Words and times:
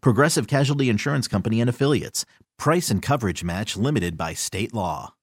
Progressive 0.00 0.46
Casualty 0.46 0.88
Insurance 0.88 1.28
Company 1.28 1.60
and 1.60 1.70
Affiliates. 1.70 2.24
Price 2.58 2.90
and 2.90 3.02
coverage 3.02 3.44
match 3.44 3.76
limited 3.76 4.16
by 4.16 4.34
state 4.34 4.72
law. 4.74 5.14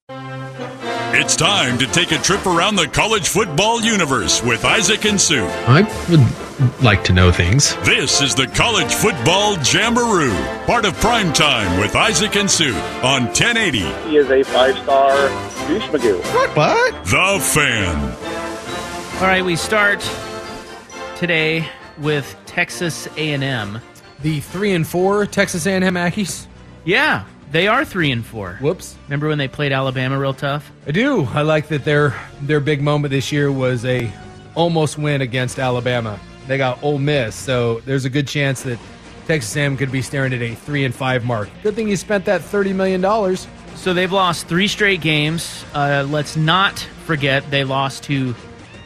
It's 1.15 1.35
time 1.35 1.77
to 1.77 1.85
take 1.85 2.11
a 2.11 2.17
trip 2.17 2.45
around 2.47 2.75
the 2.75 2.87
college 2.87 3.27
football 3.27 3.79
universe 3.81 4.41
with 4.43 4.65
Isaac 4.65 5.05
and 5.05 5.21
Sue. 5.21 5.45
I 5.45 5.83
would 6.09 6.83
like 6.83 7.03
to 7.03 7.13
know 7.13 7.31
things. 7.31 7.75
This 7.85 8.19
is 8.19 8.33
the 8.33 8.47
College 8.47 8.91
Football 8.91 9.57
Jamboree, 9.59 10.31
part 10.65 10.85
of 10.85 10.95
Prime 10.95 11.31
Time 11.31 11.79
with 11.79 11.95
Isaac 11.95 12.35
and 12.35 12.49
Sue 12.49 12.73
on 13.03 13.25
1080. 13.25 13.79
He 14.09 14.17
is 14.17 14.29
a 14.31 14.43
five-star 14.43 15.15
douche 15.67 15.83
magoo. 15.89 16.17
What? 16.33 16.55
What? 16.57 17.05
The 17.05 17.39
Fan. 17.39 19.21
All 19.21 19.27
right, 19.27 19.45
we 19.45 19.55
start 19.55 20.01
today 21.15 21.69
with 21.99 22.35
Texas 22.47 23.07
A&M. 23.17 23.79
The 24.23 24.39
three 24.39 24.71
and 24.73 24.87
four 24.87 25.25
Texas 25.25 25.65
A&M 25.67 25.81
Aggies. 25.95 26.47
Yeah, 26.85 27.25
they 27.51 27.67
are 27.67 27.85
three 27.85 28.11
and 28.11 28.25
four. 28.25 28.57
Whoops. 28.61 28.95
Remember 29.05 29.27
when 29.27 29.37
they 29.37 29.47
played 29.47 29.71
Alabama 29.71 30.17
real 30.17 30.33
tough? 30.33 30.71
I 30.87 30.91
do. 30.91 31.25
I 31.25 31.43
like 31.43 31.67
that 31.67 31.85
their 31.85 32.15
their 32.41 32.59
big 32.59 32.81
moment 32.81 33.11
this 33.11 33.31
year 33.31 33.51
was 33.51 33.85
a 33.85 34.11
almost 34.55 34.97
win 34.97 35.21
against 35.21 35.59
Alabama. 35.59 36.19
They 36.47 36.57
got 36.57 36.81
Ole 36.83 36.97
Miss, 36.99 37.35
so 37.35 37.79
there's 37.81 38.05
a 38.05 38.09
good 38.09 38.27
chance 38.27 38.63
that 38.63 38.79
Texas 39.27 39.55
A&M 39.55 39.77
could 39.77 39.91
be 39.91 40.01
staring 40.01 40.33
at 40.33 40.41
a 40.41 40.55
three 40.55 40.83
and 40.83 40.93
five 40.95 41.23
mark. 41.25 41.49
Good 41.61 41.75
thing 41.75 41.87
you 41.87 41.95
spent 41.95 42.25
that 42.25 42.41
thirty 42.41 42.73
million 42.73 43.01
dollars. 43.01 43.47
So 43.75 43.93
they've 43.93 44.11
lost 44.11 44.47
three 44.47 44.67
straight 44.67 45.01
games. 45.01 45.63
Uh, 45.73 46.05
let's 46.09 46.35
not 46.35 46.79
forget 47.05 47.49
they 47.51 47.63
lost 47.63 48.03
to 48.05 48.33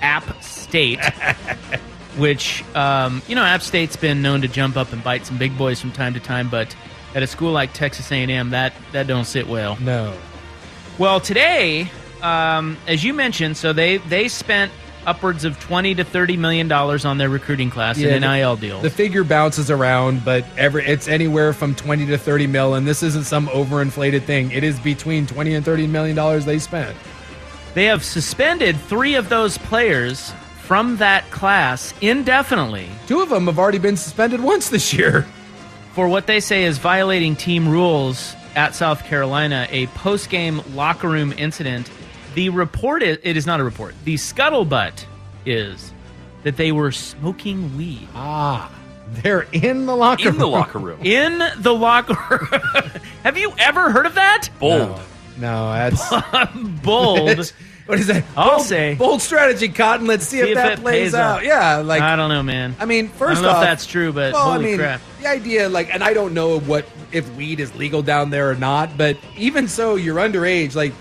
App 0.01 0.41
State, 0.43 0.99
which 2.17 2.63
um, 2.75 3.21
you 3.27 3.35
know 3.35 3.43
App 3.43 3.61
State's 3.61 3.95
been 3.95 4.21
known 4.21 4.41
to 4.41 4.47
jump 4.47 4.77
up 4.77 4.91
and 4.93 5.03
bite 5.03 5.25
some 5.25 5.37
big 5.37 5.57
boys 5.57 5.79
from 5.79 5.91
time 5.91 6.13
to 6.13 6.19
time, 6.19 6.49
but 6.49 6.75
at 7.15 7.23
a 7.23 7.27
school 7.27 7.51
like 7.51 7.73
Texas 7.73 8.11
A&M, 8.11 8.49
that 8.51 8.73
that 8.91 9.07
don't 9.07 9.25
sit 9.25 9.47
well. 9.47 9.77
No. 9.79 10.13
Well, 10.97 11.19
today, 11.19 11.89
um, 12.21 12.77
as 12.87 13.03
you 13.03 13.13
mentioned, 13.13 13.57
so 13.57 13.73
they 13.73 13.97
they 13.97 14.27
spent 14.27 14.71
upwards 15.05 15.45
of 15.45 15.57
twenty 15.59 15.95
to 15.95 16.03
thirty 16.03 16.35
million 16.37 16.67
dollars 16.67 17.05
on 17.05 17.17
their 17.17 17.29
recruiting 17.29 17.69
class 17.69 17.97
Yeah, 17.97 18.09
and 18.15 18.23
the- 18.23 18.35
NIL 18.37 18.55
deals. 18.57 18.81
The 18.81 18.89
figure 18.89 19.23
bounces 19.23 19.71
around, 19.71 20.25
but 20.25 20.43
every 20.57 20.85
it's 20.85 21.07
anywhere 21.07 21.53
from 21.53 21.75
twenty 21.75 22.05
to 22.07 22.17
thirty 22.17 22.47
mil, 22.47 22.73
and 22.73 22.87
this 22.87 23.03
isn't 23.03 23.23
some 23.25 23.47
overinflated 23.47 24.23
thing. 24.23 24.51
It 24.51 24.63
is 24.63 24.79
between 24.79 25.25
twenty 25.27 25.53
and 25.55 25.63
thirty 25.63 25.87
million 25.87 26.15
dollars 26.15 26.45
they 26.45 26.59
spent. 26.59 26.95
They 27.73 27.85
have 27.85 28.03
suspended 28.03 28.75
three 28.81 29.15
of 29.15 29.29
those 29.29 29.57
players 29.57 30.33
from 30.67 30.97
that 30.97 31.29
class 31.31 31.93
indefinitely 32.01 32.87
Two 33.07 33.21
of 33.21 33.29
them 33.29 33.45
have 33.47 33.57
already 33.57 33.77
been 33.79 33.95
suspended 33.97 34.41
once 34.41 34.69
this 34.69 34.93
year. 34.93 35.25
for 35.93 36.07
what 36.07 36.27
they 36.27 36.39
say 36.39 36.63
is 36.65 36.77
violating 36.77 37.35
team 37.35 37.67
rules 37.67 38.35
at 38.55 38.75
South 38.75 39.03
Carolina, 39.05 39.67
a 39.71 39.87
post 39.87 40.29
game 40.29 40.61
locker 40.73 41.07
room 41.09 41.33
incident. 41.37 41.89
The 42.35 42.49
report 42.49 43.01
is, 43.03 43.17
it 43.23 43.37
is 43.37 43.45
not 43.45 43.59
a 43.59 43.63
report. 43.63 43.95
The 44.03 44.15
scuttlebutt 44.15 45.05
is 45.45 45.93
that 46.43 46.57
they 46.57 46.71
were 46.71 46.91
smoking 46.91 47.75
weed 47.77 48.07
Ah, 48.13 48.69
they're 49.23 49.47
in 49.53 49.85
the 49.85 49.95
locker 49.95 50.27
in 50.29 50.37
the 50.37 50.47
locker 50.47 50.79
room. 50.79 50.99
in 51.03 51.41
the 51.57 51.73
locker 51.73 52.17
room. 52.29 52.61
have 53.23 53.37
you 53.37 53.53
ever 53.57 53.89
heard 53.91 54.05
of 54.05 54.15
that? 54.15 54.49
Bold. 54.59 54.99
No, 55.37 55.71
that's 55.71 56.13
Bold. 56.83 57.53
What 57.87 57.99
is 57.99 58.07
that? 58.07 58.23
I'll 58.35 58.57
bold, 58.57 58.61
say. 58.67 58.95
bold 58.95 59.21
strategy, 59.21 59.69
Cotton. 59.69 60.05
Let's 60.07 60.27
see, 60.27 60.37
See 60.37 60.43
if, 60.43 60.49
if 60.49 60.55
that 60.55 60.79
plays 60.79 61.13
out. 61.13 61.37
off. 61.39 61.43
Yeah, 61.43 61.77
like 61.77 62.01
I 62.01 62.15
don't 62.15 62.29
know, 62.29 62.43
man. 62.43 62.75
I 62.79 62.85
mean, 62.85 63.07
first 63.09 63.31
I 63.31 63.33
don't 63.35 63.43
know 63.43 63.49
off, 63.49 63.63
if 63.63 63.67
that's 63.67 63.85
true, 63.85 64.11
but 64.13 64.33
well, 64.33 64.51
holy 64.51 64.65
I 64.65 64.67
mean, 64.67 64.77
crap. 64.77 65.01
the 65.21 65.27
idea, 65.27 65.69
like, 65.69 65.93
and 65.93 66.03
I 66.03 66.13
don't 66.13 66.33
know 66.33 66.59
what 66.59 66.85
if 67.11 67.33
weed 67.35 67.59
is 67.59 67.73
legal 67.75 68.01
down 68.03 68.29
there 68.29 68.49
or 68.51 68.55
not, 68.55 68.97
but 68.97 69.17
even 69.37 69.67
so, 69.67 69.95
you're 69.95 70.17
underage. 70.17 70.75
Like, 70.75 70.93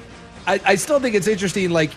I, 0.46 0.60
I 0.64 0.74
still 0.76 1.00
think 1.00 1.14
it's 1.16 1.26
interesting. 1.26 1.70
Like, 1.70 1.90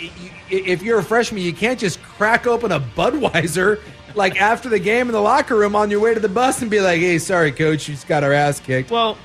if 0.50 0.82
you're 0.82 1.00
a 1.00 1.04
freshman, 1.04 1.44
you 1.44 1.54
can't 1.54 1.80
just 1.80 2.02
crack 2.02 2.48
open 2.48 2.72
a 2.72 2.80
Budweiser 2.80 3.80
like 4.16 4.42
after 4.42 4.70
the 4.70 4.80
game 4.80 5.08
in 5.08 5.14
the 5.14 5.22
locker 5.22 5.56
room 5.56 5.76
on 5.76 5.92
your 5.92 6.00
way 6.00 6.14
to 6.16 6.20
the 6.20 6.30
bus 6.30 6.62
and 6.62 6.72
be 6.72 6.80
like, 6.82 7.00
"Hey, 7.00 7.20
sorry, 7.20 7.52
coach, 7.52 7.88
you 7.88 7.94
just 7.94 8.08
got 8.08 8.24
our 8.24 8.34
ass 8.34 8.60
kicked." 8.60 8.90
Well, 8.90 9.18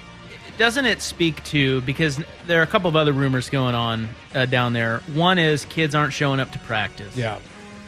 doesn't 0.58 0.84
it 0.84 1.00
speak 1.02 1.42
to 1.44 1.80
because 1.82 2.20
there 2.46 2.60
are 2.60 2.62
a 2.62 2.66
couple 2.66 2.88
of 2.88 2.96
other 2.96 3.12
rumors 3.12 3.50
going 3.50 3.74
on 3.74 4.08
uh, 4.34 4.46
down 4.46 4.72
there. 4.72 4.98
One 5.14 5.38
is 5.38 5.64
kids 5.66 5.94
aren't 5.94 6.12
showing 6.12 6.40
up 6.40 6.52
to 6.52 6.58
practice. 6.60 7.16
yeah, 7.16 7.38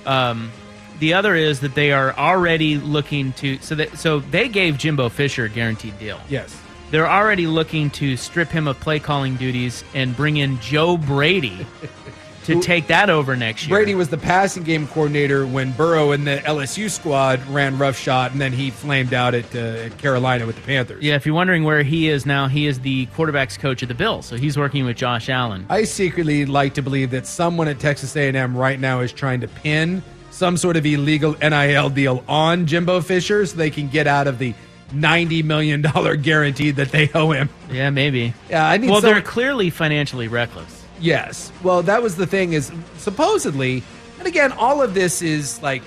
Um, 0.05 0.51
the 0.99 1.15
other 1.15 1.35
is 1.35 1.61
that 1.61 1.75
they 1.75 1.93
are 1.93 2.13
already 2.17 2.77
looking 2.79 3.33
to 3.35 3.59
so 3.59 3.75
that 3.75 3.99
so 3.99 4.21
they 4.21 4.49
gave 4.49 4.79
Jimbo 4.79 5.09
Fisher 5.11 5.45
a 5.45 5.49
guaranteed 5.49 5.99
deal. 5.99 6.21
yes. 6.29 6.61
They're 6.93 7.11
already 7.11 7.49
looking 7.49 7.91
to 7.91 8.17
strip 8.17 8.49
him 8.49 8.69
of 8.69 8.79
play 8.79 9.01
calling 9.01 9.35
duties 9.37 9.83
and 9.93 10.17
bring 10.17 10.37
in 10.37 10.59
Joe 10.61 10.97
Brady 10.97 11.67
to 12.47 12.61
take 12.61 12.87
that 12.89 13.11
over 13.11 13.37
next 13.37 13.67
year. 13.67 13.77
Brady 13.77 13.95
was 13.95 14.09
the 14.09 14.19
passing 14.19 14.63
game 14.63 14.87
coordinator 14.89 15.47
when 15.47 15.73
Burrow 15.73 16.13
and 16.13 16.27
the 16.27 16.39
LSU 16.39 16.91
squad 16.91 17.45
ran 17.49 17.79
rough 17.79 17.99
shot, 17.99 18.33
and 18.33 18.41
then 18.41 18.53
he 18.53 18.71
flamed 18.71 19.13
out 19.15 19.35
at, 19.35 19.55
uh, 19.55 19.59
at 19.59 19.99
Carolina 19.99 20.47
with 20.47 20.57
the 20.57 20.63
Panthers. 20.63 21.03
yeah, 21.03 21.15
if 21.15 21.27
you're 21.27 21.35
wondering 21.35 21.65
where 21.65 21.83
he 21.83 22.09
is 22.09 22.25
now, 22.27 22.49
he 22.49 22.67
is 22.67 22.81
the 22.81 23.07
quarterbacks 23.07 23.59
coach 23.59 23.83
of 23.83 23.89
the 23.89 23.95
Bills. 23.95 24.27
So 24.27 24.37
he's 24.37 24.57
working 24.57 24.85
with 24.85 24.97
Josh 24.97 25.29
Allen. 25.29 25.67
I 25.69 25.85
secretly 25.85 26.47
like 26.47 26.75
to 26.75 26.83
believe 26.83 27.11
that 27.11 27.27
someone 27.27 27.69
at 27.69 27.79
Texas 27.79 28.17
A&M 28.17 28.57
right 28.57 28.79
now 28.81 29.01
is 29.01 29.13
trying 29.13 29.41
to 29.41 29.49
pin 29.49 30.03
some 30.31 30.57
sort 30.57 30.77
of 30.77 30.85
illegal 30.85 31.35
NIL 31.41 31.89
deal 31.91 32.23
on 32.29 32.67
Jimbo 32.67 33.01
Fisher 33.01 33.47
so 33.47 33.57
they 33.57 33.71
can 33.71 33.89
get 33.89 34.07
out 34.07 34.27
of 34.27 34.39
the 34.39 34.55
ninety 34.93 35.43
million 35.43 35.81
dollar 35.83 36.15
guarantee 36.17 36.71
that 36.73 36.91
they 36.91 37.11
owe 37.15 37.31
him. 37.31 37.49
Yeah, 37.71 37.91
maybe. 37.91 38.35
Yeah, 38.51 38.69
I 38.69 38.77
need. 38.77 38.91
Well, 38.91 39.01
they're 39.01 39.23
clearly 39.23 39.71
financially 39.71 40.29
reckless. 40.29 40.76
Yes. 41.01 41.53
Well, 41.63 41.83
that 41.83 42.03
was 42.03 42.17
the 42.17 42.27
thing 42.27 42.53
is 42.53 42.73
supposedly, 42.97 43.83
and 44.19 44.27
again, 44.27 44.53
all 44.53 44.83
of 44.83 44.95
this 44.95 45.23
is 45.23 45.61
like 45.63 45.83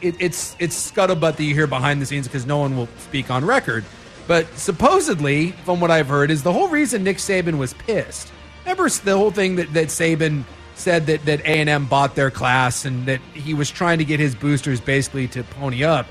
it, 0.00 0.16
it's 0.20 0.56
it's 0.58 0.90
scuttlebutt 0.90 1.36
that 1.36 1.44
you 1.44 1.54
hear 1.54 1.66
behind 1.66 2.00
the 2.00 2.06
scenes 2.06 2.26
because 2.26 2.46
no 2.46 2.58
one 2.58 2.76
will 2.76 2.88
speak 2.98 3.30
on 3.30 3.44
record. 3.44 3.84
But 4.26 4.46
supposedly, 4.58 5.52
from 5.64 5.80
what 5.80 5.90
I've 5.90 6.08
heard, 6.08 6.30
is 6.30 6.42
the 6.42 6.52
whole 6.52 6.68
reason 6.68 7.04
Nick 7.04 7.18
Saban 7.18 7.58
was 7.58 7.74
pissed. 7.74 8.32
Remember 8.64 8.88
the 8.88 9.16
whole 9.16 9.30
thing 9.30 9.56
that 9.56 9.72
that 9.74 9.88
Saban 9.88 10.44
said 10.74 11.06
that 11.06 11.24
that 11.26 11.40
A 11.40 11.60
and 11.60 11.68
M 11.68 11.86
bought 11.86 12.14
their 12.14 12.30
class 12.30 12.84
and 12.84 13.06
that 13.06 13.20
he 13.34 13.54
was 13.54 13.70
trying 13.70 13.98
to 13.98 14.04
get 14.04 14.20
his 14.20 14.34
boosters 14.34 14.80
basically 14.80 15.28
to 15.28 15.42
pony 15.44 15.84
up. 15.84 16.06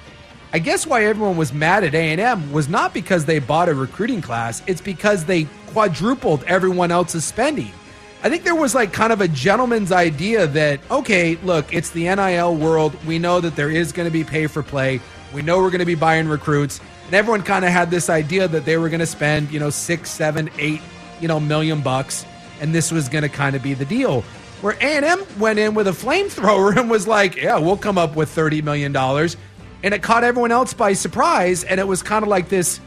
I 0.53 0.59
guess 0.59 0.87
why 0.87 1.03
everyone 1.03 1.35
was 1.35 1.51
mad 1.51 1.83
at 1.83 1.93
A&M 1.93 2.49
was 2.53 2.69
not 2.69 2.93
because 2.93 3.25
they 3.25 3.39
bought 3.39 3.67
a 3.67 3.73
recruiting 3.73 4.21
class, 4.21 4.63
it's 4.67 4.79
because 4.79 5.25
they 5.25 5.49
quadrupled 5.67 6.45
everyone 6.45 6.91
else's 6.91 7.25
spending. 7.25 7.73
I 8.25 8.29
think 8.29 8.43
there 8.43 8.55
was 8.55 8.73
like 8.73 8.91
kind 8.91 9.13
of 9.13 9.21
a 9.21 9.27
gentleman's 9.27 9.91
idea 9.91 10.47
that 10.47 10.79
okay, 10.89 11.35
look, 11.43 11.71
it's 11.71 11.91
the 11.91 12.05
NIL 12.05 12.55
world. 12.55 12.97
We 13.05 13.19
know 13.19 13.39
that 13.39 13.55
there 13.55 13.69
is 13.69 13.91
going 13.91 14.07
to 14.07 14.11
be 14.11 14.23
pay 14.23 14.47
for 14.47 14.63
play. 14.63 14.99
We 15.31 15.43
know 15.43 15.59
we're 15.59 15.69
going 15.69 15.77
to 15.81 15.85
be 15.85 15.93
buying 15.93 16.27
recruits, 16.27 16.81
and 17.05 17.13
everyone 17.13 17.43
kind 17.43 17.63
of 17.63 17.69
had 17.69 17.91
this 17.91 18.09
idea 18.09 18.47
that 18.47 18.65
they 18.65 18.77
were 18.77 18.89
going 18.89 18.99
to 19.01 19.05
spend, 19.05 19.51
you 19.51 19.59
know, 19.59 19.69
six, 19.69 20.09
seven, 20.09 20.49
eight, 20.57 20.81
you 21.21 21.27
know, 21.27 21.39
million 21.39 21.81
bucks, 21.81 22.25
and 22.61 22.73
this 22.73 22.91
was 22.91 23.09
going 23.09 23.21
to 23.21 23.29
kind 23.29 23.55
of 23.55 23.61
be 23.61 23.75
the 23.75 23.85
deal. 23.85 24.21
Where 24.61 24.75
A&M 24.81 25.23
went 25.37 25.59
in 25.59 25.75
with 25.75 25.87
a 25.87 25.91
flamethrower 25.91 26.75
and 26.75 26.89
was 26.89 27.07
like, 27.07 27.35
"Yeah, 27.35 27.59
we'll 27.59 27.77
come 27.77 27.99
up 27.99 28.15
with 28.15 28.29
thirty 28.29 28.59
million 28.59 28.91
dollars," 28.91 29.37
and 29.83 29.93
it 29.93 30.01
caught 30.01 30.23
everyone 30.23 30.51
else 30.51 30.73
by 30.73 30.93
surprise, 30.93 31.63
and 31.63 31.79
it 31.79 31.87
was 31.87 32.01
kind 32.01 32.23
of 32.23 32.29
like 32.29 32.49
this 32.49 32.79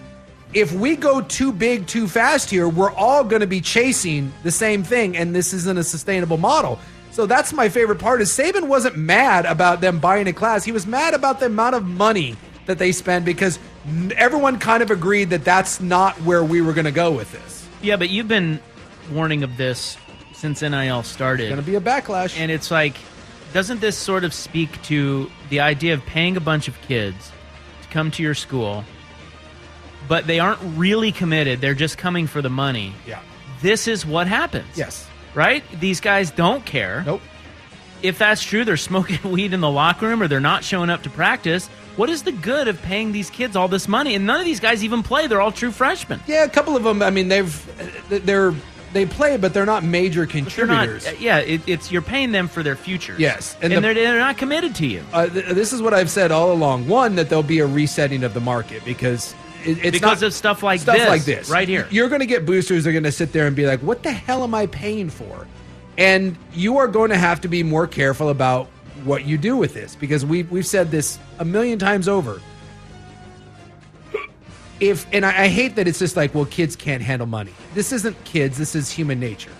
if 0.54 0.72
we 0.72 0.96
go 0.96 1.20
too 1.20 1.52
big 1.52 1.86
too 1.86 2.08
fast 2.08 2.50
here, 2.50 2.68
we're 2.68 2.92
all 2.92 3.24
going 3.24 3.40
to 3.40 3.46
be 3.46 3.60
chasing 3.60 4.32
the 4.42 4.50
same 4.50 4.82
thing, 4.82 5.16
and 5.16 5.34
this 5.34 5.52
isn't 5.52 5.78
a 5.78 5.84
sustainable 5.84 6.38
model. 6.38 6.78
So 7.10 7.26
that's 7.26 7.52
my 7.52 7.68
favorite 7.68 7.98
part. 7.98 8.22
Is 8.22 8.30
Saban 8.30 8.68
wasn't 8.68 8.96
mad 8.96 9.44
about 9.44 9.80
them 9.80 9.98
buying 9.98 10.26
a 10.28 10.32
class; 10.32 10.64
he 10.64 10.72
was 10.72 10.86
mad 10.86 11.14
about 11.14 11.40
the 11.40 11.46
amount 11.46 11.74
of 11.74 11.84
money 11.84 12.36
that 12.66 12.78
they 12.78 12.92
spend 12.92 13.24
because 13.24 13.58
everyone 14.16 14.58
kind 14.58 14.82
of 14.82 14.90
agreed 14.90 15.30
that 15.30 15.44
that's 15.44 15.80
not 15.80 16.14
where 16.22 16.44
we 16.44 16.60
were 16.60 16.72
going 16.72 16.84
to 16.84 16.92
go 16.92 17.10
with 17.10 17.32
this. 17.32 17.66
Yeah, 17.82 17.96
but 17.96 18.10
you've 18.10 18.28
been 18.28 18.60
warning 19.10 19.42
of 19.42 19.56
this 19.56 19.96
since 20.34 20.62
NIL 20.62 21.02
started. 21.02 21.44
It's 21.44 21.50
Going 21.50 21.64
to 21.64 21.66
be 21.66 21.76
a 21.76 21.80
backlash, 21.80 22.38
and 22.38 22.50
it's 22.50 22.70
like, 22.70 22.94
doesn't 23.52 23.80
this 23.80 23.96
sort 23.96 24.24
of 24.24 24.32
speak 24.32 24.80
to 24.82 25.30
the 25.50 25.60
idea 25.60 25.94
of 25.94 26.04
paying 26.06 26.36
a 26.36 26.40
bunch 26.40 26.68
of 26.68 26.80
kids 26.82 27.32
to 27.82 27.88
come 27.88 28.10
to 28.12 28.22
your 28.22 28.34
school? 28.34 28.84
But 30.08 30.26
they 30.26 30.40
aren't 30.40 30.60
really 30.78 31.12
committed. 31.12 31.60
They're 31.60 31.74
just 31.74 31.98
coming 31.98 32.26
for 32.26 32.42
the 32.42 32.50
money. 32.50 32.94
Yeah. 33.06 33.20
This 33.60 33.88
is 33.88 34.06
what 34.06 34.26
happens. 34.26 34.66
Yes. 34.74 35.08
Right? 35.34 35.62
These 35.78 36.00
guys 36.00 36.30
don't 36.30 36.64
care. 36.64 37.02
Nope. 37.04 37.20
If 38.02 38.18
that's 38.18 38.42
true, 38.42 38.64
they're 38.64 38.76
smoking 38.76 39.30
weed 39.30 39.52
in 39.52 39.60
the 39.60 39.70
locker 39.70 40.06
room 40.08 40.22
or 40.22 40.28
they're 40.28 40.40
not 40.40 40.64
showing 40.64 40.90
up 40.90 41.02
to 41.02 41.10
practice. 41.10 41.66
What 41.96 42.08
is 42.08 42.22
the 42.22 42.32
good 42.32 42.68
of 42.68 42.80
paying 42.82 43.10
these 43.10 43.28
kids 43.28 43.56
all 43.56 43.66
this 43.66 43.88
money? 43.88 44.14
And 44.14 44.24
none 44.24 44.38
of 44.38 44.46
these 44.46 44.60
guys 44.60 44.84
even 44.84 45.02
play. 45.02 45.26
They're 45.26 45.40
all 45.40 45.50
true 45.50 45.72
freshmen. 45.72 46.20
Yeah, 46.28 46.44
a 46.44 46.48
couple 46.48 46.76
of 46.76 46.84
them. 46.84 47.02
I 47.02 47.10
mean, 47.10 47.26
they've 47.26 48.04
they're 48.08 48.54
they 48.92 49.04
play, 49.04 49.36
but 49.36 49.52
they're 49.52 49.66
not 49.66 49.84
major 49.84 50.26
contributors. 50.26 51.04
Not, 51.04 51.20
yeah, 51.20 51.38
it, 51.38 51.60
it's 51.66 51.92
you're 51.92 52.02
paying 52.02 52.32
them 52.32 52.48
for 52.48 52.62
their 52.62 52.76
future. 52.76 53.14
Yes, 53.18 53.54
and, 53.56 53.64
and 53.64 53.72
the, 53.72 53.80
they're, 53.80 53.94
they're 53.94 54.18
not 54.18 54.38
committed 54.38 54.74
to 54.76 54.86
you. 54.86 55.04
Uh, 55.12 55.26
th- 55.26 55.46
this 55.46 55.72
is 55.72 55.82
what 55.82 55.92
I've 55.92 56.10
said 56.10 56.30
all 56.30 56.52
along. 56.52 56.88
One, 56.88 57.16
that 57.16 57.28
there'll 57.28 57.42
be 57.42 57.58
a 57.58 57.66
resetting 57.66 58.24
of 58.24 58.32
the 58.32 58.40
market 58.40 58.84
because 58.84 59.34
it's 59.64 59.98
because 59.98 60.20
not, 60.20 60.28
of 60.28 60.34
stuff 60.34 60.62
like 60.62 60.80
stuff 60.80 60.96
this, 60.96 61.08
like 61.08 61.24
this 61.24 61.50
right 61.50 61.68
here. 61.68 61.86
You're 61.90 62.08
going 62.08 62.20
to 62.20 62.26
get 62.26 62.46
boosters 62.46 62.84
that 62.84 62.90
are 62.90 62.92
going 62.92 63.04
to 63.04 63.12
sit 63.12 63.32
there 63.32 63.46
and 63.46 63.56
be 63.56 63.66
like, 63.66 63.80
"What 63.80 64.02
the 64.02 64.12
hell 64.12 64.42
am 64.42 64.54
I 64.54 64.66
paying 64.66 65.10
for?" 65.10 65.46
And 65.96 66.36
you 66.52 66.78
are 66.78 66.86
going 66.86 67.10
to 67.10 67.18
have 67.18 67.40
to 67.42 67.48
be 67.48 67.62
more 67.62 67.86
careful 67.86 68.28
about 68.28 68.68
what 69.04 69.24
you 69.24 69.38
do 69.38 69.56
with 69.56 69.74
this 69.74 69.96
because 69.96 70.24
we 70.24 70.44
we've 70.44 70.66
said 70.66 70.90
this 70.90 71.18
a 71.38 71.44
million 71.44 71.78
times 71.78 72.08
over. 72.08 72.40
If 74.80 75.06
and 75.12 75.26
I, 75.26 75.44
I 75.44 75.48
hate 75.48 75.74
that 75.76 75.88
it's 75.88 75.98
just 75.98 76.16
like, 76.16 76.34
well, 76.34 76.46
kids 76.46 76.76
can't 76.76 77.02
handle 77.02 77.26
money. 77.26 77.52
This 77.74 77.92
isn't 77.92 78.22
kids. 78.24 78.56
This 78.56 78.74
is 78.74 78.90
human 78.90 79.18
nature. 79.18 79.50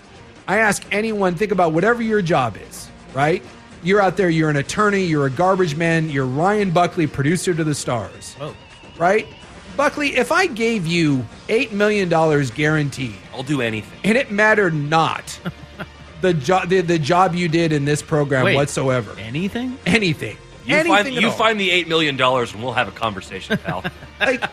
I 0.47 0.57
ask 0.57 0.83
anyone, 0.91 1.35
think 1.35 1.51
about 1.51 1.73
whatever 1.73 2.01
your 2.01 2.21
job 2.23 2.57
is, 2.57 2.89
right? 3.13 3.43
You're 3.83 4.01
out 4.01 4.17
there, 4.17 4.29
you're 4.29 4.49
an 4.49 4.55
attorney, 4.55 5.05
you're 5.05 5.27
a 5.27 5.29
garbage 5.29 5.75
man, 5.75 6.09
you're 6.09 6.25
Ryan 6.25 6.71
Buckley, 6.71 7.05
producer 7.05 7.53
to 7.53 7.63
the 7.63 7.75
stars. 7.75 8.33
Whoa. 8.33 8.55
Right? 8.97 9.27
Buckley, 9.77 10.15
if 10.17 10.31
I 10.31 10.45
gave 10.47 10.85
you 10.85 11.25
$8 11.47 11.71
million 11.71 12.09
guaranteed, 12.53 13.15
I'll 13.33 13.43
do 13.43 13.61
anything. 13.61 13.99
and 14.03 14.17
it 14.17 14.29
mattered 14.31 14.73
not 14.73 15.39
the, 16.21 16.33
jo- 16.33 16.65
the, 16.65 16.81
the 16.81 16.99
job 16.99 17.33
you 17.35 17.47
did 17.47 17.71
in 17.71 17.85
this 17.85 18.01
program 18.01 18.43
Wait, 18.45 18.55
whatsoever, 18.55 19.15
Anything? 19.19 19.77
anything. 19.85 20.37
You 20.65 20.75
anything 20.75 20.93
find 21.05 21.15
you 21.15 21.27
all. 21.29 21.33
find 21.33 21.59
the 21.59 21.71
eight 21.71 21.87
million 21.87 22.15
dollars, 22.17 22.53
and 22.53 22.61
we'll 22.61 22.73
have 22.73 22.87
a 22.87 22.91
conversation, 22.91 23.57
pal. 23.57 23.83
like 24.19 24.43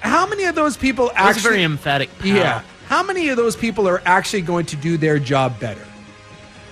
how 0.00 0.26
many 0.26 0.44
of 0.44 0.54
those 0.54 0.74
people 0.76 1.08
That's 1.08 1.18
actually 1.36 1.42
very 1.50 1.62
emphatic. 1.64 2.16
Pal. 2.18 2.28
Yeah. 2.28 2.62
How 2.86 3.02
many 3.02 3.28
of 3.28 3.36
those 3.36 3.56
people 3.56 3.86
are 3.88 4.00
actually 4.06 4.40
going 4.42 4.64
to 4.66 4.76
do 4.76 4.96
their 4.96 5.18
job 5.18 5.58
better? 5.60 5.84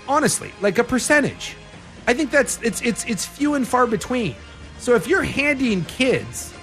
Honestly, 0.08 0.52
like 0.62 0.78
a 0.78 0.84
percentage. 0.84 1.54
I 2.06 2.14
think 2.14 2.30
that's 2.30 2.58
it's 2.62 2.80
it's 2.80 3.04
it's 3.04 3.26
few 3.26 3.54
and 3.54 3.66
far 3.68 3.86
between. 3.86 4.36
So 4.78 4.94
if 4.94 5.06
you're 5.06 5.22
handing 5.22 5.84
kids 5.84 6.53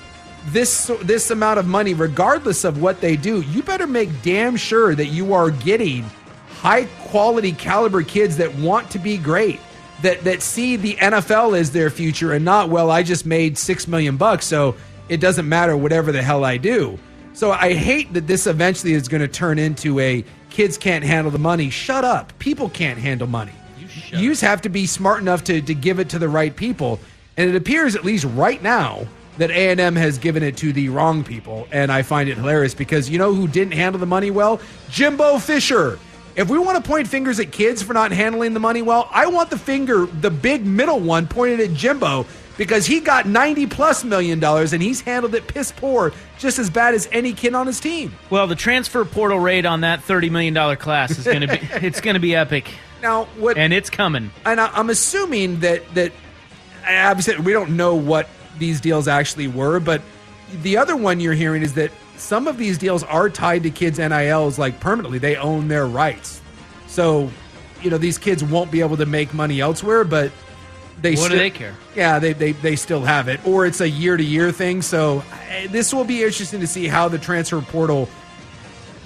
this 0.47 0.91
this 1.01 1.29
amount 1.31 1.59
of 1.59 1.67
money 1.67 1.93
regardless 1.93 2.63
of 2.63 2.81
what 2.81 3.01
they 3.01 3.15
do, 3.15 3.41
you 3.41 3.61
better 3.63 3.87
make 3.87 4.21
damn 4.21 4.55
sure 4.55 4.95
that 4.95 5.07
you 5.07 5.33
are 5.33 5.51
getting 5.51 6.03
high 6.49 6.85
quality 7.05 7.51
caliber 7.51 8.03
kids 8.03 8.37
that 8.37 8.53
want 8.55 8.89
to 8.91 8.99
be 8.99 9.17
great. 9.17 9.59
That 10.01 10.23
that 10.23 10.41
see 10.41 10.75
the 10.75 10.95
NFL 10.95 11.57
as 11.57 11.71
their 11.71 11.89
future 11.89 12.33
and 12.33 12.43
not 12.43 12.69
well 12.69 12.89
I 12.89 13.03
just 13.03 13.25
made 13.25 13.57
6 13.57 13.87
million 13.87 14.17
bucks 14.17 14.45
so 14.45 14.75
it 15.09 15.19
doesn't 15.19 15.47
matter 15.47 15.77
whatever 15.77 16.11
the 16.11 16.23
hell 16.23 16.43
I 16.43 16.57
do. 16.57 16.97
So 17.33 17.51
I 17.51 17.73
hate 17.73 18.13
that 18.13 18.27
this 18.27 18.47
eventually 18.47 18.93
is 18.93 19.07
going 19.07 19.21
to 19.21 19.27
turn 19.27 19.59
into 19.59 19.99
a 19.99 20.25
kids 20.49 20.77
can't 20.77 21.03
handle 21.03 21.31
the 21.31 21.39
money. 21.39 21.69
Shut 21.69 22.03
up. 22.03 22.37
People 22.39 22.69
can't 22.69 22.99
handle 22.99 23.27
money. 23.27 23.53
You, 23.79 24.19
you 24.19 24.29
just 24.29 24.41
have 24.41 24.61
to 24.61 24.69
be 24.69 24.85
smart 24.85 25.21
enough 25.21 25.43
to, 25.45 25.61
to 25.61 25.73
give 25.73 25.99
it 25.99 26.09
to 26.09 26.19
the 26.19 26.29
right 26.29 26.55
people. 26.55 26.99
And 27.37 27.49
it 27.49 27.55
appears, 27.55 27.95
at 27.95 28.03
least 28.03 28.25
right 28.25 28.61
now, 28.61 29.07
that 29.37 29.51
A&M 29.51 29.95
has 29.95 30.17
given 30.17 30.43
it 30.43 30.57
to 30.57 30.73
the 30.73 30.89
wrong 30.89 31.23
people. 31.23 31.67
And 31.71 31.91
I 31.91 32.01
find 32.01 32.29
it 32.29 32.37
hilarious 32.37 32.73
because 32.73 33.09
you 33.09 33.17
know 33.17 33.33
who 33.33 33.47
didn't 33.47 33.73
handle 33.73 33.99
the 33.99 34.05
money 34.05 34.31
well? 34.31 34.59
Jimbo 34.89 35.39
Fisher. 35.39 35.99
If 36.35 36.49
we 36.49 36.57
want 36.57 36.83
to 36.83 36.87
point 36.87 37.07
fingers 37.07 37.39
at 37.39 37.51
kids 37.51 37.83
for 37.83 37.93
not 37.93 38.11
handling 38.11 38.53
the 38.53 38.59
money 38.59 38.81
well, 38.81 39.09
I 39.11 39.27
want 39.27 39.49
the 39.49 39.57
finger, 39.57 40.05
the 40.05 40.31
big 40.31 40.65
middle 40.65 40.99
one, 40.99 41.27
pointed 41.27 41.59
at 41.59 41.73
Jimbo 41.73 42.25
because 42.57 42.85
he 42.85 42.99
got 42.99 43.25
90 43.25 43.67
plus 43.67 44.03
million 44.03 44.39
dollars 44.39 44.71
and 44.71 44.81
he's 44.81 45.01
handled 45.01 45.35
it 45.35 45.47
piss 45.47 45.71
poor 45.71 46.13
just 46.37 46.59
as 46.59 46.69
bad 46.69 46.93
as 46.93 47.07
any 47.11 47.33
kid 47.33 47.53
on 47.53 47.67
his 47.67 47.79
team. 47.79 48.13
Well, 48.29 48.47
the 48.47 48.55
transfer 48.55 49.03
portal 49.03 49.39
rate 49.39 49.65
on 49.65 49.81
that 49.81 50.03
thirty 50.03 50.29
million 50.29 50.53
dollar 50.53 50.75
class 50.75 51.17
is 51.17 51.25
going 51.25 51.41
to 51.41 51.47
be 51.47 51.59
it's 51.85 52.01
going 52.01 52.13
to 52.13 52.19
be 52.19 52.35
epic. 52.35 52.71
Now, 53.01 53.25
what 53.37 53.57
and 53.57 53.73
it's 53.73 53.89
coming. 53.89 54.31
And 54.45 54.61
I, 54.61 54.67
I'm 54.67 54.89
assuming 54.89 55.61
that 55.61 55.93
that 55.95 56.11
obviously 56.87 57.37
we 57.37 57.51
don't 57.51 57.75
know 57.75 57.95
what 57.95 58.29
these 58.61 58.79
deals 58.79 59.09
actually 59.09 59.47
were, 59.47 59.81
but 59.81 60.01
the 60.61 60.77
other 60.77 60.95
one 60.95 61.19
you're 61.19 61.33
hearing 61.33 61.63
is 61.63 61.73
that 61.73 61.91
some 62.15 62.47
of 62.47 62.57
these 62.57 62.77
deals 62.77 63.03
are 63.03 63.29
tied 63.29 63.63
to 63.63 63.71
kids' 63.71 63.97
NILs 63.97 64.59
like 64.59 64.79
permanently. 64.79 65.17
They 65.17 65.35
own 65.35 65.67
their 65.67 65.87
rights, 65.87 66.39
so 66.87 67.29
you 67.81 67.89
know 67.89 67.97
these 67.97 68.17
kids 68.17 68.43
won't 68.43 68.71
be 68.71 68.79
able 68.79 68.97
to 68.97 69.05
make 69.05 69.33
money 69.33 69.59
elsewhere, 69.59 70.03
but 70.03 70.31
they 71.01 71.15
what 71.15 71.25
still, 71.25 71.29
do 71.31 71.37
they 71.37 71.49
care? 71.49 71.75
Yeah, 71.95 72.19
they, 72.19 72.33
they 72.33 72.51
they 72.51 72.75
still 72.75 73.01
have 73.01 73.27
it, 73.27 73.45
or 73.45 73.65
it's 73.65 73.81
a 73.81 73.89
year 73.89 74.15
to 74.15 74.23
year 74.23 74.51
thing. 74.51 74.81
So 74.83 75.23
this 75.69 75.93
will 75.93 76.05
be 76.05 76.23
interesting 76.23 76.59
to 76.59 76.67
see 76.67 76.87
how 76.87 77.09
the 77.09 77.17
transfer 77.17 77.59
portal 77.61 78.07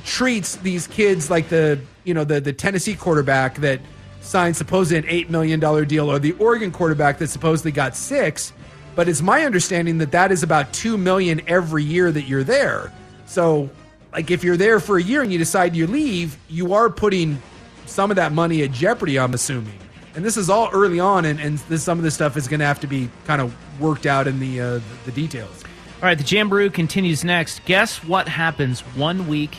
treats 0.03 0.57
these 0.57 0.85
kids, 0.85 1.29
like 1.29 1.47
the 1.47 1.79
you 2.03 2.13
know 2.13 2.25
the 2.25 2.41
the 2.41 2.53
Tennessee 2.53 2.95
quarterback 2.95 3.55
that 3.55 3.79
signed 4.19 4.57
supposedly 4.57 4.97
an 4.97 5.05
eight 5.07 5.29
million 5.29 5.59
dollar 5.61 5.85
deal, 5.85 6.11
or 6.11 6.19
the 6.19 6.33
Oregon 6.33 6.71
quarterback 6.71 7.19
that 7.19 7.27
supposedly 7.27 7.71
got 7.71 7.95
six. 7.95 8.51
But 8.95 9.09
it's 9.09 9.21
my 9.21 9.43
understanding 9.43 9.97
that 9.99 10.11
that 10.11 10.31
is 10.31 10.43
about 10.43 10.73
two 10.73 10.97
million 10.97 11.41
every 11.47 11.83
year 11.83 12.11
that 12.11 12.23
you're 12.23 12.43
there. 12.43 12.91
So, 13.25 13.69
like 14.13 14.31
if 14.31 14.43
you're 14.43 14.57
there 14.57 14.79
for 14.79 14.97
a 14.97 15.03
year 15.03 15.21
and 15.21 15.31
you 15.31 15.37
decide 15.37 15.75
you 15.75 15.87
leave, 15.87 16.37
you 16.49 16.73
are 16.73 16.89
putting 16.89 17.41
some 17.85 18.09
of 18.09 18.15
that 18.15 18.31
money 18.31 18.63
at 18.63 18.71
jeopardy. 18.71 19.19
I'm 19.19 19.33
assuming 19.33 19.77
and 20.15 20.23
this 20.23 20.37
is 20.37 20.49
all 20.49 20.69
early 20.71 20.99
on, 20.99 21.25
and, 21.25 21.39
and 21.39 21.57
this, 21.69 21.83
some 21.83 21.97
of 21.99 22.03
this 22.03 22.13
stuff 22.13 22.37
is 22.37 22.47
going 22.47 22.61
to 22.61 22.65
have 22.65 22.79
to 22.79 22.87
be 22.87 23.09
kind 23.25 23.41
of 23.41 23.53
worked 23.81 24.05
out 24.05 24.27
in 24.27 24.39
the, 24.39 24.61
uh, 24.61 24.79
the 25.03 25.11
details. 25.11 25.63
All 26.01 26.03
right, 26.03 26.17
the 26.17 26.23
Jamboree 26.23 26.69
continues 26.69 27.23
next. 27.23 27.63
Guess 27.65 28.03
what 28.03 28.27
happens 28.27 28.81
one 28.81 29.27
week 29.27 29.55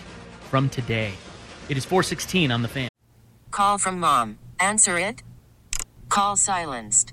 from 0.49 0.69
today? 0.69 1.13
It 1.69 1.77
is 1.77 1.85
416 1.85 2.51
on 2.51 2.63
the 2.63 2.69
fan. 2.69 2.89
Call 3.51 3.79
from 3.79 4.01
mom. 4.01 4.39
Answer 4.59 4.99
it. 4.99 5.23
Call 6.09 6.37
silenced. 6.37 7.13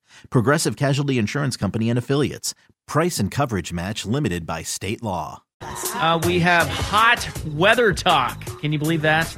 Progressive 0.29 0.75
Casualty 0.75 1.17
Insurance 1.17 1.57
Company 1.57 1.89
and 1.89 1.97
Affiliates. 1.99 2.53
Price 2.87 3.19
and 3.19 3.31
coverage 3.31 3.71
match 3.71 4.05
limited 4.05 4.45
by 4.45 4.63
state 4.63 5.01
law. 5.03 5.43
Uh, 5.61 6.19
we 6.25 6.39
have 6.39 6.67
hot 6.67 7.29
weather 7.53 7.93
talk. 7.93 8.43
Can 8.61 8.73
you 8.73 8.79
believe 8.79 9.03
that? 9.03 9.33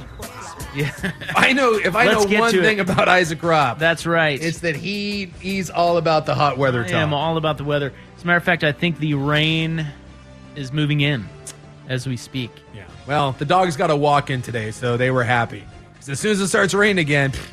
Yeah. 0.74 0.90
I 1.36 1.52
know 1.52 1.74
if 1.74 1.94
I 1.94 2.06
Let's 2.06 2.26
know 2.28 2.40
one 2.40 2.52
to 2.52 2.60
it. 2.60 2.62
thing 2.62 2.80
about 2.80 3.08
Isaac 3.08 3.42
Robb, 3.42 3.78
That's 3.78 4.06
right. 4.06 4.42
it's 4.42 4.60
that 4.60 4.74
he 4.74 5.26
he's 5.40 5.70
all 5.70 5.98
about 5.98 6.26
the 6.26 6.34
hot 6.34 6.58
weather 6.58 6.80
I 6.82 6.88
talk. 6.88 6.94
am 6.94 7.12
all 7.14 7.36
about 7.36 7.58
the 7.58 7.64
weather. 7.64 7.92
As 8.16 8.22
a 8.24 8.26
matter 8.26 8.38
of 8.38 8.44
fact, 8.44 8.64
I 8.64 8.72
think 8.72 8.98
the 8.98 9.14
rain 9.14 9.86
is 10.56 10.72
moving 10.72 11.00
in 11.02 11.28
as 11.88 12.06
we 12.06 12.16
speak. 12.16 12.50
Yeah. 12.74 12.84
Well, 13.06 13.32
the 13.32 13.44
dogs 13.44 13.76
got 13.76 13.90
a 13.90 13.96
walk 13.96 14.30
in 14.30 14.40
today, 14.42 14.70
so 14.70 14.96
they 14.96 15.10
were 15.10 15.24
happy. 15.24 15.62
as 16.08 16.18
soon 16.18 16.32
as 16.32 16.40
it 16.40 16.48
starts 16.48 16.72
raining 16.74 16.98
again, 17.00 17.32
pff, 17.32 17.46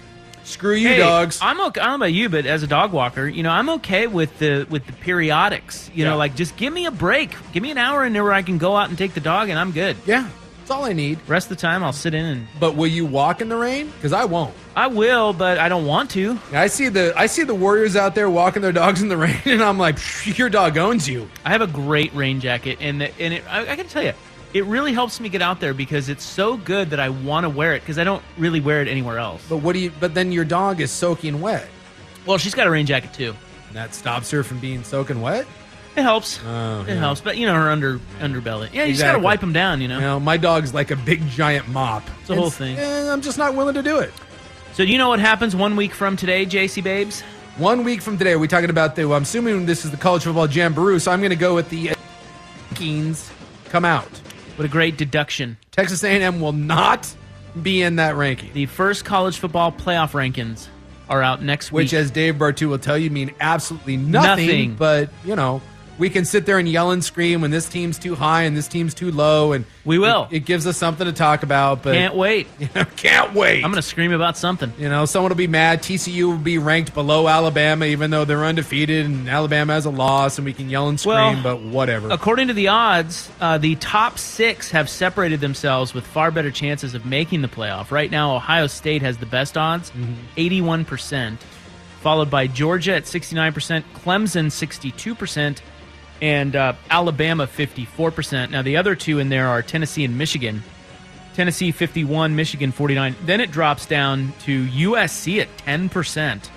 screw 0.44 0.76
you, 0.76 0.90
Hey, 0.90 0.98
dogs. 0.98 1.40
I'm 1.42 1.60
okay. 1.68 1.82
I 1.82 1.86
don't 1.86 2.00
know 2.00 2.06
about 2.06 2.14
you, 2.14 2.30
but 2.30 2.46
as 2.46 2.64
a 2.64 2.68
dog 2.68 2.92
walker, 2.92 3.28
you 3.28 3.44
know, 3.44 3.52
I'm 3.52 3.70
okay 3.72 4.08
with 4.08 4.38
the 4.40 4.66
with 4.70 4.86
the 4.86 4.94
periodics. 4.94 5.88
You 5.96 6.04
Yeah. 6.06 6.12
know, 6.12 6.18
like 6.18 6.36
just 6.36 6.56
give 6.58 6.74
me 6.74 6.86
a 6.86 6.92
break, 6.92 7.36
give 7.54 7.64
me 7.64 7.72
an 7.72 7.78
hour 7.78 8.06
in 8.06 8.14
there 8.14 8.24
where 8.24 8.34
I 8.34 8.42
can 8.42 8.58
go 8.58 8.76
out 8.76 8.90
and 8.90 8.98
take 8.98 9.14
the 9.14 9.20
dog, 9.22 9.50
and 9.50 9.58
I'm 9.60 9.72
good. 9.72 9.96
yeah, 10.06 10.28
that's 10.60 10.72
all 10.72 10.86
I 10.86 10.94
need. 10.94 11.20
Rest 11.28 11.50
of 11.52 11.58
the 11.58 11.62
time, 11.62 11.84
I'll 11.84 11.94
sit 11.94 12.14
in 12.14 12.26
and 12.26 12.48
But 12.60 12.76
will 12.76 12.88
you 12.88 13.06
walk 13.06 13.42
in 13.42 13.50
the 13.50 13.58
rain? 13.58 13.88
Because 13.96 14.14
I 14.14 14.26
won't. 14.26 14.54
I 14.76 14.88
will, 14.88 15.34
but 15.34 15.58
I 15.60 15.68
don't 15.68 15.86
want 15.86 16.12
to. 16.12 16.40
I 16.54 16.68
see 16.68 16.88
the 16.90 17.14
I 17.18 17.26
see 17.26 17.44
the 17.44 17.56
Warriors 17.56 17.96
out 17.96 18.16
there 18.16 18.30
walking 18.30 18.62
their 18.62 18.72
dogs 18.72 19.02
in 19.02 19.10
the 19.10 19.18
rain, 19.26 19.38
and 19.46 19.62
I'm 19.64 19.78
like, 19.78 19.98
your 20.38 20.50
dog 20.50 20.78
owns 20.78 21.08
you. 21.10 21.30
I 21.46 21.50
have 21.50 21.62
a 21.62 21.68
great 21.68 22.14
rain 22.16 22.40
jacket, 22.40 22.78
and 22.82 23.02
the, 23.02 23.12
and 23.22 23.34
it, 23.34 23.44
I, 23.50 23.62
I 23.62 23.76
got 23.76 23.86
to 23.86 23.92
tell 23.92 24.04
you, 24.04 24.14
it 24.54 24.66
really 24.66 24.94
helps 24.94 25.20
me 25.20 25.30
get 25.30 25.42
out 25.42 25.60
there 25.60 25.74
because 25.74 26.10
it's 26.10 26.24
so 26.24 26.58
good 26.58 26.90
that 26.90 27.00
I 27.00 27.10
want 27.10 27.46
to 27.46 27.50
wear 27.50 27.74
it 27.74 27.80
because 27.82 27.98
I 27.98 28.04
don't 28.04 28.24
really 28.38 28.60
wear 28.60 28.82
it 28.82 28.88
anywhere 28.88 29.18
else. 29.18 29.44
But 29.48 29.58
what 29.58 29.74
do 29.74 29.80
you? 29.80 29.92
But 30.00 30.14
then 30.14 30.32
your 30.32 30.46
dog 30.46 30.82
is 30.82 30.92
soaking 30.92 31.40
wet, 31.42 31.68
Well, 32.26 32.38
she's 32.38 32.54
got 32.56 32.68
a 32.68 32.72
rain 32.72 32.86
jacket 32.86 33.14
too. 33.14 33.36
and 33.68 33.76
that 33.78 33.94
stops 33.96 34.30
her 34.32 34.44
from 34.44 34.60
being 34.60 34.84
soaking 34.84 35.22
wet. 35.22 35.46
It 35.96 36.04
helps. 36.04 36.40
Oh, 36.48 36.82
it 36.84 36.88
yeah. 36.88 36.96
helps, 36.96 37.20
but 37.20 37.38
you 37.38 37.46
know 37.46 37.54
her 37.54 37.70
under 37.70 38.00
underbelly. 38.20 38.72
Yeah, 38.74 38.86
you 38.86 38.94
just 38.94 39.04
got 39.04 39.14
to 39.14 39.20
wipe 39.20 39.42
them 39.42 39.52
down. 39.52 39.82
You 39.82 39.90
know. 39.90 39.96
You 39.96 40.02
know, 40.02 40.20
my 40.22 40.38
dog's 40.38 40.74
like 40.74 40.90
a 40.92 40.96
big 40.96 41.28
giant 41.28 41.68
mop. 41.68 42.04
It's 42.22 42.30
a 42.30 42.36
whole 42.36 42.50
thing. 42.50 42.78
and 42.78 43.10
I'm 43.10 43.22
just 43.22 43.38
not 43.38 43.56
willing 43.56 43.76
to 43.76 43.84
do 43.84 44.00
it. 44.00 44.14
So 44.74 44.86
do 44.86 44.92
you 44.92 44.98
know 44.98 45.10
what 45.10 45.20
happens 45.20 45.54
one 45.54 45.76
week 45.76 45.94
from 45.94 46.16
today, 46.16 46.46
JC 46.46 46.82
Babes? 46.82 47.22
One 47.58 47.84
week 47.84 48.02
from 48.02 48.18
today, 48.18 48.32
are 48.32 48.40
we 48.40 48.48
talking 48.48 48.70
about 48.70 48.96
the? 48.96 49.04
Well, 49.04 49.18
I'm 49.18 49.24
assuming 49.24 49.66
this 49.66 49.84
is 49.84 49.92
the 49.92 49.98
college 49.98 50.24
football 50.24 50.48
jamboree, 50.50 51.00
so 51.00 51.12
I'm 51.12 51.20
going 51.20 51.32
to 51.32 51.36
go 51.36 51.54
with 51.54 51.70
the 51.70 51.90
eh, 51.90 51.94
rankings 52.70 53.30
come 53.70 53.84
out. 53.84 54.08
What 54.62 54.68
a 54.68 54.72
great 54.72 54.96
deduction. 54.96 55.58
Texas 55.72 56.04
A&M 56.04 56.40
will 56.40 56.52
not 56.52 57.12
be 57.60 57.82
in 57.82 57.96
that 57.96 58.16
ranking, 58.16 58.54
The 58.54 58.68
first 58.68 59.04
college 59.06 59.40
football 59.40 59.72
playoff 59.72 60.12
rankings 60.12 60.68
are 61.10 61.24
out 61.24 61.42
next 61.42 61.72
week. 61.72 61.86
which, 61.86 61.94
as 61.96 62.12
Dave 62.12 62.36
Bartoo 62.36 62.70
will 62.70 62.78
tell 62.78 62.96
you, 62.96 63.10
mean 63.10 63.34
absolutely 63.40 63.98
nothing. 63.98 64.46
Nothing. 64.46 64.76
But 64.76 65.10
you 65.26 65.36
know, 65.36 65.64
we 65.98 66.10
can 66.10 66.26
sit 66.26 66.46
there 66.46 66.58
and 66.58 66.68
yell 66.68 66.92
and 66.92 67.04
scream 67.04 67.42
when 67.42 67.52
this 67.52 67.70
team's 67.70 68.00
too 68.00 68.16
high 68.16 68.44
and 68.44 68.58
this 68.58 68.68
team's 68.68 68.94
too 68.94 69.12
low, 69.12 69.54
and 69.54 69.66
We 69.86 70.00
will. 70.00 70.28
It, 70.32 70.38
it 70.38 70.40
gives 70.46 70.66
us 70.66 70.78
something 70.78 71.06
to 71.06 71.14
talk 71.14 71.44
about. 71.44 71.84
But 71.84 71.94
Can't 71.94 72.16
wait. 72.16 72.48
can't 72.96 73.34
wait. 73.34 73.58
I'm 73.64 73.70
going 73.72 73.76
to 73.76 73.82
scream 73.82 74.12
about 74.14 74.38
something. 74.38 74.74
You 74.80 74.90
know, 74.90 75.06
someone 75.06 75.30
will 75.30 75.36
be 75.38 75.48
mad. 75.48 75.84
TCU 75.84 76.30
will 76.30 76.38
be 76.38 76.58
ranked 76.58 76.94
below 76.94 77.28
Alabama, 77.28 77.86
even 77.86 78.10
though 78.12 78.26
they're 78.26 78.44
undefeated, 78.46 79.06
and 79.06 79.30
Alabama 79.30 79.74
has 79.74 79.86
a 79.86 79.90
loss, 79.92 80.38
and 80.38 80.46
we 80.46 80.54
can 80.54 80.70
yell 80.70 80.88
and 80.90 81.00
scream, 81.00 81.16
Well, 81.16 81.44
but 81.44 81.62
whatever. 81.62 82.10
According 82.10 82.48
to 82.48 82.54
the 82.54 82.70
odds, 82.70 83.30
uh, 83.40 83.58
the 83.60 83.76
top 83.76 84.18
six 84.18 84.72
have 84.72 84.90
separated 84.90 85.40
themselves 85.40 85.94
with 85.94 86.06
far 86.06 86.32
better 86.32 86.52
chances 86.52 86.96
of 86.96 87.06
making 87.06 87.42
the 87.42 87.48
playoff. 87.48 87.92
Right 87.92 88.10
now, 88.10 88.36
Ohio 88.36 88.68
State 88.68 89.02
has 89.04 89.18
the 89.18 89.26
best 89.26 89.58
odds, 89.58 89.92
Mm-hmm. 89.92 90.84
81%, 90.86 91.38
followed 92.02 92.30
by 92.30 92.48
Georgia 92.48 92.96
at 92.96 93.04
69%, 93.04 93.84
Clemson 93.94 94.48
62%, 94.48 95.60
and 96.22 96.56
uh, 96.56 96.74
Alabama 96.90 97.48
54%. 97.48 98.52
Now, 98.52 98.62
the 98.62 98.78
other 98.78 98.96
two 98.96 99.20
in 99.20 99.30
there 99.30 99.48
are 99.48 99.62
Tennessee 99.62 100.06
and 100.06 100.18
Michigan. 100.18 100.64
Tennessee 101.34 101.72
51, 101.72 102.36
Michigan 102.36 102.72
49. 102.72 103.16
Then 103.26 103.42
it 103.42 103.52
drops 103.52 103.86
down 103.86 104.34
to 104.44 104.66
USC 104.68 105.42
at 105.42 105.56
10%. 105.58 106.50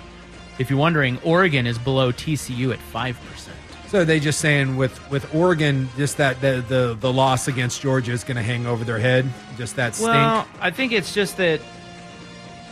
If 0.59 0.69
you're 0.69 0.79
wondering, 0.79 1.17
Oregon 1.23 1.65
is 1.65 1.77
below 1.77 2.11
TCU 2.11 2.73
at 2.73 2.79
5%. 2.93 3.49
So 3.87 4.03
they 4.03 4.19
just 4.19 4.39
saying 4.39 4.77
with 4.77 4.99
with 5.11 5.33
Oregon, 5.33 5.87
just 5.95 6.17
that 6.17 6.41
the 6.41 6.65
the, 6.67 6.97
the 6.99 7.13
loss 7.13 7.47
against 7.47 7.81
Georgia 7.81 8.11
is 8.11 8.23
going 8.23 8.35
to 8.35 8.43
hang 8.43 8.65
over 8.65 8.83
their 8.83 8.97
head, 8.97 9.29
just 9.57 9.75
that 9.75 9.93
stink. 9.93 10.09
Well, 10.09 10.47
I 10.59 10.71
think 10.71 10.91
it's 10.91 11.13
just 11.13 11.37
that 11.37 11.61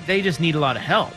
they 0.07 0.21
just 0.21 0.41
need 0.41 0.55
a 0.55 0.59
lot 0.59 0.75
of 0.75 0.81
help. 0.81 1.13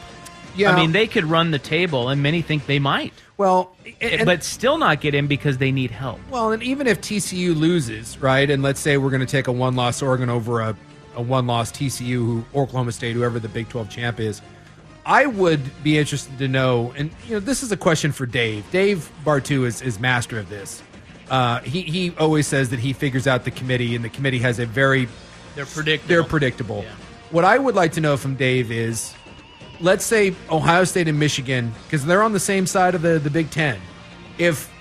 Yeah, 0.57 0.73
I 0.73 0.77
mean, 0.77 0.93
they 0.93 1.07
could 1.07 1.25
run 1.25 1.51
the 1.51 1.59
table, 1.59 2.09
and 2.09 2.23
many 2.23 2.43
think 2.43 2.67
they 2.67 2.79
might, 2.79 3.13
well, 3.37 3.77
and, 4.01 4.25
but 4.25 4.43
still 4.43 4.79
not 4.79 5.01
get 5.01 5.15
in 5.15 5.27
because 5.27 5.59
they 5.59 5.71
need 5.73 5.91
help. 5.91 6.19
well, 6.31 6.53
and 6.53 6.63
even 6.63 6.87
if 6.87 7.01
TCU 7.01 7.55
loses, 7.57 8.19
right, 8.19 8.49
and 8.49 8.63
let's 8.63 8.81
say 8.81 8.97
we're 8.97 9.11
going 9.11 9.21
to 9.21 9.27
take 9.27 9.49
a 9.49 9.53
one 9.53 9.77
loss 9.77 10.03
Oregon 10.03 10.31
over 10.31 10.61
a 10.61 10.77
a 11.15 11.23
one 11.23 11.47
loss 11.47 11.73
TCU, 11.73 12.17
who 12.17 12.45
Oklahoma 12.55 12.93
State, 12.93 13.15
whoever 13.15 13.39
the 13.39 13.49
Big 13.49 13.69
Twelve 13.69 13.89
champ 13.89 14.21
is. 14.21 14.43
I 15.05 15.27
would 15.27 15.61
be 15.85 15.99
interested 15.99 16.37
to 16.39 16.49
know, 16.49 16.93
and 16.97 17.11
you 17.27 17.35
know, 17.35 17.41
this 17.41 17.63
is 17.63 17.71
a 17.71 17.77
question 17.77 18.11
for 18.13 18.27
Dave. 18.27 18.69
Dave 18.73 19.11
Bartoo 19.25 19.65
is, 19.65 19.81
is 19.81 20.01
master 20.01 20.39
of 20.39 20.49
this. 20.49 20.83
Uh, 21.31 21.61
he 21.61 21.83
he 21.83 22.13
always 22.19 22.47
says 22.47 22.71
that 22.71 22.81
he 22.81 22.93
figures 22.93 23.27
out 23.27 23.45
the 23.45 23.51
committee, 23.51 23.95
and 23.97 24.05
the 24.05 24.09
committee 24.09 24.39
has 24.41 24.59
a 24.59 24.67
very 24.67 25.09
They're 25.55 25.65
predictable. 25.67 26.09
they're 26.09 26.25
predictable. 26.25 26.83
Yeah. 26.83 26.93
What 27.31 27.45
I 27.45 27.57
would 27.59 27.75
like 27.75 27.93
to 27.93 28.01
know 28.01 28.17
from 28.17 28.35
Dave 28.37 28.71
is, 28.71 29.15
let's 29.81 30.05
say 30.05 30.35
Ohio 30.51 30.85
State 30.85 31.09
and 31.09 31.19
Michigan, 31.19 31.73
because 31.85 32.05
they're 32.05 32.23
on 32.23 32.33
the 32.33 32.41
same 32.41 32.67
side 32.67 32.95
of 32.95 33.03
the, 33.03 33.19
the 33.19 33.31
Big 33.31 33.51
Ten. 33.51 33.81
If 34.39 34.73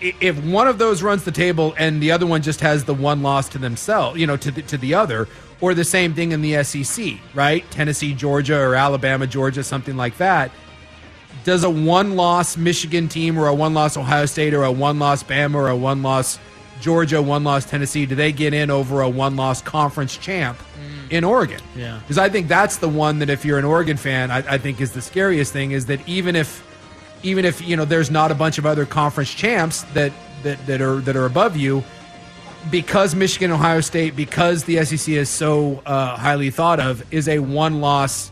if 0.00 0.42
one 0.44 0.68
of 0.68 0.78
those 0.78 1.02
runs 1.02 1.24
the 1.24 1.32
table 1.32 1.74
and 1.78 2.02
the 2.02 2.12
other 2.12 2.26
one 2.26 2.42
just 2.42 2.60
has 2.60 2.84
the 2.84 2.94
one 2.94 3.22
loss 3.22 3.48
to 3.50 3.58
themselves, 3.58 4.18
you 4.18 4.26
know, 4.26 4.36
to 4.36 4.50
the, 4.50 4.62
to 4.62 4.76
the 4.76 4.94
other, 4.94 5.26
or 5.60 5.74
the 5.74 5.84
same 5.84 6.14
thing 6.14 6.32
in 6.32 6.42
the 6.42 6.62
SEC, 6.62 7.14
right? 7.34 7.68
Tennessee, 7.70 8.14
Georgia, 8.14 8.58
or 8.58 8.74
Alabama, 8.74 9.26
Georgia, 9.26 9.64
something 9.64 9.96
like 9.96 10.16
that. 10.18 10.50
Does 11.44 11.64
a 11.64 11.70
one 11.70 12.16
loss 12.16 12.56
Michigan 12.56 13.08
team 13.08 13.38
or 13.38 13.48
a 13.48 13.54
one 13.54 13.74
loss 13.74 13.96
Ohio 13.96 14.26
State 14.26 14.54
or 14.54 14.64
a 14.64 14.72
one 14.72 14.98
loss 14.98 15.22
Bama 15.22 15.54
or 15.54 15.68
a 15.68 15.76
one 15.76 16.02
loss 16.02 16.38
Georgia, 16.80 17.20
one 17.20 17.44
loss 17.44 17.64
Tennessee, 17.64 18.06
do 18.06 18.14
they 18.14 18.32
get 18.32 18.54
in 18.54 18.70
over 18.70 19.00
a 19.00 19.08
one 19.08 19.36
loss 19.36 19.60
conference 19.60 20.16
champ 20.16 20.58
in 21.10 21.24
Oregon? 21.24 21.60
Yeah. 21.76 21.98
Because 22.00 22.18
I 22.18 22.28
think 22.28 22.48
that's 22.48 22.76
the 22.76 22.88
one 22.88 23.18
that 23.20 23.30
if 23.30 23.44
you're 23.44 23.58
an 23.58 23.64
Oregon 23.64 23.96
fan, 23.96 24.30
I, 24.30 24.38
I 24.38 24.58
think 24.58 24.80
is 24.80 24.92
the 24.92 25.02
scariest 25.02 25.52
thing 25.52 25.72
is 25.72 25.86
that 25.86 26.06
even 26.08 26.36
if 26.36 26.64
even 27.22 27.44
if 27.44 27.66
you 27.66 27.76
know 27.76 27.84
there's 27.84 28.10
not 28.10 28.30
a 28.30 28.34
bunch 28.34 28.58
of 28.58 28.66
other 28.66 28.86
conference 28.86 29.32
champs 29.32 29.82
that 29.94 30.12
that, 30.42 30.64
that 30.66 30.80
are 30.80 30.96
that 31.00 31.16
are 31.16 31.26
above 31.26 31.56
you, 31.56 31.82
because 32.70 33.14
Michigan, 33.14 33.50
Ohio 33.50 33.80
State, 33.80 34.14
because 34.14 34.64
the 34.64 34.84
SEC 34.84 35.08
is 35.14 35.28
so 35.28 35.82
uh, 35.86 36.16
highly 36.16 36.50
thought 36.50 36.80
of, 36.80 37.02
is 37.12 37.28
a 37.28 37.38
one 37.38 37.80
loss 37.80 38.30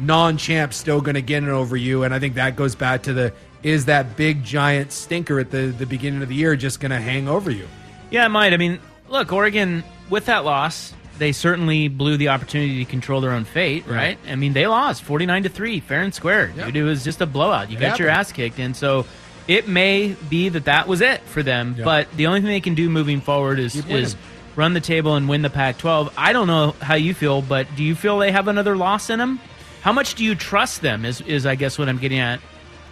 non-champ 0.00 0.74
still 0.74 1.00
going 1.00 1.14
to 1.14 1.22
get 1.22 1.42
it 1.42 1.48
over 1.48 1.76
you? 1.76 2.02
And 2.02 2.12
I 2.12 2.18
think 2.18 2.34
that 2.34 2.56
goes 2.56 2.74
back 2.74 3.02
to 3.04 3.12
the 3.12 3.32
is 3.62 3.86
that 3.86 4.16
big 4.16 4.44
giant 4.44 4.92
stinker 4.92 5.40
at 5.40 5.50
the 5.50 5.74
the 5.78 5.86
beginning 5.86 6.22
of 6.22 6.28
the 6.28 6.34
year 6.34 6.56
just 6.56 6.80
going 6.80 6.90
to 6.90 7.00
hang 7.00 7.28
over 7.28 7.50
you? 7.50 7.66
Yeah, 8.10 8.26
it 8.26 8.30
might. 8.30 8.52
I 8.52 8.56
mean, 8.56 8.78
look, 9.08 9.32
Oregon 9.32 9.84
with 10.10 10.26
that 10.26 10.44
loss, 10.44 10.92
they 11.18 11.32
certainly 11.32 11.88
blew 11.88 12.16
the 12.16 12.28
opportunity 12.28 12.84
to 12.84 12.90
control 12.90 13.20
their 13.20 13.32
own 13.32 13.44
fate, 13.44 13.86
right? 13.86 14.18
I 14.28 14.36
mean, 14.36 14.52
they 14.52 14.66
lost 14.66 15.02
forty 15.02 15.26
nine 15.26 15.42
to 15.44 15.48
three, 15.48 15.80
fair 15.80 16.02
and 16.02 16.14
square. 16.14 16.52
Yeah. 16.56 16.66
Dude, 16.66 16.76
it 16.76 16.82
was 16.84 17.04
just 17.04 17.20
a 17.20 17.26
blowout. 17.26 17.70
You 17.70 17.78
It 17.78 17.80
got 17.80 17.98
your 17.98 18.08
ass 18.08 18.32
kicked, 18.32 18.58
and 18.58 18.76
so 18.76 19.06
it 19.48 19.68
may 19.68 20.14
be 20.28 20.48
that 20.50 20.64
that 20.66 20.88
was 20.88 21.00
it 21.00 21.20
for 21.22 21.42
them. 21.42 21.74
Yeah. 21.78 21.84
But 21.84 22.10
the 22.16 22.26
only 22.26 22.40
thing 22.40 22.50
they 22.50 22.60
can 22.60 22.74
do 22.74 22.88
moving 22.90 23.20
forward 23.20 23.58
is 23.58 23.74
is 23.86 24.16
run 24.54 24.72
the 24.74 24.80
table 24.80 25.14
and 25.14 25.28
win 25.28 25.42
the 25.42 25.50
Pac 25.50 25.78
twelve. 25.78 26.12
I 26.16 26.32
don't 26.32 26.46
know 26.46 26.74
how 26.80 26.94
you 26.94 27.14
feel, 27.14 27.42
but 27.42 27.66
do 27.76 27.82
you 27.82 27.94
feel 27.94 28.18
they 28.18 28.32
have 28.32 28.48
another 28.48 28.76
loss 28.76 29.10
in 29.10 29.18
them? 29.18 29.40
How 29.82 29.92
much 29.92 30.14
do 30.16 30.24
you 30.24 30.34
trust 30.34 30.82
them? 30.82 31.04
Is 31.04 31.20
is 31.22 31.46
I 31.46 31.54
guess 31.54 31.78
what 31.78 31.88
I'm 31.88 31.98
getting 31.98 32.18
at. 32.18 32.40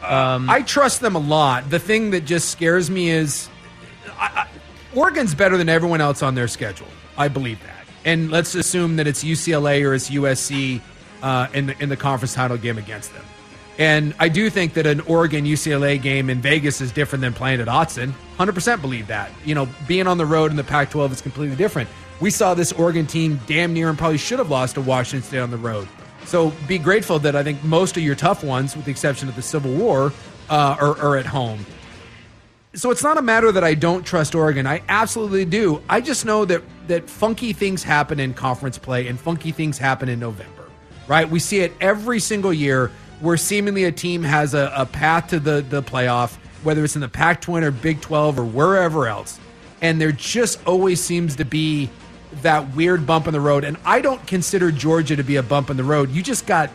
Um, 0.02 0.50
I 0.50 0.60
trust 0.62 1.00
them 1.00 1.14
a 1.14 1.18
lot. 1.18 1.70
The 1.70 1.78
thing 1.78 2.10
that 2.10 2.24
just 2.26 2.50
scares 2.50 2.90
me 2.90 3.08
is 3.10 3.48
I, 4.18 4.26
I, 4.26 4.46
Oregon's 4.94 5.34
better 5.34 5.56
than 5.56 5.68
everyone 5.68 6.00
else 6.00 6.22
on 6.22 6.34
their 6.34 6.48
schedule. 6.48 6.86
I 7.16 7.28
believe 7.28 7.62
that. 7.62 7.86
And 8.04 8.30
let's 8.30 8.54
assume 8.54 8.96
that 8.96 9.06
it's 9.06 9.24
UCLA 9.24 9.84
or 9.84 9.94
it's 9.94 10.10
USC 10.10 10.80
uh, 11.22 11.48
in 11.54 11.66
the 11.66 11.82
in 11.82 11.88
the 11.88 11.96
conference 11.96 12.34
title 12.34 12.56
game 12.56 12.78
against 12.78 13.12
them. 13.14 13.24
And 13.78 14.14
I 14.20 14.28
do 14.28 14.50
think 14.50 14.74
that 14.74 14.86
an 14.86 15.00
Oregon 15.00 15.44
UCLA 15.44 16.00
game 16.00 16.30
in 16.30 16.40
Vegas 16.40 16.80
is 16.80 16.92
different 16.92 17.22
than 17.22 17.32
playing 17.32 17.60
at 17.60 17.66
Autzen. 17.66 18.12
100% 18.38 18.80
believe 18.80 19.08
that. 19.08 19.32
You 19.44 19.56
know, 19.56 19.68
being 19.88 20.06
on 20.06 20.16
the 20.16 20.26
road 20.26 20.52
in 20.52 20.56
the 20.56 20.62
Pac 20.62 20.90
12 20.90 21.12
is 21.12 21.20
completely 21.20 21.56
different. 21.56 21.88
We 22.20 22.30
saw 22.30 22.54
this 22.54 22.70
Oregon 22.72 23.06
team 23.06 23.40
damn 23.48 23.72
near 23.72 23.88
and 23.88 23.98
probably 23.98 24.18
should 24.18 24.38
have 24.38 24.48
lost 24.48 24.76
to 24.76 24.80
Washington 24.80 25.26
State 25.26 25.40
on 25.40 25.50
the 25.50 25.56
road. 25.56 25.88
So 26.24 26.52
be 26.68 26.78
grateful 26.78 27.18
that 27.20 27.34
I 27.34 27.42
think 27.42 27.64
most 27.64 27.96
of 27.96 28.02
your 28.04 28.14
tough 28.14 28.44
ones, 28.44 28.76
with 28.76 28.84
the 28.84 28.92
exception 28.92 29.28
of 29.28 29.34
the 29.34 29.42
Civil 29.42 29.72
War, 29.72 30.12
uh, 30.48 30.76
are, 30.80 30.96
are 30.98 31.16
at 31.16 31.26
home. 31.26 31.66
So 32.74 32.90
it's 32.90 33.04
not 33.04 33.16
a 33.16 33.22
matter 33.22 33.52
that 33.52 33.62
I 33.62 33.74
don't 33.74 34.04
trust 34.04 34.34
Oregon. 34.34 34.66
I 34.66 34.82
absolutely 34.88 35.44
do. 35.44 35.80
I 35.88 36.00
just 36.00 36.24
know 36.24 36.44
that 36.46 36.62
that 36.88 37.08
funky 37.08 37.52
things 37.52 37.84
happen 37.84 38.18
in 38.18 38.34
conference 38.34 38.78
play 38.78 39.06
and 39.06 39.18
funky 39.18 39.52
things 39.52 39.78
happen 39.78 40.08
in 40.08 40.18
November. 40.18 40.64
Right? 41.06 41.28
We 41.28 41.38
see 41.38 41.60
it 41.60 41.72
every 41.80 42.18
single 42.18 42.52
year 42.52 42.90
where 43.20 43.36
seemingly 43.36 43.84
a 43.84 43.92
team 43.92 44.22
has 44.22 44.54
a, 44.54 44.72
a 44.74 44.86
path 44.86 45.28
to 45.28 45.38
the 45.38 45.64
the 45.68 45.82
playoff, 45.82 46.34
whether 46.64 46.82
it's 46.82 46.96
in 46.96 47.00
the 47.00 47.08
Pac-12 47.08 47.62
or 47.62 47.70
Big 47.70 48.00
12 48.00 48.40
or 48.40 48.44
wherever 48.44 49.06
else, 49.06 49.38
and 49.80 50.00
there 50.00 50.12
just 50.12 50.66
always 50.66 51.00
seems 51.00 51.36
to 51.36 51.44
be 51.44 51.88
that 52.42 52.74
weird 52.74 53.06
bump 53.06 53.28
in 53.28 53.32
the 53.32 53.40
road. 53.40 53.64
And 53.64 53.76
I 53.84 54.00
don't 54.00 54.24
consider 54.26 54.72
Georgia 54.72 55.14
to 55.14 55.22
be 55.22 55.36
a 55.36 55.42
bump 55.42 55.70
in 55.70 55.76
the 55.76 55.84
road. 55.84 56.10
You 56.10 56.22
just 56.22 56.46
got 56.46 56.70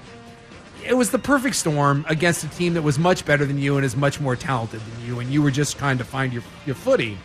it 0.85 0.93
was 0.93 1.11
the 1.11 1.19
perfect 1.19 1.55
storm 1.55 2.05
against 2.07 2.43
a 2.43 2.49
team 2.49 2.73
that 2.73 2.81
was 2.81 2.99
much 2.99 3.25
better 3.25 3.45
than 3.45 3.57
you 3.57 3.77
and 3.77 3.85
is 3.85 3.95
much 3.95 4.19
more 4.19 4.35
talented 4.35 4.81
than 4.81 5.05
you, 5.05 5.19
and 5.19 5.29
you 5.31 5.41
were 5.41 5.51
just 5.51 5.77
trying 5.77 5.97
to 5.97 6.03
find 6.03 6.33
your, 6.33 6.43
your 6.65 6.75
footing. 6.75 7.17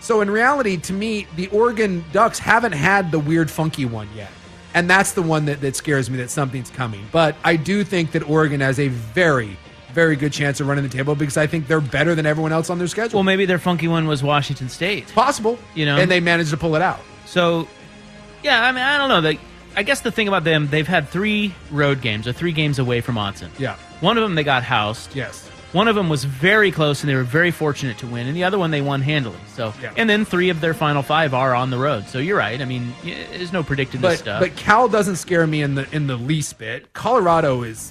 So 0.00 0.20
in 0.20 0.30
reality, 0.30 0.76
to 0.78 0.92
me, 0.92 1.26
the 1.36 1.46
Oregon 1.48 2.04
Ducks 2.12 2.38
haven't 2.38 2.72
had 2.72 3.12
the 3.12 3.18
weird, 3.18 3.50
funky 3.50 3.84
one 3.84 4.08
yet. 4.16 4.30
And 4.74 4.88
that's 4.88 5.12
the 5.12 5.22
one 5.22 5.44
that, 5.44 5.60
that 5.60 5.76
scares 5.76 6.10
me 6.10 6.16
that 6.18 6.30
something's 6.30 6.70
coming. 6.70 7.06
But 7.12 7.36
I 7.44 7.56
do 7.56 7.84
think 7.84 8.12
that 8.12 8.28
Oregon 8.28 8.60
has 8.60 8.80
a 8.80 8.88
very, 8.88 9.56
very 9.92 10.16
good 10.16 10.32
chance 10.32 10.60
of 10.60 10.66
running 10.66 10.82
the 10.82 10.90
table 10.90 11.14
because 11.14 11.36
I 11.36 11.46
think 11.46 11.68
they're 11.68 11.80
better 11.80 12.14
than 12.14 12.26
everyone 12.26 12.52
else 12.52 12.70
on 12.70 12.78
their 12.78 12.88
schedule. 12.88 13.18
Well, 13.18 13.24
maybe 13.24 13.44
their 13.44 13.58
funky 13.58 13.86
one 13.86 14.06
was 14.08 14.22
Washington 14.22 14.68
State. 14.68 15.08
possible. 15.12 15.58
You 15.74 15.86
know? 15.86 15.98
And 15.98 16.10
they 16.10 16.20
managed 16.20 16.50
to 16.50 16.56
pull 16.56 16.74
it 16.74 16.82
out. 16.82 17.00
So, 17.26 17.68
yeah, 18.42 18.64
I 18.64 18.72
mean, 18.72 18.82
I 18.82 18.98
don't 18.98 19.08
know. 19.08 19.20
They, 19.20 19.38
I 19.76 19.82
guess 19.82 20.00
the 20.00 20.10
thing 20.12 20.28
about 20.28 20.44
them, 20.44 20.68
they've 20.68 20.86
had 20.86 21.08
three 21.08 21.54
road 21.70 22.00
games, 22.00 22.26
or 22.28 22.32
three 22.32 22.52
games 22.52 22.78
away 22.78 23.00
from 23.00 23.14
Autzen. 23.16 23.48
Yeah. 23.58 23.76
One 24.00 24.16
of 24.18 24.22
them 24.22 24.34
they 24.34 24.44
got 24.44 24.62
housed. 24.62 25.14
Yes. 25.16 25.48
One 25.72 25.88
of 25.88 25.94
them 25.96 26.10
was 26.10 26.24
very 26.24 26.70
close, 26.70 27.00
and 27.00 27.08
they 27.08 27.14
were 27.14 27.22
very 27.22 27.50
fortunate 27.50 27.96
to 27.98 28.06
win. 28.06 28.26
And 28.26 28.36
the 28.36 28.44
other 28.44 28.58
one 28.58 28.70
they 28.70 28.82
won 28.82 29.00
handily. 29.00 29.38
So, 29.56 29.72
Yeah. 29.82 29.92
and 29.96 30.10
then 30.10 30.26
three 30.26 30.50
of 30.50 30.60
their 30.60 30.74
final 30.74 31.02
five 31.02 31.32
are 31.32 31.54
on 31.54 31.70
the 31.70 31.78
road. 31.78 32.06
So 32.08 32.18
you're 32.18 32.36
right. 32.36 32.60
I 32.60 32.66
mean, 32.66 32.94
there's 33.02 33.54
no 33.54 33.62
predicting 33.62 34.02
this 34.02 34.18
stuff. 34.18 34.40
but 34.40 34.54
Cal 34.56 34.88
doesn't 34.88 35.16
scare 35.16 35.46
me 35.46 35.62
in 35.62 35.74
the 35.74 35.86
in 35.90 36.06
the 36.08 36.16
least 36.16 36.58
bit. 36.58 36.92
Colorado 36.92 37.62
is 37.62 37.90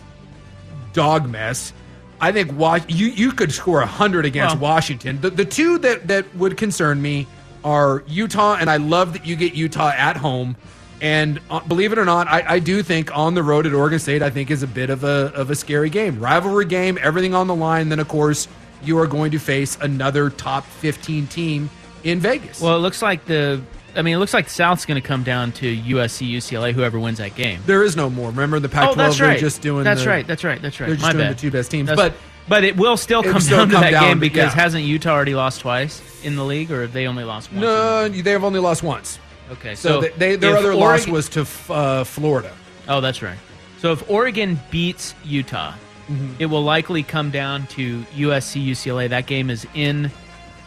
dog 0.94 1.28
mess. 1.28 1.74
I 2.20 2.32
think 2.32 2.52
wa- 2.56 2.80
you 2.88 3.08
you 3.08 3.32
could 3.32 3.52
score 3.52 3.82
hundred 3.82 4.26
against 4.26 4.58
Well- 4.60 4.74
Washington. 4.74 5.20
The 5.20 5.32
the 5.32 5.46
two 5.46 5.80
that 5.80 6.08
that 6.08 6.36
would 6.36 6.58
concern 6.58 7.02
me 7.02 7.26
are 7.64 8.04
Utah, 8.08 8.58
and 8.60 8.70
I 8.70 8.78
love 8.78 9.14
that 9.14 9.26
you 9.26 9.36
get 9.36 9.56
Utah 9.56 9.90
at 9.96 10.18
home. 10.18 10.56
And 11.02 11.42
uh, 11.50 11.60
believe 11.62 11.92
it 11.92 11.98
or 11.98 12.06
not, 12.06 12.28
I, 12.28 12.44
I 12.48 12.60
do 12.60 12.84
think 12.84 13.16
on 13.18 13.34
the 13.34 13.42
road 13.42 13.66
at 13.66 13.74
Oregon 13.74 13.98
State, 13.98 14.22
I 14.22 14.30
think 14.30 14.52
is 14.52 14.62
a 14.62 14.68
bit 14.68 14.92
of 14.92 15.04
a 15.04 15.32
of 15.34 15.50
a 15.50 15.56
scary 15.56 15.90
game, 15.90 16.20
rivalry 16.20 16.66
game, 16.66 17.00
everything 17.02 17.34
on 17.34 17.48
the 17.48 17.56
line. 17.56 17.90
Then 17.90 18.00
of 18.00 18.08
course 18.08 18.48
you 18.84 18.98
are 19.00 19.08
going 19.08 19.32
to 19.32 19.40
face 19.40 19.78
another 19.82 20.30
top 20.30 20.64
fifteen 20.64 21.26
team 21.28 21.70
in 22.04 22.20
Vegas. 22.20 22.62
well, 22.62 22.76
it 22.76 22.80
looks 22.80 23.02
like 23.02 23.26
the. 23.26 23.62
I 23.94 24.04
mean, 24.04 24.16
it 24.16 24.20
looks 24.20 24.34
like 24.34 24.46
the 24.46 24.52
South's 24.52 24.86
going 24.86 25.02
to 25.02 25.06
come 25.06 25.24
down 25.24 25.52
to 25.54 25.76
USC, 25.76 26.32
UCLA, 26.32 26.72
whoever 26.72 26.98
wins 26.98 27.18
that 27.18 27.36
game. 27.36 27.60
there 27.66 27.84
is 27.84 27.98
no 27.98 28.10
more. 28.10 28.30
Remember 28.30 28.58
the 28.60 28.70
Pac-12? 28.70 28.92
oh, 28.92 28.96
that's 28.96 29.20
right. 29.20 29.38
just 29.38 29.62
doing. 29.62 29.84
That's 29.84 30.04
the- 30.04 30.10
right. 30.10 30.26
That's 30.26 30.46
right. 30.46 30.62
That's 30.62 30.80
right. 30.80 30.86
They're 30.88 30.96
just 30.96 31.06
My 31.08 31.12
doing 31.12 31.26
bad. 31.26 31.36
the 31.36 31.42
two 31.42 31.52
best 31.52 31.72
teams, 31.72 31.90
That's- 31.90 32.10
but 32.12 32.18
but 32.48 32.64
it 32.64 32.78
will 32.78 32.96
still 32.96 33.22
come 33.24 33.42
still 33.42 33.58
down 33.58 33.70
to 33.70 33.76
that 33.78 33.92
down, 33.92 34.04
game 34.04 34.20
because 34.20 34.56
yeah. 34.56 34.62
hasn't 34.62 34.84
Utah 34.86 35.12
already 35.12 35.36
lost 35.36 35.62
twice 35.62 36.02
in 36.24 36.36
the 36.36 36.46
league, 36.46 36.72
or 36.72 36.82
have 36.84 36.94
they 36.94 37.06
only 37.08 37.24
lost 37.24 37.52
once? 37.52 37.62
No, 37.62 38.08
they 38.08 38.32
have 38.32 38.44
only 38.44 38.60
lost 38.60 38.82
once. 38.84 39.20
Okay, 39.52 39.76
So, 39.76 40.02
so 40.02 40.10
they, 40.18 40.36
their 40.38 40.54
if 40.54 40.60
other 40.60 40.76
loss 40.76 41.08
was 41.08 41.28
to 41.30 41.42
f- 41.42 41.70
uh, 41.72 42.04
Florida. 42.04 42.54
Oh, 42.88 43.02
that's 43.02 43.22
right. 43.22 43.38
So 43.80 43.92
if 43.92 44.10
Oregon 44.10 44.60
beats 44.72 45.14
Utah, 45.24 45.74
Mm-hmm. 46.10 46.34
it 46.40 46.48
will 46.48 46.64
likely 46.64 47.04
come 47.04 47.30
down 47.32 47.68
to 47.68 48.02
USC 48.18 48.66
UCLA. 48.68 49.08
That 49.10 49.28
game 49.28 49.50
is 49.50 49.66
in. 49.74 50.12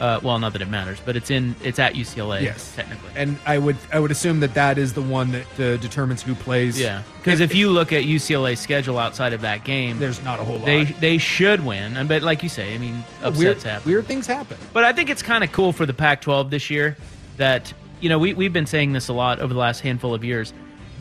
Uh, 0.01 0.19
well, 0.23 0.39
not 0.39 0.53
that 0.55 0.63
it 0.63 0.69
matters, 0.71 1.01
but 1.05 1.17
it's 1.17 1.31
in. 1.31 1.55
It's 1.63 1.79
at 1.79 1.95
UCLA. 1.95 2.41
Yes, 2.43 2.75
technically. 2.75 3.11
and 3.15 3.37
I 3.45 3.59
would 3.59 3.77
I 3.93 3.99
would 4.01 4.11
assume 4.11 4.41
that 4.41 4.55
that 4.55 4.79
is 4.79 4.95
the 4.95 5.03
one 5.03 5.33
that 5.33 5.61
uh, 5.61 5.77
determines 5.79 6.23
who 6.23 6.35
plays. 6.35 6.81
Yeah, 6.81 7.03
because 7.19 7.41
if 7.41 7.55
you 7.55 7.69
look 7.71 7.93
at 7.93 8.05
UCLA's 8.05 8.59
schedule 8.61 8.99
outside 8.99 9.33
of 9.35 9.43
that 9.43 9.65
game, 9.65 9.99
there's 9.99 10.23
not 10.25 10.41
a 10.41 10.45
whole 10.45 10.57
lot. 10.59 10.67
they 10.67 10.85
they 10.85 11.19
should 11.19 11.63
win. 11.67 12.07
But 12.07 12.23
like 12.23 12.43
you 12.43 12.49
say, 12.49 12.75
I 12.75 12.79
mean, 12.79 13.05
upsets 13.23 13.37
weird, 13.39 13.63
happen. 13.63 13.91
weird 13.91 14.07
things 14.07 14.27
happen. 14.27 14.57
But 14.73 14.85
I 14.85 14.93
think 14.95 15.11
it's 15.11 15.23
kind 15.23 15.45
of 15.45 15.53
cool 15.53 15.73
for 15.73 15.85
the 15.85 15.95
Pac-12 15.95 16.49
this 16.49 16.71
year 16.71 16.97
that 17.37 17.71
you 18.01 18.09
know 18.09 18.19
we 18.19 18.35
we've 18.35 18.53
been 18.53 18.67
saying 18.67 18.93
this 18.93 19.09
a 19.09 19.13
lot 19.13 19.41
over 19.41 19.53
the 19.53 19.61
last 19.61 19.81
handful 19.81 20.15
of 20.15 20.25
years. 20.25 20.53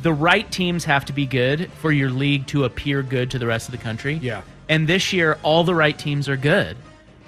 The 0.01 0.13
right 0.13 0.49
teams 0.51 0.83
have 0.85 1.05
to 1.05 1.13
be 1.13 1.25
good 1.25 1.71
for 1.73 1.91
your 1.91 2.09
league 2.09 2.47
to 2.47 2.65
appear 2.65 3.03
good 3.03 3.31
to 3.31 3.39
the 3.39 3.47
rest 3.47 3.67
of 3.67 3.71
the 3.71 3.77
country. 3.77 4.15
Yeah. 4.21 4.41
And 4.67 4.87
this 4.87 5.13
year, 5.13 5.37
all 5.43 5.63
the 5.63 5.75
right 5.75 5.97
teams 5.97 6.27
are 6.29 6.37
good, 6.37 6.75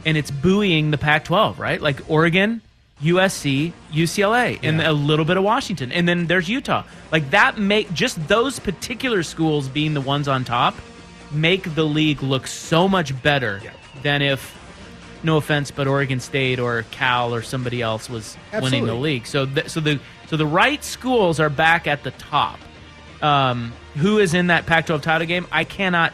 and 0.06 0.17
it's 0.17 0.32
buoying 0.32 0.91
the 0.91 0.97
Pac-12, 0.97 1.58
right? 1.58 1.82
Like 1.82 2.01
Oregon, 2.10 2.62
USC, 3.04 3.71
UCLA, 3.93 4.60
and 4.63 4.80
Yeah. 4.80 4.91
a 4.91 4.93
little 4.93 5.25
bit 5.25 5.38
of 5.38 5.43
Washington, 5.43 5.91
and 5.91 6.08
then 6.08 6.28
there's 6.28 6.49
Utah. 6.49 6.84
Like 7.12 7.30
that 7.32 7.58
make 7.58 7.93
just 7.93 8.28
those 8.28 8.60
particular 8.60 9.23
schools 9.23 9.67
being 9.67 9.93
the 9.93 10.01
ones 10.01 10.28
on 10.28 10.43
top 10.43 10.75
make 11.32 11.75
the 11.75 11.84
league 11.86 12.21
look 12.23 12.47
so 12.47 12.88
much 12.88 13.21
better 13.21 13.62
Yeah. 13.63 13.71
than 14.04 14.21
if 14.21 14.54
no 15.23 15.38
offense, 15.38 15.71
but 15.71 15.88
Oregon 15.88 16.19
State 16.19 16.60
or 16.60 16.84
Cal 16.91 17.34
or 17.34 17.41
somebody 17.41 17.82
else 17.82 18.10
was 18.10 18.38
winning 18.54 18.86
the 18.86 18.95
league. 18.95 19.25
So, 19.28 19.45
th- 19.45 19.69
so 19.69 19.80
the 19.80 19.99
so 20.28 20.38
the 20.38 20.45
right 20.45 20.84
schools 20.84 21.39
are 21.39 21.49
back 21.49 21.88
at 21.88 22.04
the 22.04 22.12
top. 22.12 22.60
Um, 23.21 23.73
who 23.95 24.19
is 24.19 24.34
in 24.34 24.47
that 24.47 24.65
Pac-12 24.65 25.01
title 25.01 25.25
game? 25.28 25.47
I 25.51 25.63
cannot 25.63 26.13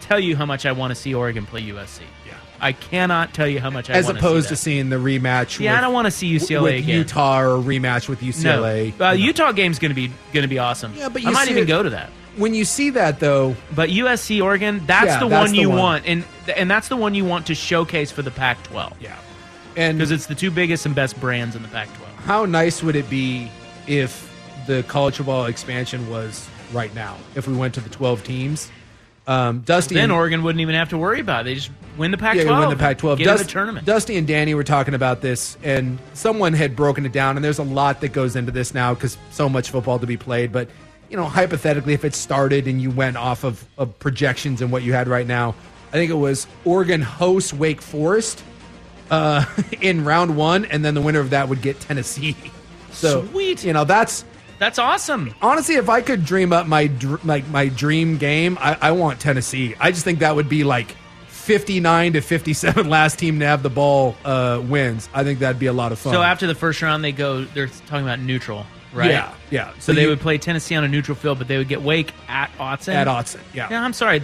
tell 0.00 0.20
you 0.20 0.36
how 0.36 0.46
much 0.46 0.66
I 0.66 0.72
want 0.72 0.90
to 0.90 0.94
see 0.94 1.14
Oregon 1.14 1.46
play 1.46 1.62
USC. 1.62 2.00
Yeah. 2.26 2.34
I 2.60 2.72
cannot 2.72 3.34
tell 3.34 3.48
you 3.48 3.58
how 3.58 3.70
much 3.70 3.90
I 3.90 3.94
As 3.94 4.06
want 4.06 4.18
opposed 4.18 4.48
to 4.48 4.56
seeing 4.56 4.90
the 4.90 4.96
rematch. 4.96 5.58
Yeah, 5.58 5.72
with, 5.72 5.78
I 5.78 5.80
don't 5.80 5.92
wanna 5.94 6.10
see 6.10 6.34
UCLA 6.34 6.62
with 6.62 6.74
again. 6.74 6.98
Utah 6.98 7.40
or 7.40 7.62
rematch 7.62 8.08
with. 8.08 8.20
UCLA. 8.20 8.98
No, 8.98 9.06
uh, 9.06 9.10
know. 9.10 9.16
Utah 9.16 9.52
game's 9.52 9.78
going 9.78 9.90
to 9.90 9.94
be 9.94 10.08
going 10.32 10.42
to 10.42 10.48
be 10.48 10.58
awesome. 10.58 10.94
Yeah, 10.94 11.08
but 11.08 11.24
I 11.26 11.30
might 11.30 11.48
even 11.48 11.64
it- 11.64 11.66
go 11.66 11.82
to 11.82 11.90
that. 11.90 12.10
When 12.36 12.54
you 12.54 12.64
see 12.64 12.90
that 12.90 13.20
though, 13.20 13.54
But 13.74 13.90
USC 13.90 14.42
Oregon, 14.42 14.82
that's 14.86 15.06
Yeah, 15.06 15.20
the 15.20 15.28
that's 15.28 15.42
one 15.48 15.52
the 15.52 15.58
you 15.58 15.68
one. 15.70 15.78
want, 15.78 16.06
and 16.06 16.24
and 16.56 16.70
that's 16.70 16.88
the 16.88 16.96
one 16.96 17.14
you 17.14 17.24
want 17.24 17.46
to 17.46 17.54
showcase 17.54 18.10
for 18.10 18.22
the 18.22 18.30
Pac-12 18.30 18.92
yeah, 19.00 19.16
and 19.76 19.96
because 19.98 20.10
it's 20.10 20.26
the 20.26 20.34
two 20.34 20.50
biggest 20.50 20.84
and 20.86 20.94
best 20.94 21.18
brands 21.20 21.56
in 21.56 21.62
the 21.62 21.68
Pac-12. 21.68 22.24
how 22.24 22.44
nice 22.44 22.82
would 22.82 22.96
it 22.96 23.08
be 23.08 23.50
if 23.86 24.30
the 24.66 24.82
college 24.84 25.16
football 25.16 25.46
expansion 25.46 26.08
was 26.10 26.48
right 26.72 26.94
now? 26.94 27.16
If 27.34 27.46
we 27.46 27.54
went 27.54 27.74
to 27.74 27.80
the 27.80 27.88
twelve 27.90 28.24
teams, 28.24 28.70
um, 29.26 29.60
Dusty 29.60 29.94
Then 29.94 30.04
and, 30.04 30.12
Oregon 30.12 30.42
wouldn't 30.42 30.60
even 30.60 30.74
have 30.74 30.90
to 30.90 30.98
worry 30.98 31.20
about 31.20 31.42
it. 31.42 31.44
They 31.44 31.54
just 31.54 31.70
win 31.96 32.10
the 32.10 32.18
Pac-12. 32.18 32.44
Yeah, 32.44 32.58
win 32.60 32.68
the 32.70 32.76
Pac-12. 32.76 33.18
Get 33.18 33.24
Dust- 33.24 33.44
the 33.44 33.50
tournament. 33.50 33.86
Dusty 33.86 34.16
and 34.16 34.26
Danny 34.26 34.54
were 34.54 34.64
talking 34.64 34.92
about 34.94 35.20
this, 35.22 35.56
and 35.62 35.98
someone 36.12 36.52
had 36.52 36.74
broken 36.76 37.06
it 37.06 37.12
down. 37.12 37.36
And 37.36 37.44
there's 37.44 37.58
a 37.58 37.62
lot 37.64 38.00
that 38.02 38.12
goes 38.12 38.36
into 38.36 38.52
this 38.52 38.74
now 38.74 38.92
because 38.92 39.16
so 39.30 39.48
much 39.48 39.70
football 39.70 39.98
to 39.98 40.06
be 40.06 40.16
played. 40.18 40.52
But 40.52 40.68
you 41.10 41.16
know, 41.16 41.24
hypothetically, 41.24 41.94
if 41.94 42.04
it 42.04 42.14
started 42.14 42.66
and 42.66 42.80
you 42.80 42.90
went 42.90 43.16
off 43.16 43.44
of, 43.44 43.64
of 43.78 43.98
projections 43.98 44.60
and 44.62 44.70
what 44.72 44.82
you 44.82 44.92
had 44.92 45.08
right 45.08 45.26
now, 45.26 45.54
I 45.90 45.92
think 45.92 46.10
it 46.10 46.14
was 46.14 46.46
Oregon 46.64 47.00
hosts 47.02 47.52
Wake 47.52 47.80
Forest 47.80 48.42
uh, 49.10 49.44
in 49.80 50.04
round 50.04 50.36
one, 50.36 50.64
and 50.64 50.84
then 50.84 50.94
the 50.94 51.00
winner 51.00 51.20
of 51.20 51.30
that 51.30 51.48
would 51.48 51.62
get 51.62 51.80
Tennessee. 51.80 52.36
So 52.90 53.26
Sweet. 53.26 53.64
you 53.64 53.72
know 53.72 53.82
that's 53.82 54.24
That's 54.60 54.78
awesome. 54.78 55.34
honestly, 55.42 55.74
if 55.74 55.88
I 55.88 56.00
could 56.00 56.24
dream 56.24 56.52
up 56.52 56.68
my 56.68 56.86
dr- 56.86 57.24
like 57.24 57.44
my 57.48 57.66
dream 57.66 58.18
game, 58.18 58.56
I, 58.60 58.78
I 58.80 58.92
want 58.92 59.18
Tennessee. 59.18 59.74
I 59.80 59.90
just 59.90 60.04
think 60.04 60.20
that 60.20 60.36
would 60.36 60.48
be 60.48 60.62
like 60.62 60.94
fifty 61.26 61.80
nine 61.80 62.12
to 62.12 62.20
fifty 62.20 62.52
seven. 62.52 62.88
Last 62.88 63.18
team 63.18 63.40
to 63.40 63.46
have 63.46 63.64
the 63.64 63.68
ball 63.68 64.14
uh, 64.24 64.62
wins. 64.64 65.08
I 65.12 65.24
think 65.24 65.40
that'd 65.40 65.58
be 65.58 65.66
a 65.66 65.72
lot 65.72 65.90
of 65.90 65.98
fun. 65.98 66.12
So 66.12 66.22
after 66.22 66.46
the 66.46 66.54
first 66.54 66.80
round, 66.82 67.02
they 67.02 67.10
go. 67.10 67.42
They're 67.42 67.66
talking 67.66 68.04
about 68.04 68.20
neutral, 68.20 68.64
right? 68.94 69.10
yeah, 69.10 69.34
yeah. 69.50 69.72
So, 69.78 69.92
they 69.92 70.02
you- 70.02 70.08
would 70.08 70.20
play 70.20 70.38
Tennessee 70.38 70.74
on 70.74 70.84
a 70.84 70.88
neutral 70.88 71.16
field, 71.16 71.38
but 71.38 71.48
they 71.48 71.58
would 71.58 71.68
get 71.68 71.82
Wake 71.82 72.12
at 72.28 72.50
Autzen. 72.58 72.94
at 72.94 73.06
Autzen. 73.06 73.40
Yeah, 73.52 73.68
Yeah, 73.70 73.82
I'm 73.82 73.92
sorry, 73.92 74.22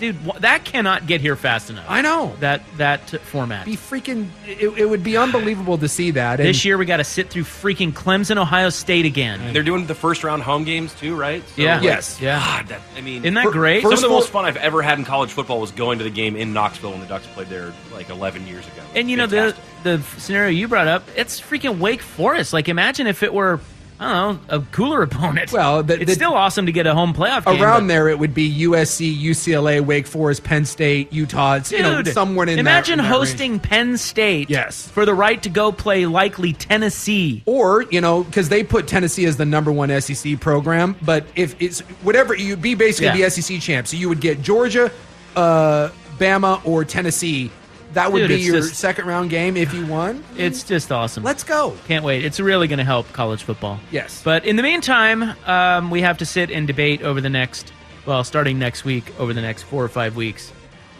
dude. 0.00 0.16
wh- 0.16 0.38
That 0.40 0.64
cannot 0.64 1.06
get 1.06 1.20
here 1.20 1.36
fast 1.36 1.70
enough. 1.70 1.84
I 1.88 2.00
know. 2.02 2.34
that 2.40 2.62
that 2.78 3.08
format. 3.22 3.64
be 3.66 3.76
freaking. 3.76 4.28
It, 4.46 4.76
it 4.78 4.86
would 4.86 5.04
be 5.04 5.16
unbelievable 5.16 5.78
to 5.78 5.88
see 5.88 6.10
that. 6.12 6.40
And 6.40 6.48
This 6.48 6.64
year 6.64 6.76
we 6.78 6.86
got 6.86 6.96
to 6.98 7.04
sit 7.04 7.30
through 7.30 7.44
freaking 7.44 7.92
Clemson, 7.92 8.36
Ohio 8.36 8.70
State 8.70 9.04
again. 9.06 9.52
They're 9.52 9.62
doing 9.62 9.86
the 9.86 9.94
first 9.94 10.24
round 10.24 10.42
home 10.42 10.64
games 10.64 10.92
too, 10.94 11.14
right? 11.14 11.42
So, 11.50 11.62
Yeah. 11.62 11.74
like, 11.76 11.84
Yes. 11.84 12.18
Yeah. 12.20 12.38
God, 12.40 12.68
that, 12.68 12.80
I 12.96 13.00
mean, 13.00 13.22
Isn't 13.22 13.34
that 13.34 13.44
Fir- 13.44 13.50
great? 13.52 13.82
some 13.82 13.92
of 13.92 14.00
the 14.00 14.08
most 14.08 14.30
fun 14.30 14.44
I've 14.44 14.56
ever 14.56 14.82
had 14.82 14.98
in 14.98 15.04
college 15.04 15.30
football 15.30 15.60
was 15.60 15.70
going 15.70 15.98
to 15.98 16.04
the 16.04 16.10
game 16.10 16.34
in 16.36 16.52
Knoxville 16.52 16.90
when 16.92 17.00
the 17.00 17.06
Ducks 17.06 17.26
played 17.28 17.48
there 17.48 17.72
like 17.92 18.08
11 18.10 18.46
years 18.48 18.66
ago. 18.66 18.82
And 18.94 19.08
you 19.10 19.16
know 19.16 19.26
the 19.26 19.54
the 19.84 20.00
scenario 20.18 20.50
you 20.50 20.68
brought 20.68 20.86
up, 20.88 21.02
it's 21.16 21.40
freaking 21.40 21.78
Wake 21.78 22.02
Forest. 22.02 22.52
Like 22.52 22.68
imagine 22.68 23.06
if 23.08 23.22
it 23.24 23.32
were, 23.34 23.58
I 24.02 24.12
don't 24.24 24.48
know, 24.48 24.56
a 24.56 24.60
cooler 24.72 25.02
opponent. 25.08 25.52
Well, 25.52 25.82
the- 25.82 25.94
it's 25.94 26.06
the- 26.06 26.14
still 26.14 26.34
awesome 26.34 26.66
to 26.66 26.72
get 26.72 26.86
a 26.86 26.94
home 26.94 27.14
playoff 27.14 27.44
game. 27.44 27.62
Around 27.62 27.82
but- 27.82 27.88
there, 27.88 28.08
it 28.08 28.18
would 28.18 28.34
be 28.34 28.50
USC, 28.64 29.16
UCLA, 29.22 29.80
Wake 29.80 30.06
Forest, 30.06 30.44
Penn 30.44 30.64
State, 30.64 31.12
Utah. 31.12 31.54
It's, 31.54 31.70
you 31.72 31.82
know, 31.82 32.02
somewhere 32.02 32.48
in 32.48 32.54
that- 32.56 32.60
imagine 32.60 32.94
in 32.94 33.04
that 33.04 33.10
range. 33.10 33.14
hosting 33.30 33.60
Penn 33.60 33.96
State. 33.96 34.50
Yes. 34.50 34.88
for 34.88 35.06
the 35.06 35.14
right 35.14 35.42
to 35.42 35.48
go 35.48 35.70
play 35.72 36.06
likely 36.06 36.52
Tennessee. 36.52 37.42
or 37.46 37.84
you 37.90 38.00
know 38.00 38.24
because 38.24 38.48
they 38.48 38.62
put 38.64 38.86
Tennessee 38.88 39.24
as 39.26 39.36
the 39.36 39.44
number 39.46 39.70
one 39.72 39.90
SEC 40.00 40.40
program. 40.40 40.96
But 41.02 41.24
if 41.36 41.54
it's 41.60 41.80
whatever 42.02 42.34
you'd 42.34 42.60
be 42.62 42.74
basically 42.74 43.06
Yeah. 43.20 43.28
the 43.28 43.30
SEC 43.30 43.60
champ, 43.60 43.86
so 43.86 43.96
you 43.96 44.08
would 44.08 44.20
get 44.20 44.42
Georgia, 44.42 44.90
uh, 45.36 45.88
Bama, 46.18 46.60
or 46.64 46.84
Tennessee. 46.84 47.50
That 47.92 48.10
would 48.12 48.20
Dude, 48.20 48.28
be 48.28 48.40
your 48.40 48.56
just- 48.60 48.74
second 48.76 49.06
round 49.06 49.30
game 49.30 49.56
if 49.56 49.74
you 49.74 49.84
won. 49.86 50.24
It's 50.36 50.62
just 50.64 50.90
awesome. 50.90 51.22
Let's 51.22 51.44
go. 51.44 51.76
Can't 51.86 52.04
wait. 52.04 52.24
It's 52.24 52.40
really 52.40 52.66
going 52.68 52.78
to 52.78 52.84
help 52.84 53.12
college 53.12 53.42
football. 53.42 53.78
Yes. 53.90 54.22
But 54.24 54.44
in 54.44 54.56
the 54.56 54.62
meantime, 54.62 55.34
um, 55.46 55.90
we 55.90 56.00
have 56.02 56.18
to 56.18 56.26
sit 56.26 56.50
and 56.50 56.66
debate 56.66 57.02
over 57.02 57.20
the 57.20 57.28
next, 57.30 57.72
well, 58.06 58.24
starting 58.24 58.58
next 58.58 58.84
week, 58.84 59.12
over 59.20 59.32
the 59.34 59.42
next 59.42 59.62
four 59.64 59.84
or 59.84 59.88
five 59.88 60.16
weeks. 60.16 60.52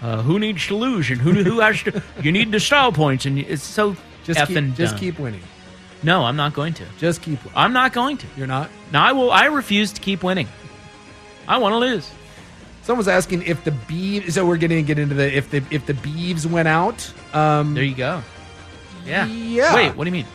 Uh, 0.02 0.20
who 0.20 0.38
needs 0.38 0.66
to 0.66 0.74
lose 0.74 1.10
and 1.10 1.20
who, 1.20 1.32
who 1.44 1.60
has 1.60 1.82
to? 1.84 2.02
You 2.22 2.32
need 2.32 2.50
the 2.52 2.60
style 2.60 2.92
points, 2.92 3.24
and 3.24 3.38
it's 3.38 3.62
so 3.62 3.96
Just 4.24 4.38
effing 4.40 4.66
keep, 4.68 4.74
just 4.76 4.92
dumb. 4.94 5.00
keep 5.00 5.18
winning. 5.18 5.42
No, 6.02 6.24
I'm 6.24 6.36
not 6.36 6.52
going 6.52 6.74
to. 6.74 6.84
Just 6.98 7.22
keep. 7.22 7.38
winning. 7.44 7.52
I'm 7.56 7.72
not 7.72 7.92
going 7.92 8.16
to. 8.18 8.26
You're 8.36 8.48
not. 8.48 8.68
No, 8.92 8.98
I 8.98 9.12
will. 9.12 9.30
I 9.30 9.44
refuse 9.46 9.92
to 9.92 10.00
keep 10.00 10.22
winning. 10.24 10.48
I 11.46 11.58
want 11.58 11.72
to 11.72 11.78
lose. 11.78 12.10
Someone's 12.82 13.08
asking 13.08 13.42
if 13.42 13.62
the 13.64 13.70
Beavs. 13.70 14.32
So 14.32 14.44
we're 14.44 14.56
going 14.56 14.70
to 14.70 14.82
get 14.82 14.98
into 14.98 15.14
the 15.14 15.34
if 15.34 15.50
the 15.50 15.62
if 15.70 15.86
the 15.86 15.94
Beavs 15.94 16.46
went 16.46 16.68
out. 16.68 17.12
Um, 17.34 17.74
There 17.74 17.84
you 17.84 17.94
go. 17.94 18.22
Yeah. 19.04 19.26
Yeah. 19.26 19.74
Wait. 19.74 19.96
What 19.96 20.04
do 20.04 20.08
you 20.08 20.12
mean? 20.12 20.26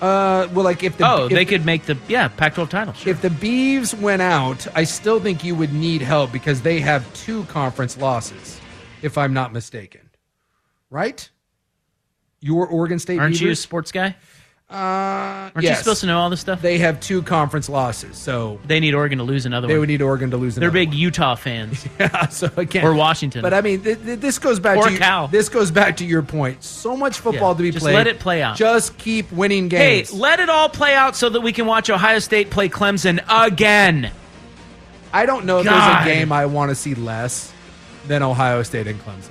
uh, 0.00 0.46
well, 0.52 0.64
like 0.64 0.82
if 0.82 0.98
the 0.98 1.10
oh, 1.10 1.26
if 1.26 1.32
they 1.32 1.44
could 1.44 1.64
make 1.64 1.84
the 1.84 1.96
yeah 2.06 2.28
Pac-12 2.28 2.68
title. 2.68 2.94
Sure. 2.94 3.10
If 3.10 3.22
the 3.22 3.28
Beavs 3.28 3.98
went 3.98 4.22
out, 4.22 4.66
I 4.74 4.84
still 4.84 5.20
think 5.20 5.42
you 5.42 5.54
would 5.54 5.72
need 5.72 6.02
help 6.02 6.32
because 6.32 6.62
they 6.62 6.80
have 6.80 7.12
two 7.14 7.44
conference 7.44 7.96
losses, 7.96 8.60
if 9.02 9.16
I'm 9.16 9.32
not 9.32 9.52
mistaken. 9.52 10.10
Right? 10.90 11.28
Your 12.40 12.66
Oregon 12.66 12.98
State 12.98 13.18
Aren't 13.18 13.40
you 13.40 13.50
a 13.50 13.56
sports 13.56 13.90
guy? 13.90 14.16
Uh, 14.68 14.74
Aren't 15.54 15.62
yes. 15.62 15.78
you 15.78 15.82
supposed 15.84 16.00
to 16.00 16.06
know 16.08 16.18
all 16.18 16.28
this 16.28 16.40
stuff? 16.40 16.60
They 16.60 16.78
have 16.78 16.98
two 16.98 17.22
conference 17.22 17.68
losses, 17.68 18.18
so 18.18 18.58
They 18.66 18.80
need 18.80 18.94
Oregon 18.94 19.18
to 19.18 19.24
lose 19.24 19.46
another 19.46 19.68
they 19.68 19.74
one. 19.74 19.80
would 19.82 19.88
need 19.88 20.02
Oregon 20.02 20.32
to 20.32 20.36
lose. 20.36 20.56
Another. 20.56 20.72
They're 20.72 20.84
big 20.86 20.92
Utah 20.92 21.36
fans. 21.36 21.86
Yeah, 22.00 22.26
so 22.28 22.50
again, 22.56 22.84
or 22.84 22.92
Washington. 22.92 23.42
But 23.42 23.54
I 23.54 23.60
mean, 23.60 23.82
th- 23.82 24.02
th- 24.02 24.18
this 24.18 24.40
goes 24.40 24.58
back 24.58 24.78
Or 24.78 24.88
to 24.90 24.98
Cal. 24.98 25.28
this 25.28 25.48
goes 25.48 25.70
back 25.70 25.98
to 25.98 26.04
your 26.04 26.22
point. 26.22 26.64
So 26.64 26.96
much 26.96 27.18
football 27.20 27.52
Yeah, 27.52 27.56
to 27.58 27.62
be 27.62 27.70
just 27.70 27.84
played. 27.84 27.94
let 27.94 28.08
it 28.08 28.18
play 28.18 28.42
out. 28.42 28.56
Just 28.56 28.98
keep 28.98 29.30
winning 29.30 29.68
games. 29.68 30.10
hey, 30.10 30.16
let 30.18 30.40
it 30.40 30.48
all 30.48 30.68
play 30.68 30.94
out 30.94 31.14
so 31.14 31.28
that 31.28 31.40
we 31.42 31.52
can 31.52 31.66
watch 31.66 31.88
Ohio 31.88 32.18
State 32.18 32.50
play 32.50 32.68
Clemson 32.68 33.24
again. 33.28 34.10
I 35.12 35.26
don't 35.26 35.46
know 35.46 35.60
if 35.60 35.64
there's 35.66 36.02
a 36.02 36.04
game 36.04 36.32
I 36.32 36.46
want 36.46 36.70
to 36.70 36.74
see 36.74 36.96
less 36.96 37.52
than 38.08 38.24
Ohio 38.24 38.64
State 38.64 38.88
and 38.88 38.98
Clemson. 39.00 39.30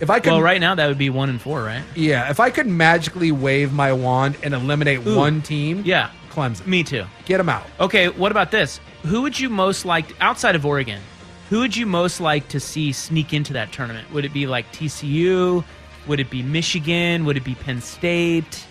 If 0.00 0.10
I 0.10 0.20
could, 0.20 0.32
Well, 0.32 0.42
right 0.42 0.60
now 0.60 0.74
that 0.74 0.86
would 0.88 0.98
be 0.98 1.08
one 1.10 1.28
and 1.30 1.40
four, 1.40 1.62
right? 1.62 1.82
yeah, 1.94 2.28
if 2.30 2.38
I 2.40 2.50
could 2.50 2.66
magically 2.66 3.32
wave 3.32 3.72
my 3.72 3.92
wand 3.92 4.36
and 4.42 4.52
eliminate 4.54 5.06
Ooh. 5.06 5.16
one 5.16 5.40
team, 5.42 5.82
Yeah, 5.86 6.10
Clemson, 6.30 6.66
me 6.66 6.82
too. 6.84 7.04
get 7.24 7.38
them 7.38 7.48
out. 7.48 7.64
Okay, 7.80 8.08
what 8.08 8.30
about 8.30 8.50
this? 8.50 8.78
Who 9.04 9.22
would 9.22 9.38
you 9.40 9.48
most 9.48 9.84
like 9.86 10.06
outside 10.20 10.54
of 10.54 10.66
Oregon? 10.66 11.00
Who 11.48 11.60
would 11.60 11.76
you 11.76 11.86
most 11.86 12.20
like 12.20 12.48
to 12.48 12.60
see 12.60 12.92
sneak 12.92 13.32
into 13.32 13.52
that 13.54 13.72
tournament? 13.72 14.12
Would 14.12 14.24
it 14.24 14.32
be 14.32 14.46
like 14.46 14.70
TCU? 14.72 15.64
Would 16.08 16.20
it 16.20 16.28
be 16.28 16.42
Michigan? 16.42 17.24
Would 17.24 17.36
it 17.36 17.44
be 17.44 17.54
Penn 17.54 17.80
State? 17.80 18.64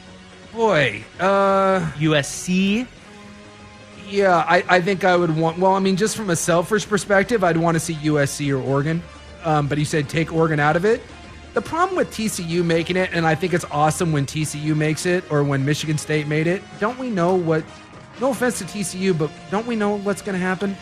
Boy, 0.54 1.04
uh, 1.20 1.80
USC? 1.98 2.86
yeah, 4.10 4.38
I, 4.48 4.64
I 4.70 4.82
think 4.82 5.04
I 5.04 5.16
would 5.16 5.36
want. 5.36 5.58
Well, 5.58 5.74
I 5.74 5.80
mean, 5.80 5.96
just 5.96 6.16
from 6.16 6.30
a 6.30 6.36
selfish 6.36 6.88
perspective, 6.88 7.44
I'd 7.44 7.58
want 7.58 7.76
to 7.76 7.80
see 7.80 7.96
USC 7.96 8.52
or 8.56 8.62
Oregon. 8.62 9.02
Um, 9.44 9.68
but 9.68 9.78
he 9.78 9.86
said 9.86 10.10
take 10.10 10.32
Oregon 10.34 10.60
out 10.60 10.76
of 10.76 10.86
it. 10.86 11.02
The 11.56 11.62
problem 11.62 11.96
with 11.98 12.12
TCU 12.12 12.64
making 12.64 12.98
it, 12.98 13.10
and 13.14 13.26
I 13.26 13.34
think 13.34 13.54
it's 13.54 13.66
awesome 13.72 14.12
when 14.12 14.26
TCU 14.28 14.76
makes 14.76 15.06
it 15.08 15.24
or 15.32 15.44
when 15.44 15.66
Michigan 15.66 15.98
State 15.98 16.28
made 16.28 16.46
it. 16.48 16.62
Don't 16.80 17.00
we 17.00 17.10
know 17.10 17.34
what? 17.36 17.64
No 18.22 18.30
offense 18.32 18.60
to 18.60 18.66
TCU, 18.66 19.18
but 19.18 19.32
don't 19.52 19.66
we 19.66 19.76
know 19.76 19.98
what's 19.98 20.22
going 20.22 20.34
to 20.38 20.40
happen? 20.46 20.76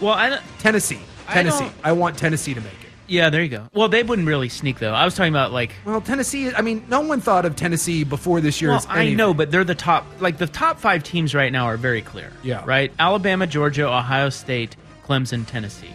Well, 0.00 0.12
I 0.14 0.38
Tennessee, 0.58 1.00
I 1.26 1.34
Tennessee. 1.34 1.64
don't- 1.64 1.74
I 1.82 1.92
want 1.92 2.16
Tennessee 2.18 2.54
to 2.54 2.60
make 2.60 2.72
it. 2.72 2.88
yeah, 3.08 3.30
there 3.30 3.42
you 3.42 3.48
go. 3.48 3.68
Well, 3.72 3.88
they 3.88 4.02
wouldn't 4.02 4.28
really 4.28 4.48
sneak 4.50 4.78
though. 4.78 4.92
I 4.92 5.04
was 5.06 5.14
talking 5.14 5.32
about 5.32 5.50
like 5.52 5.72
Well, 5.86 6.00
Tennessee. 6.02 6.54
I 6.54 6.60
mean, 6.60 6.84
no 6.88 7.00
one 7.00 7.20
thought 7.22 7.44
of 7.46 7.56
Tennessee 7.56 8.04
before 8.04 8.40
this 8.42 8.60
year. 8.60 8.70
Well, 8.70 8.78
as 8.80 8.86
I 8.88 9.12
know, 9.14 9.32
but 9.34 9.50
they're 9.50 9.64
the 9.64 9.74
top. 9.74 10.06
Like 10.20 10.36
the 10.38 10.46
top 10.46 10.78
five 10.78 11.02
teams 11.04 11.34
right 11.34 11.50
now 11.50 11.64
are 11.64 11.76
very 11.78 12.02
clear. 12.02 12.30
Yeah. 12.42 12.62
Right. 12.66 12.92
Alabama, 12.98 13.46
Georgia, 13.46 13.88
Ohio 13.88 14.28
State, 14.28 14.76
Clemson, 15.06 15.46
Tennessee. 15.46 15.88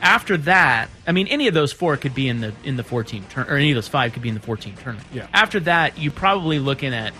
After 0.00 0.36
that, 0.38 0.88
I 1.06 1.12
mean, 1.12 1.26
any 1.26 1.48
of 1.48 1.54
those 1.54 1.72
four 1.72 1.96
could 1.96 2.14
be 2.14 2.28
in 2.28 2.40
the 2.40 2.52
in 2.64 2.76
the 2.76 2.84
four 2.84 3.02
team 3.02 3.24
turn, 3.30 3.48
or 3.48 3.56
any 3.56 3.72
of 3.72 3.74
those 3.74 3.88
five 3.88 4.12
could 4.12 4.22
be 4.22 4.28
in 4.28 4.34
the 4.34 4.40
fourteen 4.40 4.74
tournament. 4.76 5.06
Yeah. 5.12 5.26
After 5.32 5.60
that, 5.60 5.98
you're 5.98 6.12
probably 6.12 6.58
looking 6.58 6.94
at 6.94 7.12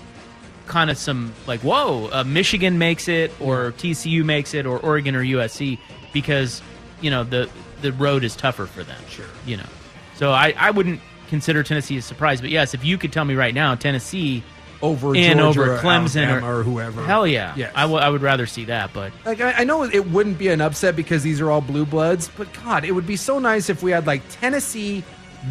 kind 0.67 0.91
of 0.91 0.99
some 0.99 1.33
like, 1.47 1.61
whoa, 1.61 2.09
uh, 2.13 2.25
Michigan 2.25 2.79
makes 2.79 3.09
it, 3.09 3.33
or 3.41 3.73
TCU 3.73 4.25
makes 4.25 4.55
it, 4.55 4.67
or 4.67 4.79
Oregon 4.79 5.17
or 5.17 5.25
USC, 5.25 5.79
because 6.13 6.63
you 7.01 7.11
know 7.11 7.25
the 7.25 7.51
the 7.83 7.93
road 7.93 8.23
is 8.23 8.37
tougher 8.37 8.67
for 8.67 8.85
them. 8.85 9.01
Sure. 9.09 9.27
You 9.45 9.57
know, 9.57 9.67
so 10.15 10.31
I 10.31 10.55
I 10.57 10.71
wouldn't 10.71 11.01
consider 11.29 11.63
Tennessee 11.63 11.97
a 11.99 12.03
surprise, 12.03 12.41
but 12.41 12.51
yes, 12.51 12.75
if 12.75 12.85
you 12.85 12.97
could 12.97 13.13
tell 13.13 13.25
me 13.25 13.35
right 13.35 13.55
now, 13.55 13.75
Tennessee 13.75 14.43
over 14.83 15.15
in 15.17 15.39
Georgia 15.39 15.61
over 15.63 15.79
Clemson 15.79 16.43
or, 16.43 16.61
or 16.61 16.63
whoever. 16.63 17.03
Hell 17.05 17.27
yeah. 17.27 17.53
Yes. 17.57 17.73
I, 17.75 17.83
w- 17.83 18.01
I 18.01 18.09
would 18.09 18.23
rather 18.23 18.47
see 18.47 18.67
that, 18.67 18.93
but 18.93 19.13
Like 19.25 19.41
I, 19.41 19.53
I 19.53 19.65
know 19.65 19.83
it 19.83 20.09
wouldn't 20.11 20.39
be 20.39 20.49
an 20.49 20.61
upset 20.61 20.95
because 20.97 21.23
these 21.23 21.41
are 21.41 21.51
all 21.51 21.61
blue 21.61 21.85
bloods, 21.85 22.31
but 22.37 22.53
God, 22.65 22.85
it 22.85 22.93
would 22.93 23.07
be 23.07 23.17
so 23.17 23.39
nice 23.39 23.69
if 23.69 23.83
we 23.83 23.91
had 23.91 24.07
like 24.07 24.23
Tennessee, 24.31 25.03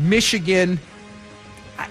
Michigan, 0.02 0.80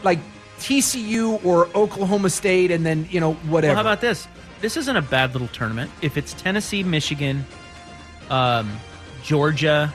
like 0.02 0.18
TCU 0.58 1.44
or 1.44 1.68
Oklahoma 1.74 2.30
State, 2.30 2.70
and 2.70 2.84
then 2.86 3.06
you 3.10 3.20
know 3.20 3.34
whatever. 3.34 3.74
well, 3.74 3.84
how 3.84 3.88
about 3.92 4.00
this? 4.00 4.26
This 4.62 4.76
isn't 4.78 4.96
a 4.96 5.02
bad 5.02 5.32
little 5.34 5.48
tournament. 5.48 5.90
If 6.00 6.16
it's 6.16 6.32
Tennessee, 6.32 6.82
Michigan, 6.82 7.44
um, 8.30 8.72
Georgia, 9.22 9.92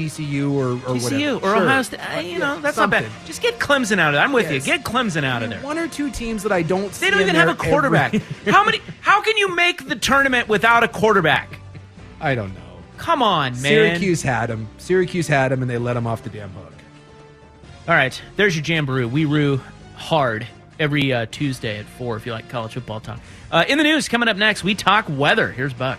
TCU 0.00 0.52
or, 0.52 0.72
or 0.72 0.96
TCU, 0.96 1.02
whatever. 1.02 1.36
or 1.36 1.40
Sure. 1.40 1.56
Ohio 1.64 1.82
State, 1.82 1.98
uh, 2.00 2.20
you 2.20 2.38
know, 2.38 2.60
that's 2.60 2.76
not 2.76 2.90
bad. 2.90 3.06
Just 3.26 3.42
get 3.42 3.58
Clemson 3.58 3.98
out 3.98 4.08
of 4.08 4.14
there. 4.14 4.22
I'm 4.22 4.32
with 4.32 4.50
Yes. 4.50 4.66
you. 4.66 4.72
Get 4.72 4.84
Clemson 4.84 5.24
out 5.24 5.42
of 5.42 5.50
there. 5.50 5.60
One 5.60 5.78
or 5.78 5.88
two 5.88 6.10
teams 6.10 6.42
that 6.44 6.52
I 6.52 6.62
don't. 6.62 6.86
They 6.88 6.92
see 7.06 7.10
don't 7.10 7.20
even 7.22 7.34
have 7.34 7.48
a 7.48 7.54
quarterback. 7.54 8.14
how 8.46 8.64
many? 8.64 8.80
How 9.00 9.20
can 9.22 9.36
you 9.36 9.54
make 9.54 9.86
the 9.88 9.96
tournament 9.96 10.48
without 10.48 10.82
a 10.84 10.88
quarterback? 10.88 11.58
I 12.20 12.34
don't 12.34 12.54
know. 12.54 12.60
Come 12.98 13.22
on, 13.22 13.52
man. 13.52 13.60
Syracuse 13.62 14.22
had 14.22 14.50
him. 14.50 14.68
Syracuse 14.78 15.26
had 15.26 15.52
him, 15.52 15.62
and 15.62 15.70
they 15.70 15.78
let 15.78 15.96
him 15.96 16.06
off 16.06 16.22
the 16.22 16.28
damn 16.30 16.50
hook. 16.50 16.72
All 17.88 17.94
right, 17.94 18.20
there's 18.36 18.54
your 18.54 18.64
Jamboree. 18.64 19.06
We 19.06 19.24
rue 19.24 19.60
hard 19.96 20.46
every 20.78 21.12
uh, 21.12 21.26
Tuesday 21.30 21.78
at 21.78 21.86
4 21.86 22.16
if 22.16 22.26
you 22.26 22.32
like 22.32 22.48
college 22.48 22.74
football 22.74 23.00
talk. 23.00 23.18
Uh, 23.50 23.64
in 23.68 23.78
the 23.78 23.84
news, 23.84 24.08
coming 24.08 24.28
up 24.28 24.36
next, 24.36 24.62
we 24.64 24.74
talk 24.74 25.06
weather. 25.08 25.50
Here's 25.50 25.72
Buck. 25.72 25.98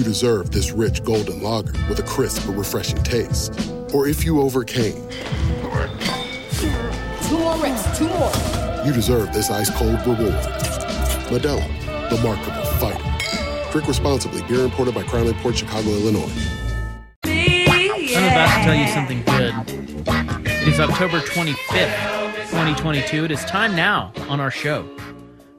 you 0.00 0.04
deserve 0.04 0.50
this 0.50 0.72
rich 0.72 1.04
golden 1.04 1.42
lager 1.42 1.72
with 1.90 1.98
a 1.98 2.02
crisp 2.02 2.46
but 2.46 2.56
refreshing 2.56 3.02
taste. 3.02 3.52
Or 3.92 4.08
if 4.08 4.24
you 4.24 4.40
overcame, 4.40 4.96
Two 7.28 7.38
more 7.38 7.56
reps, 7.58 7.98
two 7.98 8.08
more. 8.08 8.32
you 8.86 8.94
deserve 8.94 9.30
this 9.34 9.50
ice 9.50 9.68
cold 9.76 10.00
reward. 10.06 10.32
Modelo, 11.28 11.60
the 12.08 12.18
mark 12.22 12.38
of 12.48 12.56
a 12.56 12.66
fighter. 12.78 13.70
Drink 13.72 13.86
responsibly. 13.86 14.42
Beer 14.44 14.64
imported 14.64 14.94
by 14.94 15.02
Crown 15.02 15.32
Port 15.34 15.58
Chicago, 15.58 15.90
Illinois. 15.90 16.32
I'm 17.24 18.24
about 18.24 18.56
to 18.56 18.64
tell 18.64 18.74
you 18.74 18.88
something 18.88 19.22
good. 19.24 19.54
It 20.46 20.68
is 20.68 20.80
October 20.80 21.20
25th, 21.20 22.48
2022. 22.50 23.26
It 23.26 23.30
is 23.30 23.44
time 23.44 23.76
now 23.76 24.14
on 24.30 24.40
our 24.40 24.50
show 24.50 24.88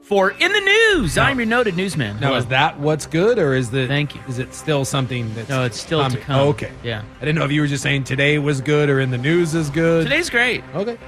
for 0.02 0.30
In 0.32 0.52
the 0.52 0.60
News. 0.60 1.16
I'm 1.16 1.38
your 1.38 1.46
noted 1.46 1.76
newsman. 1.76 2.18
Now, 2.20 2.28
Hello. 2.28 2.38
is 2.38 2.46
that 2.46 2.78
what's 2.78 3.06
good, 3.06 3.38
or 3.38 3.54
is 3.54 3.70
the 3.70 3.86
Thank 3.86 4.14
you. 4.14 4.20
Is 4.28 4.38
it 4.38 4.52
still 4.54 4.84
something 4.84 5.32
that's 5.34 5.48
No, 5.48 5.64
it's 5.64 5.80
still 5.80 6.08
to 6.08 6.18
come. 6.18 6.36
Oh, 6.40 6.48
okay, 6.48 6.70
Yeah. 6.82 7.02
I 7.20 7.24
didn't 7.24 7.38
know 7.38 7.44
if 7.44 7.52
you 7.52 7.60
were 7.60 7.66
just 7.66 7.82
saying 7.82 8.04
today 8.04 8.38
was 8.38 8.60
good 8.60 8.88
or 8.90 9.00
in 9.00 9.10
the 9.10 9.18
news 9.18 9.54
is 9.54 9.70
good. 9.70 10.04
Today's 10.04 10.28
great. 10.30 10.62
Okay. 10.74 10.98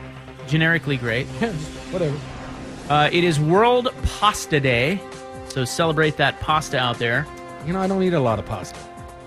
Generically 0.46 0.96
great. 0.96 1.26
Yeah, 1.40 1.52
just 1.52 1.70
whatever. 1.92 2.16
Uh, 2.88 3.08
it 3.12 3.24
is 3.24 3.40
World 3.40 3.88
Pasta 4.18 4.60
Day, 4.60 5.00
so 5.48 5.64
celebrate 5.64 6.16
that 6.18 6.38
pasta 6.40 6.78
out 6.78 6.98
there. 6.98 7.26
You 7.66 7.72
know, 7.72 7.80
I 7.80 7.86
don't 7.86 8.02
eat 8.02 8.12
a 8.12 8.20
lot 8.20 8.38
of 8.38 8.44
pasta. 8.46 8.78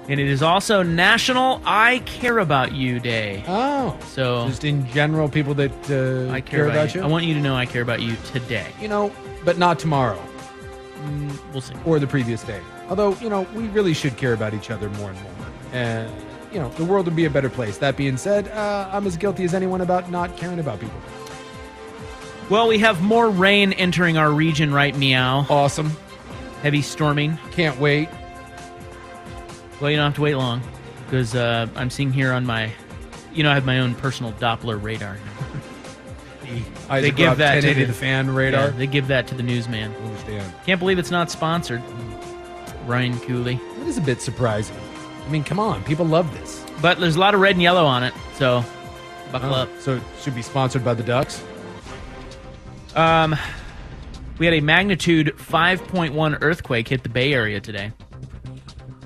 And 0.09 0.19
it 0.21 0.27
is 0.27 0.41
also 0.41 0.83
National 0.83 1.61
I 1.65 1.99
Care 2.05 2.39
About 2.39 2.71
You 2.71 2.99
Day. 2.99 3.43
Oh, 3.47 3.97
So 4.05 4.47
just 4.47 4.63
in 4.63 4.87
general, 4.91 5.27
people 5.27 5.53
that 5.55 5.71
uh, 5.91 6.31
I 6.31 6.39
care, 6.41 6.67
about, 6.69 6.95
you. 6.95 7.01
I 7.01 7.07
want 7.07 7.25
you 7.25 7.33
to 7.33 7.41
know 7.41 7.55
I 7.55 7.65
care 7.65 7.81
about 7.81 8.01
you 8.01 8.15
today. 8.31 8.67
you 8.79 8.87
know, 8.87 9.11
but 9.43 9.57
not 9.57 9.79
tomorrow 9.79 10.21
Mm, 11.01 11.37
we'll 11.51 11.61
see. 11.61 11.75
or 11.85 11.99
the 11.99 12.07
previous 12.07 12.41
day. 12.43 12.59
Although, 12.89 13.15
you 13.17 13.29
know, 13.29 13.41
we 13.53 13.67
really 13.67 13.93
should 13.93 14.17
care 14.17 14.33
about 14.33 14.53
each 14.53 14.71
other 14.71 14.89
more 14.91 15.09
and 15.11 15.21
more. 15.21 15.31
And 15.73 16.11
you 16.51 16.59
know, 16.59 16.69
the 16.69 16.85
world 16.85 17.05
would 17.05 17.15
be 17.15 17.25
a 17.25 17.29
better 17.29 17.49
place. 17.49 17.77
That 17.77 17.97
being 17.97 18.15
said, 18.17 18.47
uh, 18.47 18.89
I'm 18.91 19.05
as 19.05 19.15
guilty 19.17 19.43
as 19.43 19.53
anyone 19.53 19.81
about 19.81 20.09
not 20.09 20.35
caring 20.37 20.59
about 20.59 20.79
people. 20.79 20.97
Well, 22.49 22.67
we 22.69 22.79
have 22.79 23.01
more 23.03 23.29
rain 23.29 23.73
entering 23.73 24.17
our 24.17 24.31
region 24.31 24.73
right 24.73 24.95
meow. 24.95 25.45
Awesome. 25.49 25.91
Heavy 26.63 26.81
storming. 26.81 27.37
Can't 27.51 27.77
wait. 27.79 28.07
Well, 29.79 29.91
you 29.91 29.97
don't 29.97 30.05
have 30.05 30.15
to 30.15 30.21
wait 30.21 30.35
long 30.35 30.61
because 31.05 31.35
uh, 31.35 31.67
I'm 31.75 31.89
seeing 31.89 32.11
here 32.11 32.31
on 32.33 32.45
my, 32.45 32.71
you 33.33 33.43
know, 33.43 33.51
I 33.51 33.53
have 33.53 33.65
my 33.65 33.79
own 33.79 33.95
personal 33.95 34.31
Doppler 34.33 34.81
radar. 34.81 35.17
Isaac 36.89 37.15
they 37.15 37.23
give 37.23 37.37
that 37.37 37.61
to 37.61 37.73
the, 37.73 37.83
the 37.85 37.93
fan 37.93 38.33
radar. 38.33 38.65
Yeah, 38.65 38.69
they 38.71 38.87
give 38.87 39.07
that 39.07 39.27
to 39.27 39.35
the 39.35 39.43
newsman. 39.43 39.93
understand. 39.95 40.53
Can't 40.65 40.79
believe 40.79 40.97
it's 40.97 41.11
not 41.11 41.29
sponsored. 41.29 41.83
Ryan 42.85 43.19
Cooley. 43.19 43.59
That 43.79 43.87
is 43.87 43.97
a 43.97 44.01
bit 44.01 44.21
surprising. 44.21 44.77
I 45.25 45.29
mean, 45.29 45.43
come 45.43 45.59
on, 45.59 45.83
people 45.83 46.05
love 46.05 46.31
this. 46.39 46.65
But 46.81 46.99
there's 46.99 47.17
a 47.17 47.19
lot 47.19 47.33
of 47.35 47.41
red 47.41 47.51
and 47.55 47.61
yellow 47.61 47.85
on 47.85 48.03
it, 48.03 48.13
so 48.35 48.63
buckle 49.31 49.53
Oh, 49.53 49.63
up. 49.63 49.69
So 49.81 49.97
it 49.97 50.03
should 50.21 50.35
be 50.35 50.41
sponsored 50.41 50.85
by 50.85 50.93
the 50.93 51.03
Ducks. 51.03 51.43
Um, 52.95 53.35
we 54.39 54.45
had 54.45 54.55
a 54.55 54.61
magnitude 54.61 55.33
5.1 55.37 56.37
earthquake 56.41 56.87
hit 56.87 57.03
the 57.03 57.09
Bay 57.09 57.33
Area 57.33 57.59
today. 57.59 57.91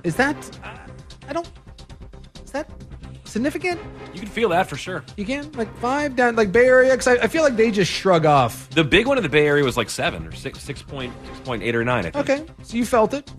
Is 0.04 0.16
that? 0.16 0.36
Uh, 0.64 0.78
I 1.28 1.34
don't. 1.34 1.50
Is 2.44 2.52
that 2.52 2.70
significant? 3.24 3.80
You 4.14 4.20
can 4.20 4.30
feel 4.30 4.50
that 4.50 4.68
for 4.68 4.76
sure. 4.76 5.04
You 5.16 5.26
can 5.26 5.52
like 5.54 5.74
five 5.78 6.16
down 6.16 6.36
like 6.36 6.52
Bay 6.52 6.66
Area 6.66 6.92
because 6.92 7.08
I, 7.08 7.14
I 7.24 7.28
feel 7.28 7.44
like 7.44 7.56
they 7.56 7.72
just 7.72 7.92
shrug 7.92 8.26
off. 8.26 8.70
The 8.72 8.84
big 8.84 9.08
one 9.08 9.18
in 9.18 9.24
the 9.24 9.30
Bay 9.30 9.48
Area 9.48 9.64
was 9.64 9.78
like 9.78 9.90
seven 9.90 10.28
or 10.28 10.32
six, 10.34 10.60
six 10.60 10.82
point, 10.82 11.14
six 11.28 11.40
point 11.42 11.64
eight 11.64 11.76
or 11.76 11.84
nine. 11.86 12.06
I 12.06 12.12
think. 12.12 12.30
Okay, 12.30 12.46
so 12.64 12.78
you 12.78 12.86
felt 12.86 13.14
it. 13.14 13.32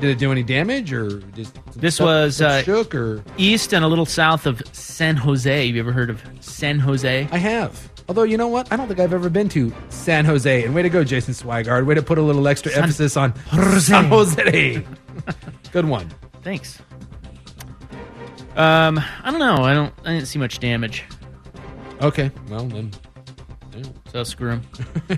Did 0.00 0.10
it 0.10 0.18
do 0.18 0.32
any 0.32 0.42
damage 0.42 0.92
or 0.92 1.20
just 1.20 1.56
This 1.76 1.94
stuff 1.96 2.06
was 2.06 2.42
uh, 2.42 2.62
shook 2.64 2.92
or? 2.92 3.22
east 3.36 3.72
and 3.72 3.84
a 3.84 3.88
little 3.88 4.06
south 4.06 4.46
of 4.46 4.60
San 4.72 5.14
Jose. 5.16 5.66
Have 5.68 5.76
you 5.76 5.80
ever 5.80 5.92
heard 5.92 6.10
of 6.10 6.20
San 6.40 6.80
Jose? 6.80 7.28
I 7.30 7.38
have. 7.38 7.91
Although 8.12 8.24
you 8.24 8.36
know 8.36 8.48
what, 8.48 8.70
I 8.70 8.76
don't 8.76 8.88
think 8.88 9.00
I've 9.00 9.14
ever 9.14 9.30
been 9.30 9.48
to 9.48 9.72
San 9.88 10.26
Jose. 10.26 10.64
And 10.64 10.74
way 10.74 10.82
to 10.82 10.90
go, 10.90 11.02
Jason 11.02 11.32
Swigard. 11.32 11.86
Way 11.86 11.94
to 11.94 12.02
put 12.02 12.18
a 12.18 12.20
little 12.20 12.46
extra 12.46 12.70
San 12.70 12.82
emphasis 12.82 13.16
on 13.16 13.30
Jose. 13.48 13.80
San 13.80 14.04
Jose. 14.04 14.84
Good 15.72 15.86
one. 15.86 16.10
Thanks. 16.42 16.78
Um, 18.54 18.98
I 19.22 19.30
don't 19.30 19.38
know. 19.38 19.64
I 19.64 19.72
don't. 19.72 19.94
I 20.04 20.12
didn't 20.12 20.26
see 20.26 20.38
much 20.38 20.58
damage. 20.58 21.04
Okay, 22.02 22.30
well 22.50 22.66
then. 22.66 22.90
yeah. 23.74 23.82
So 24.12 24.24
screw 24.24 24.50
them. 24.50 24.62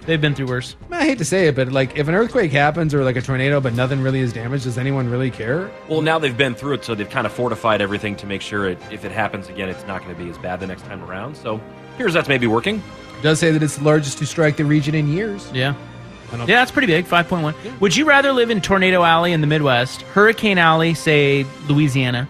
They've 0.06 0.20
been 0.20 0.36
through 0.36 0.46
worse. 0.46 0.76
I 0.92 1.04
hate 1.04 1.18
to 1.18 1.24
say 1.24 1.48
it, 1.48 1.56
but 1.56 1.72
like 1.72 1.96
if 1.96 2.06
an 2.06 2.14
earthquake 2.14 2.52
happens 2.52 2.94
or 2.94 3.02
like 3.02 3.16
a 3.16 3.22
tornado, 3.22 3.60
but 3.60 3.74
nothing 3.74 4.02
really 4.02 4.20
is 4.20 4.32
damaged, 4.32 4.62
does 4.62 4.78
anyone 4.78 5.10
really 5.10 5.32
care? 5.32 5.68
Well, 5.88 6.00
now 6.00 6.20
they've 6.20 6.36
been 6.36 6.54
through 6.54 6.74
it, 6.74 6.84
so 6.84 6.94
they've 6.94 7.10
kind 7.10 7.26
of 7.26 7.32
fortified 7.32 7.82
everything 7.82 8.14
to 8.14 8.26
make 8.26 8.40
sure 8.40 8.68
it, 8.68 8.78
if 8.92 9.04
it 9.04 9.10
happens 9.10 9.48
again, 9.48 9.68
it's 9.68 9.84
not 9.84 10.00
going 10.04 10.14
to 10.14 10.22
be 10.22 10.30
as 10.30 10.38
bad 10.38 10.60
the 10.60 10.68
next 10.68 10.82
time 10.82 11.02
around. 11.02 11.36
So 11.36 11.60
here's 11.98 12.14
that's 12.14 12.28
maybe 12.28 12.46
working. 12.46 12.76
It 13.18 13.22
does 13.22 13.38
say 13.40 13.50
that 13.52 13.62
it's 13.62 13.76
the 13.76 13.84
largest 13.84 14.18
to 14.18 14.26
strike 14.26 14.56
the 14.56 14.64
region 14.64 14.94
in 14.94 15.08
years. 15.08 15.50
Yeah. 15.54 15.74
Yeah, 16.32 16.46
that's 16.46 16.72
pretty 16.72 16.88
big. 16.88 17.06
Five 17.06 17.28
point 17.28 17.44
one. 17.44 17.54
Would 17.78 17.94
you 17.94 18.06
rather 18.06 18.32
live 18.32 18.50
in 18.50 18.60
Tornado 18.60 19.04
Alley 19.04 19.32
in 19.32 19.40
the 19.40 19.46
Midwest, 19.46 20.02
Hurricane 20.02 20.58
Alley, 20.58 20.94
say 20.94 21.46
Louisiana, 21.68 22.28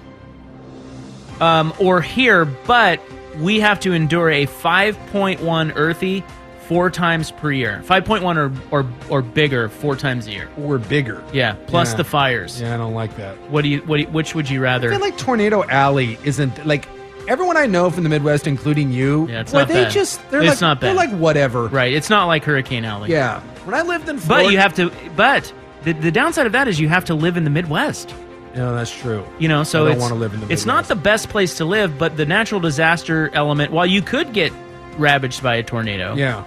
um, 1.40 1.72
or 1.78 2.00
here, 2.02 2.44
but 2.44 3.00
we 3.38 3.60
have 3.60 3.80
to 3.80 3.92
endure 3.94 4.30
a 4.30 4.44
five 4.46 4.98
point 5.10 5.40
one 5.40 5.72
earthy 5.72 6.22
four 6.68 6.90
times 6.90 7.30
per 7.30 7.50
year, 7.50 7.82
five 7.84 8.04
point 8.04 8.22
one 8.24 8.36
or, 8.36 8.52
or 8.70 8.86
or 9.08 9.22
bigger 9.22 9.70
four 9.70 9.96
times 9.96 10.26
a 10.26 10.32
year. 10.32 10.48
Or 10.58 10.76
bigger. 10.78 11.22
Yeah, 11.32 11.54
plus 11.66 11.92
Yeah. 11.92 11.96
the 11.96 12.04
fires. 12.04 12.60
Yeah, 12.60 12.74
I 12.74 12.76
don't 12.76 12.94
like 12.94 13.16
that. 13.16 13.38
What 13.50 13.62
do 13.62 13.68
you? 13.68 13.80
What? 13.82 13.96
Do 13.96 14.02
you, 14.02 14.08
which 14.08 14.34
would 14.34 14.50
you 14.50 14.60
rather? 14.60 14.88
I 14.88 14.92
feel 14.92 15.00
like 15.00 15.16
Tornado 15.16 15.64
Alley 15.64 16.18
isn't 16.24 16.66
like 16.66 16.86
everyone 17.28 17.56
I 17.56 17.66
know 17.66 17.90
from 17.90 18.02
the 18.02 18.08
Midwest, 18.08 18.46
including 18.46 18.92
you. 18.92 19.28
Yeah, 19.28 19.40
it's 19.40 19.52
not 19.52 19.68
they 19.68 19.84
bad. 19.84 19.92
just 19.92 20.20
they're 20.30 20.42
It's 20.42 20.50
like 20.52 20.60
not 20.60 20.80
they're 20.80 20.94
like 20.94 21.10
whatever. 21.10 21.66
right. 21.68 21.92
It's 21.92 22.10
not 22.10 22.26
like 22.26 22.44
Hurricane 22.44 22.84
Alley. 22.84 23.10
Yeah. 23.10 23.40
When 23.64 23.74
I 23.74 23.82
lived 23.82 24.08
in 24.08 24.18
Florida, 24.18 24.46
But 24.46 24.52
you 24.52 24.58
have 24.58 24.74
to. 24.74 24.90
But 25.16 25.52
the, 25.84 25.92
the 25.92 26.10
downside 26.10 26.46
of 26.46 26.52
that 26.52 26.68
is 26.68 26.78
you 26.80 26.88
have 26.88 27.06
to 27.06 27.14
live 27.14 27.36
in 27.36 27.44
the 27.44 27.50
Midwest. 27.50 28.14
No, 28.54 28.74
that's 28.74 28.96
true. 28.96 29.24
You 29.38 29.48
know, 29.48 29.64
so 29.64 29.82
I 29.82 29.88
don't 29.88 29.92
it's, 29.94 30.02
wanna 30.02 30.14
live 30.14 30.32
in 30.34 30.40
the 30.40 30.52
it's 30.52 30.64
not 30.66 30.86
the 30.86 30.94
best 30.94 31.28
place 31.28 31.56
to 31.56 31.64
live, 31.64 31.98
but 31.98 32.16
the 32.16 32.24
natural 32.26 32.60
disaster 32.60 33.28
element, 33.34 33.72
while 33.72 33.86
you 33.86 34.00
could 34.02 34.32
get 34.32 34.52
ravaged 34.96 35.42
by 35.42 35.56
a 35.56 35.62
tornado, 35.64 36.14
Yeah. 36.14 36.44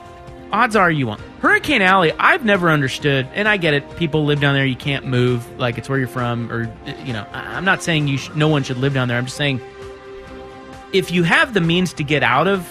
odds 0.54 0.76
are 0.78 0.90
you 0.90 1.06
won't. 1.08 1.20
Hurricane 1.42 1.82
Alley, 1.82 2.14
I've 2.18 2.46
never 2.46 2.70
understood, 2.70 3.28
and 3.34 3.46
I 3.48 3.58
get 3.58 3.74
it. 3.74 3.98
People 3.98 4.24
live 4.26 4.40
down 4.40 4.56
there, 4.56 4.66
you 4.66 4.76
can't 4.78 5.06
move, 5.06 5.46
like 5.60 5.78
it's 5.78 5.90
where 5.90 6.00
you're 6.00 6.08
from, 6.08 6.50
or 6.52 6.72
you 7.04 7.12
know. 7.12 7.26
I- 7.34 7.56
I'm 7.58 7.66
not 7.66 7.84
saying 7.84 8.08
you 8.08 8.18
sh- 8.18 8.30
no 8.36 8.48
one 8.48 8.64
should 8.64 8.78
live 8.78 8.94
down 8.94 9.10
there. 9.10 9.18
I'm 9.18 9.26
just 9.26 9.36
saying 9.38 9.60
if 10.94 11.12
you 11.12 11.24
have 11.24 11.54
the 11.54 11.62
means 11.62 11.94
to 11.94 12.04
get 12.04 12.24
out 12.24 12.48
of 12.48 12.68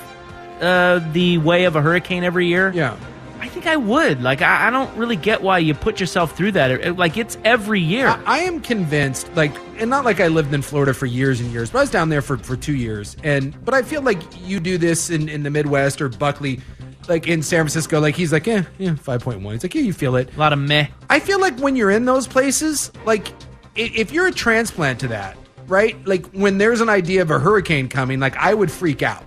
uh, 0.61 1.01
the 1.13 1.39
way 1.39 1.65
of 1.65 1.77
a 1.77 1.83
hurricane 1.83 2.25
every 2.25 2.47
year, 2.47 2.73
Yeah. 2.75 2.97
I 3.39 3.49
think 3.49 3.67
I 3.67 3.77
would. 3.77 4.23
Like 4.23 4.41
I, 4.43 4.69
I 4.69 4.71
don't 4.71 4.95
really 4.97 5.15
get 5.17 5.43
why 5.43 5.59
you 5.59 5.75
put 5.75 6.01
yourself 6.01 6.37
through 6.37 6.53
that. 6.53 6.71
It- 6.71 6.97
Like 6.97 7.17
it's 7.17 7.37
every 7.45 7.81
year. 7.81 8.09
I, 8.09 8.23
I 8.27 8.39
am 8.41 8.61
convinced, 8.61 9.31
like, 9.37 9.53
and 9.79 9.89
not 9.91 10.05
like 10.05 10.21
I 10.21 10.29
lived 10.29 10.53
in 10.55 10.63
Florida 10.63 10.93
for 10.95 11.07
years 11.07 11.41
and 11.41 11.51
years, 11.53 11.71
but 11.71 11.79
I 11.79 11.83
was 11.83 11.91
down 11.91 12.09
there 12.09 12.23
for, 12.23 12.39
for 12.39 12.57
two 12.57 12.75
years. 12.75 13.17
And 13.23 13.55
but 13.65 13.75
I 13.75 13.83
feel 13.83 14.01
like 14.03 14.19
you 14.41 14.59
do 14.59 14.79
this 14.79 15.11
in, 15.11 15.29
in 15.29 15.43
the 15.43 15.51
Midwest 15.51 16.01
or 16.01 16.09
Buckley, 16.09 16.61
like 17.09 17.29
in 17.29 17.43
San 17.43 17.59
Francisco. 17.61 18.01
Like 18.01 18.17
he's 18.17 18.33
like, 18.33 18.47
yeah, 18.47 18.65
yeah, 18.79 18.95
five 18.97 19.21
point 19.23 19.43
one. 19.43 19.55
It's 19.55 19.63
like, 19.65 19.75
yeah, 19.75 19.83
you 19.83 19.93
feel 19.93 20.17
it. 20.17 20.35
a 20.35 20.39
lot 20.39 20.53
of 20.55 20.59
meh. 20.59 20.89
I 21.11 21.21
feel 21.21 21.39
like 21.41 21.59
when 21.59 21.77
you're 21.77 21.91
in 21.91 22.07
those 22.07 22.27
places, 22.27 22.91
like 23.05 23.29
if 23.77 24.11
you're 24.13 24.27
a 24.27 24.33
transplant 24.33 25.01
to 25.01 25.09
that, 25.09 25.37
right? 25.69 25.97
Like 26.07 26.27
when 26.33 26.59
there's 26.59 26.81
an 26.81 26.89
idea 26.89 27.23
of 27.23 27.31
a 27.31 27.39
hurricane 27.39 27.89
coming, 27.89 28.21
like 28.21 28.37
I 28.37 28.55
would 28.55 28.71
freak 28.71 29.03
out. 29.03 29.25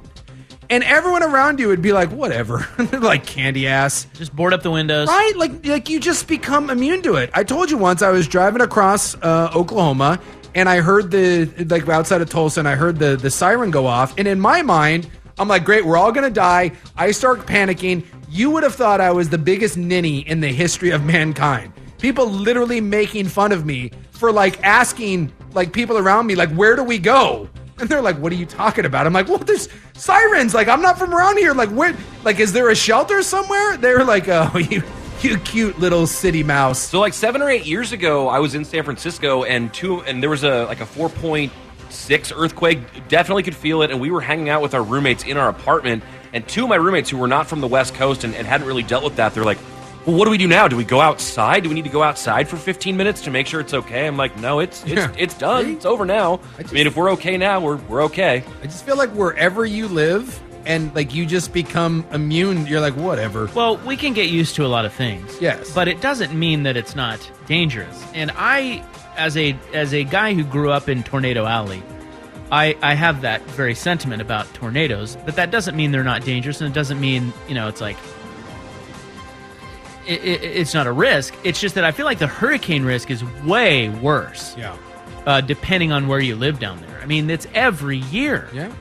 And 0.71 0.83
everyone 0.83 1.23
around 1.23 1.59
you 1.59 1.67
would 1.67 1.81
be 1.81 1.93
like, 1.93 2.11
whatever. 2.11 2.67
Like 2.99 3.25
candy 3.25 3.67
ass. 3.67 4.05
Just 4.13 4.35
board 4.35 4.53
up 4.53 4.61
the 4.61 4.71
windows. 4.71 5.07
Right? 5.07 5.33
Like 5.35 5.65
like 5.65 5.89
you 5.89 5.99
just 5.99 6.27
become 6.27 6.69
immune 6.69 7.01
to 7.03 7.15
it. 7.15 7.29
I 7.33 7.43
told 7.43 7.71
you 7.71 7.77
once 7.77 8.01
I 8.01 8.09
was 8.09 8.27
driving 8.27 8.61
across 8.61 9.15
uh, 9.15 9.51
Oklahoma 9.55 10.19
and 10.53 10.67
I 10.69 10.81
heard 10.81 11.11
the 11.11 11.45
like 11.69 11.87
outside 11.87 12.21
of 12.21 12.29
Tulsa 12.29 12.59
and 12.59 12.67
I 12.67 12.75
heard 12.75 12.99
the 12.99 13.15
the 13.15 13.31
siren 13.31 13.71
go 13.71 13.87
off 13.87 14.13
and 14.17 14.27
in 14.27 14.39
my 14.39 14.61
mind 14.61 15.09
I'm 15.39 15.47
like, 15.47 15.63
great, 15.63 15.85
we're 15.85 15.97
all 15.97 16.11
gonna 16.11 16.29
die. 16.29 16.73
I 16.97 17.11
start 17.11 17.39
panicking. 17.45 18.05
You 18.29 18.51
would 18.51 18.63
have 18.63 18.75
thought 18.75 18.99
I 18.99 19.11
was 19.11 19.29
the 19.29 19.37
biggest 19.37 19.77
ninny 19.77 20.19
in 20.19 20.41
the 20.41 20.49
history 20.49 20.91
of 20.91 21.03
mankind. 21.05 21.71
People 21.97 22.27
literally 22.29 22.81
making 22.81 23.27
fun 23.27 23.51
of 23.53 23.65
me 23.65 23.91
for 24.11 24.31
like 24.31 24.61
asking 24.63 25.31
like 25.53 25.73
people 25.73 25.97
around 25.97 26.27
me 26.27 26.35
like, 26.35 26.51
where 26.51 26.75
do 26.75 26.83
we 26.83 26.97
go? 26.97 27.49
And 27.79 27.87
they're 27.87 28.01
like, 28.01 28.17
"What 28.17 28.33
are 28.33 28.35
you 28.35 28.45
talking 28.45 28.85
about?" 28.85 29.07
I'm 29.07 29.13
like, 29.13 29.29
"Well, 29.29 29.37
there's 29.37 29.69
sirens. 29.93 30.53
Like, 30.53 30.67
I'm 30.67 30.81
not 30.81 30.99
from 30.99 31.13
around 31.13 31.37
here. 31.37 31.53
Like, 31.53 31.69
where? 31.69 31.95
Like, 32.25 32.39
is 32.39 32.51
there 32.51 32.69
a 32.69 32.75
shelter 32.75 33.21
somewhere?" 33.21 33.77
They're 33.81 34.03
like, 34.03 34.27
"Oh, 34.27 34.57
you, 34.57 34.83
you 35.21 35.37
cute 35.39 35.79
little 35.79 36.05
city 36.05 36.43
mouse." 36.43 36.79
So 36.79 36.99
like 36.99 37.13
seven 37.13 37.41
or 37.41 37.49
eight 37.49 37.65
years 37.65 37.93
ago, 37.93 38.27
I 38.27 38.39
was 38.39 38.53
in 38.53 38.65
San 38.65 38.83
Francisco, 38.83 39.43
and 39.43 39.73
two, 39.73 40.01
and 40.01 40.21
there 40.21 40.29
was 40.29 40.43
a 40.43 40.65
like 40.65 40.81
a 40.81 40.85
four 40.85 41.07
point 41.07 41.53
six 41.89 42.33
earthquake. 42.35 42.79
Definitely 43.07 43.43
could 43.43 43.55
feel 43.55 43.81
it, 43.81 43.91
and 43.91 44.01
we 44.01 44.11
were 44.11 44.21
hanging 44.21 44.49
out 44.49 44.61
with 44.61 44.73
our 44.73 44.83
roommates 44.83 45.23
in 45.23 45.37
our 45.37 45.47
apartment. 45.47 46.03
And 46.33 46.47
two 46.47 46.63
of 46.63 46.69
my 46.69 46.75
roommates 46.75 47.09
who 47.09 47.17
were 47.17 47.27
not 47.27 47.47
from 47.47 47.61
the 47.61 47.67
West 47.67 47.95
Coast 47.95 48.23
and, 48.23 48.35
and 48.35 48.45
hadn't 48.45 48.67
really 48.67 48.83
dealt 48.83 49.03
with 49.03 49.15
that, 49.15 49.33
they're 49.33 49.45
like, 49.45 49.57
well, 50.09 50.17
what 50.17 50.25
do 50.25 50.31
we 50.31 50.37
do 50.37 50.47
now? 50.47 50.67
Do 50.67 50.75
we 50.75 50.83
go 50.83 50.99
outside? 51.01 51.63
Do 51.63 51.69
we 51.69 51.75
need 51.75 51.83
to 51.83 51.89
go 51.89 52.01
outside 52.03 52.47
for 52.49 52.57
15 52.57 52.97
minutes 52.97 53.21
to 53.21 53.31
make 53.31 53.47
sure 53.47 53.59
it's 53.59 53.73
okay? 53.73 54.07
I'm 54.07 54.17
like, 54.17 54.35
no, 54.39 54.59
it's 54.59 54.81
it's 54.83 54.91
Yeah. 54.93 55.11
it's 55.17 55.33
done. 55.37 55.73
It's 55.73 55.85
over 55.85 56.05
now. 56.05 56.39
I, 56.57 56.71
mean, 56.71 56.87
if 56.87 56.95
we're 56.95 57.11
okay 57.11 57.37
now, 57.37 57.59
we're 57.59 57.77
we're 57.77 58.03
okay. 58.03 58.43
I 58.61 58.65
just 58.65 58.85
feel 58.85 58.97
like 58.97 59.11
wherever 59.11 59.65
you 59.65 59.87
live 59.87 60.39
and 60.65 60.93
like 60.95 61.13
you 61.13 61.25
just 61.25 61.53
become 61.53 62.05
immune, 62.11 62.65
you're 62.67 62.81
like 62.81 62.95
whatever. 62.95 63.49
Well, 63.53 63.77
we 63.77 63.95
can 63.95 64.13
get 64.13 64.29
used 64.29 64.55
to 64.55 64.65
a 64.65 64.67
lot 64.67 64.85
of 64.85 64.93
things. 64.93 65.39
Yes. 65.39 65.71
But 65.73 65.87
it 65.87 66.01
doesn't 66.01 66.33
mean 66.33 66.63
that 66.63 66.75
it's 66.75 66.95
not 66.95 67.19
dangerous. 67.45 68.03
And 68.13 68.31
I 68.35 68.83
as 69.15 69.37
a 69.37 69.55
as 69.73 69.93
a 69.93 70.03
guy 70.03 70.33
who 70.33 70.43
grew 70.43 70.71
up 70.71 70.89
in 70.89 71.03
Tornado 71.03 71.45
Alley, 71.45 71.83
I 72.51 72.75
I 72.81 72.93
have 72.95 73.21
that 73.21 73.41
very 73.51 73.75
sentiment 73.75 74.21
about 74.21 74.51
tornadoes, 74.53 75.17
but 75.25 75.35
that 75.35 75.51
doesn't 75.51 75.75
mean 75.75 75.91
they're 75.91 76.03
not 76.03 76.23
dangerous 76.25 76.61
and 76.61 76.69
it 76.69 76.73
doesn't 76.73 76.99
mean, 76.99 77.31
you 77.47 77.53
know, 77.55 77.67
it's 77.67 77.81
like 77.81 77.97
it, 80.09 80.23
it, 80.23 80.43
it's 80.43 80.73
not 80.73 80.87
a 80.87 80.91
risk. 80.91 81.33
It's 81.43 81.61
just 81.61 81.75
that 81.75 81.85
I 81.85 81.91
feel 81.91 82.05
like 82.05 82.19
the 82.19 82.27
hurricane 82.27 82.83
risk 82.83 83.11
is 83.11 83.23
way 83.43 83.89
worse. 83.89 84.57
Yeah. 84.57 84.75
Uh, 85.25 85.41
depending 85.41 85.91
on 85.91 86.07
where 86.07 86.19
you 86.19 86.35
live 86.35 86.59
down 86.59 86.81
there. 86.81 86.99
I 87.01 87.05
mean, 87.05 87.29
it's 87.29 87.45
every 87.53 87.97
year. 87.97 88.49
Yeah. 88.53 88.71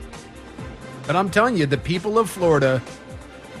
But 1.05 1.15
I'm 1.15 1.29
telling 1.29 1.57
you, 1.57 1.65
the 1.65 1.77
people 1.77 2.17
of 2.17 2.29
Florida, 2.29 2.81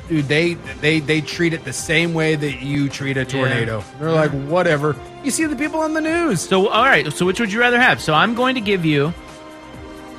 dude, 0.07 0.27
they 0.27 0.55
they 0.81 0.99
they 0.99 1.21
treat 1.21 1.53
it 1.53 1.63
the 1.63 1.73
same 1.73 2.13
way 2.13 2.35
that 2.35 2.61
you 2.61 2.89
treat 2.89 3.17
a 3.17 3.25
tornado. 3.25 3.83
They're 3.99 4.11
like, 4.11 4.31
whatever. 4.31 4.95
You 5.23 5.31
see 5.31 5.45
the 5.45 5.55
people 5.55 5.79
on 5.81 5.93
the 5.93 6.01
news. 6.01 6.41
So, 6.41 6.67
all 6.69 6.85
right. 6.85 7.11
So, 7.11 7.25
which 7.25 7.39
would 7.39 7.51
you 7.51 7.59
rather 7.59 7.79
have? 7.79 8.01
So, 8.01 8.13
I'm 8.13 8.35
going 8.35 8.55
to 8.55 8.61
give 8.61 8.85
you 8.85 9.13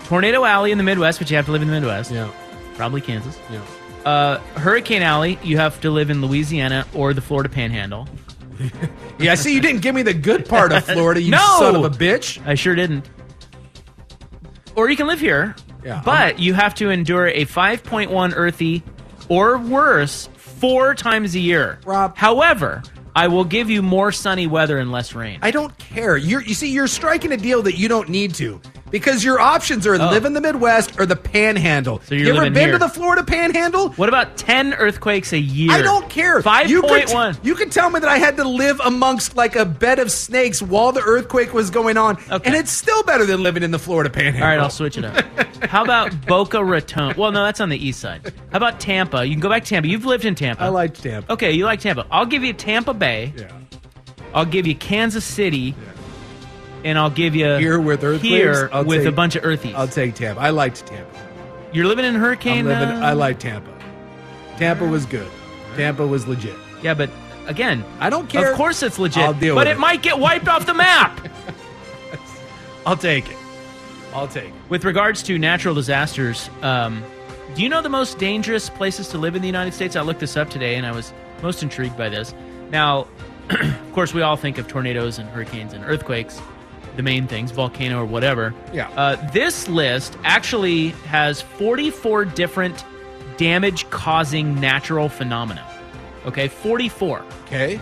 Tornado 0.04 0.44
Alley 0.44 0.72
in 0.72 0.78
the 0.78 0.84
Midwest, 0.84 1.18
but 1.18 1.30
you 1.30 1.36
have 1.36 1.46
to 1.46 1.52
live 1.52 1.62
in 1.62 1.68
the 1.68 1.74
Midwest. 1.74 2.10
Yeah. 2.10 2.30
Probably 2.74 3.00
Kansas. 3.00 3.38
Yeah. 3.50 3.62
Uh, 4.04 4.38
Hurricane 4.56 5.02
Alley, 5.02 5.38
you 5.42 5.58
have 5.58 5.80
to 5.82 5.90
live 5.90 6.10
in 6.10 6.20
Louisiana 6.22 6.86
or 6.94 7.12
the 7.12 7.20
Florida 7.20 7.48
Panhandle. 7.48 8.08
Yeah, 9.18 9.32
I 9.32 9.34
see 9.34 9.52
you 9.54 9.60
didn't 9.60 9.82
give 9.82 9.94
me 9.94 10.00
the 10.02 10.14
good 10.14 10.48
part 10.48 10.72
of 10.72 10.82
Florida, 10.84 11.20
you 11.20 11.30
no! 11.32 11.56
son 11.58 11.76
of 11.76 11.84
a 11.84 11.90
bitch. 11.90 12.42
I 12.46 12.54
sure 12.54 12.74
didn't. 12.74 13.06
Or 14.76 14.88
you 14.88 14.96
can 14.96 15.06
live 15.06 15.20
here, 15.20 15.54
Yeah, 15.84 16.00
but 16.02 16.38
you 16.38 16.54
have 16.54 16.74
to 16.76 16.88
endure 16.88 17.26
a 17.28 17.44
5.1 17.44 18.32
earthy 18.34 18.82
or 19.28 19.58
worse 19.58 20.28
four 20.36 20.94
times 20.94 21.34
a 21.34 21.38
year. 21.38 21.80
Rob. 21.84 22.16
However, 22.16 22.82
I 23.14 23.28
will 23.28 23.44
give 23.44 23.68
you 23.68 23.82
more 23.82 24.10
sunny 24.10 24.46
weather 24.46 24.78
and 24.78 24.90
less 24.90 25.14
rain. 25.14 25.38
I 25.42 25.50
don't 25.50 25.76
care. 25.78 26.16
You're 26.16 26.40
you 26.40 26.54
see, 26.54 26.70
you're 26.70 26.86
striking 26.86 27.32
a 27.32 27.36
deal 27.36 27.60
that 27.62 27.76
you 27.76 27.88
don't 27.88 28.08
need 28.08 28.34
to. 28.36 28.58
Because 28.90 29.22
your 29.24 29.40
options 29.40 29.86
are 29.86 29.94
oh. 29.94 29.98
live 29.98 30.24
in 30.24 30.32
the 30.32 30.40
Midwest 30.40 30.98
or 30.98 31.06
the 31.06 31.16
Panhandle. 31.16 32.00
Oh. 32.00 32.04
So 32.06 32.14
you're 32.14 32.26
you 32.26 32.34
ever 32.34 32.50
been 32.50 32.68
here. 32.68 32.72
to 32.72 32.78
the 32.78 32.88
Florida 32.88 33.22
Panhandle? 33.22 33.90
What 33.90 34.08
about 34.08 34.36
10 34.36 34.74
earthquakes 34.74 35.32
a 35.32 35.38
year? 35.38 35.72
I 35.72 35.82
don't 35.82 36.08
care. 36.08 36.42
Five 36.42 36.70
You 36.70 36.82
point 36.82 37.12
one. 37.12 37.36
you 37.42 37.54
could 37.54 37.72
tell 37.72 37.90
me 37.90 38.00
that 38.00 38.08
I 38.08 38.18
had 38.18 38.36
to 38.36 38.44
live 38.44 38.80
amongst 38.80 39.36
like 39.36 39.56
a 39.56 39.64
bed 39.64 39.98
of 39.98 40.10
snakes 40.10 40.60
while 40.62 40.92
the 40.92 41.02
earthquake 41.02 41.52
was 41.52 41.70
going 41.70 41.96
on, 41.96 42.18
and 42.30 42.54
it's 42.54 42.72
still 42.72 43.02
better 43.04 43.24
than 43.24 43.42
living 43.42 43.62
in 43.62 43.70
the 43.70 43.78
Florida 43.78 44.10
Panhandle. 44.10 44.42
All 44.42 44.48
right, 44.48 44.58
I'll 44.58 44.70
switch 44.70 44.98
it 44.98 45.04
up. 45.04 45.24
How 45.64 45.84
about 45.84 46.26
Boca 46.26 46.64
Raton? 46.64 47.14
Well, 47.16 47.32
no, 47.32 47.44
that's 47.44 47.60
on 47.60 47.68
the 47.68 47.76
east 47.76 48.00
side. 48.00 48.32
How 48.50 48.56
about 48.56 48.80
Tampa? 48.80 49.24
You 49.24 49.32
can 49.32 49.40
go 49.40 49.48
back 49.48 49.64
to 49.64 49.70
Tampa. 49.70 49.88
You've 49.88 50.04
lived 50.04 50.24
in 50.24 50.34
Tampa. 50.34 50.62
I 50.62 50.68
like 50.68 50.94
Tampa. 50.94 51.32
Okay, 51.32 51.52
you 51.52 51.64
like 51.64 51.80
Tampa. 51.80 52.06
I'll 52.10 52.26
give 52.26 52.42
you 52.42 52.52
Tampa 52.52 52.94
Bay. 52.94 53.32
Yeah. 53.36 53.50
I'll 54.32 54.46
give 54.46 54.66
you 54.66 54.74
Kansas 54.74 55.24
City. 55.24 55.74
And 56.84 56.98
I'll 56.98 57.10
give 57.10 57.34
you 57.34 57.56
Here 57.56 57.80
with 57.80 58.02
earthquakes, 58.02 58.22
here 58.28 58.70
I'll 58.72 58.84
with 58.84 59.06
a 59.06 59.12
bunch 59.12 59.36
of 59.36 59.42
earthies. 59.42 59.74
I'll 59.74 59.88
take 59.88 60.14
Tampa. 60.14 60.40
I 60.40 60.50
liked 60.50 60.86
Tampa. 60.86 61.30
You're 61.72 61.86
living 61.86 62.04
in 62.04 62.14
hurricane. 62.14 62.66
I'm 62.66 62.66
living, 62.66 62.88
uh, 63.02 63.06
I 63.06 63.12
like 63.12 63.38
Tampa. 63.38 63.72
Tampa 64.56 64.84
was 64.84 65.06
good. 65.06 65.30
Tampa 65.76 66.06
was 66.06 66.26
legit. 66.26 66.56
Yeah, 66.82 66.94
but 66.94 67.10
again, 67.46 67.84
I 68.00 68.10
don't 68.10 68.28
care. 68.28 68.50
Of 68.50 68.56
course, 68.56 68.82
it's 68.82 68.98
legit. 68.98 69.22
I'll 69.22 69.34
deal 69.34 69.54
but 69.54 69.66
with 69.66 69.68
it, 69.68 69.76
it. 69.76 69.80
might 69.80 70.02
get 70.02 70.18
wiped 70.18 70.48
off 70.48 70.66
the 70.66 70.74
map. 70.74 71.28
I'll 72.86 72.96
take 72.96 73.30
it. 73.30 73.36
I'll 74.14 74.28
take 74.28 74.48
it. 74.48 74.54
With 74.68 74.84
regards 74.84 75.22
to 75.24 75.38
natural 75.38 75.74
disasters, 75.74 76.50
um, 76.62 77.04
do 77.54 77.62
you 77.62 77.68
know 77.68 77.82
the 77.82 77.88
most 77.88 78.18
dangerous 78.18 78.70
places 78.70 79.08
to 79.08 79.18
live 79.18 79.36
in 79.36 79.42
the 79.42 79.48
United 79.48 79.74
States? 79.74 79.96
I 79.96 80.00
looked 80.02 80.20
this 80.20 80.36
up 80.36 80.50
today, 80.50 80.76
and 80.76 80.86
I 80.86 80.92
was 80.92 81.12
most 81.42 81.62
intrigued 81.62 81.96
by 81.96 82.08
this. 82.08 82.34
Now, 82.70 83.06
of 83.50 83.92
course, 83.92 84.14
we 84.14 84.22
all 84.22 84.36
think 84.36 84.58
of 84.58 84.66
tornadoes 84.68 85.18
and 85.18 85.28
hurricanes 85.28 85.72
and 85.72 85.84
earthquakes, 85.84 86.40
the 86.96 87.02
main 87.02 87.26
things, 87.26 87.50
volcano 87.50 88.00
or 88.00 88.04
whatever. 88.04 88.54
Yeah. 88.72 88.88
Uh, 88.90 89.16
this 89.32 89.68
list 89.68 90.16
actually 90.24 90.88
has 91.06 91.40
44 91.40 92.24
different 92.26 92.84
damage-causing 93.36 94.58
natural 94.60 95.08
phenomena. 95.08 95.66
Okay, 96.26 96.48
44. 96.48 97.24
Okay. 97.46 97.80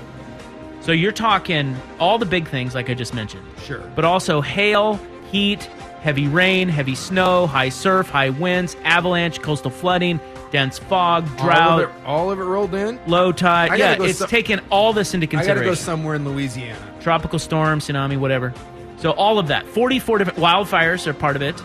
So 0.81 0.93
you're 0.93 1.13
talking 1.13 1.77
all 1.99 2.19
the 2.19 2.27
big 2.27 2.49
things 2.49 2.75
like 2.75 2.89
I 2.89 2.95
just 2.95 3.13
mentioned. 3.15 3.45
Sure. 3.65 3.81
But 3.95 4.05
also 4.05 4.41
hail, 4.41 4.99
heat, 5.31 5.65
heavy 6.01 6.29
rain, 6.29 6.69
heavy 6.69 6.95
snow, 6.95 7.47
high 7.47 7.69
surf, 7.69 8.09
high 8.09 8.31
winds, 8.31 8.77
avalanche, 8.85 9.43
coastal 9.43 9.71
flooding, 9.71 10.21
dense 10.53 10.79
fog, 10.79 11.27
drought, 11.37 11.61
All 11.61 11.81
of 11.81 11.91
it, 11.91 11.95
all 12.07 12.31
of 12.31 12.39
it 12.39 12.45
rolled 12.45 12.75
in. 12.75 12.99
low 13.07 13.33
tide. 13.33 13.79
Yeah, 13.79 13.97
go 13.99 14.05
it's 14.05 14.21
some- 14.21 14.29
taken 14.29 14.61
all 14.71 14.93
this 14.93 15.13
into 15.13 15.27
consideration. 15.27 15.59
I 15.59 15.65
got 15.65 15.65
to 15.65 15.71
go 15.71 15.75
somewhere 15.75 16.15
in 16.15 16.25
Louisiana. 16.25 16.79
Tropical 17.01 17.39
storm, 17.39 17.81
tsunami, 17.81 18.17
whatever. 18.17 18.55
So 18.99 19.13
all 19.13 19.39
of 19.39 19.49
that. 19.49 19.67
44 19.67 20.19
different 20.19 20.39
wildfires 20.39 21.07
are 21.07 21.15
part 21.15 21.37
of 21.37 21.43
it. 21.43 21.57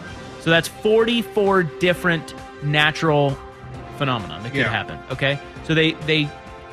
So 0.41 0.49
that's 0.49 0.67
44 0.67 1.63
different 1.63 2.33
natural 2.63 3.37
phenomena 3.97 4.39
that 4.43 4.51
could 4.51 4.59
Yeah. 4.61 4.69
happen. 4.69 4.99
Okay? 5.11 5.39
So 5.65 5.73
they 5.73 5.93
they 6.05 6.29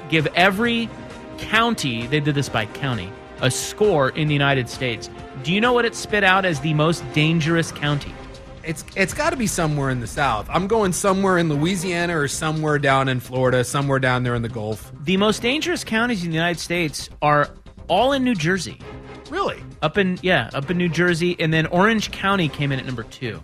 give 0.08 0.26
every 0.34 0.88
county, 1.38 2.06
they 2.06 2.20
did 2.20 2.34
this 2.34 2.48
by 2.48 2.66
county, 2.66 3.10
a 3.40 3.50
score 3.50 4.10
in 4.10 4.28
the 4.28 4.34
United 4.34 4.68
States. 4.68 5.08
Do 5.42 5.52
you 5.52 5.60
know 5.60 5.72
what 5.72 5.84
it 5.84 5.94
spit 5.94 6.24
out 6.24 6.44
as 6.44 6.60
the 6.60 6.74
most 6.74 7.02
dangerous 7.14 7.72
county? 7.72 8.12
It's 8.62 8.84
it's 8.94 9.14
got 9.14 9.30
to 9.30 9.36
be 9.36 9.46
somewhere 9.46 9.88
in 9.88 10.00
the 10.00 10.06
South. 10.06 10.46
I'm 10.50 10.66
going 10.66 10.92
somewhere 10.92 11.38
in 11.38 11.48
Louisiana 11.48 12.18
or 12.18 12.28
somewhere 12.28 12.78
down 12.78 13.08
in 13.08 13.18
Florida, 13.20 13.64
somewhere 13.64 13.98
down 13.98 14.22
there 14.22 14.34
in 14.34 14.42
the 14.42 14.50
Gulf. 14.50 14.92
The 15.04 15.16
most 15.16 15.40
dangerous 15.40 15.82
counties 15.82 16.22
in 16.24 16.30
the 16.30 16.36
United 16.36 16.60
States 16.60 17.08
are 17.22 17.48
all 17.90 18.12
in 18.12 18.24
New 18.24 18.34
Jersey. 18.34 18.78
Really? 19.28 19.62
Up 19.82 19.98
in 19.98 20.18
yeah, 20.22 20.48
up 20.54 20.70
in 20.70 20.78
New 20.78 20.88
Jersey, 20.88 21.36
and 21.38 21.52
then 21.52 21.66
Orange 21.66 22.10
County 22.10 22.48
came 22.48 22.72
in 22.72 22.78
at 22.80 22.86
number 22.86 23.02
two. 23.02 23.40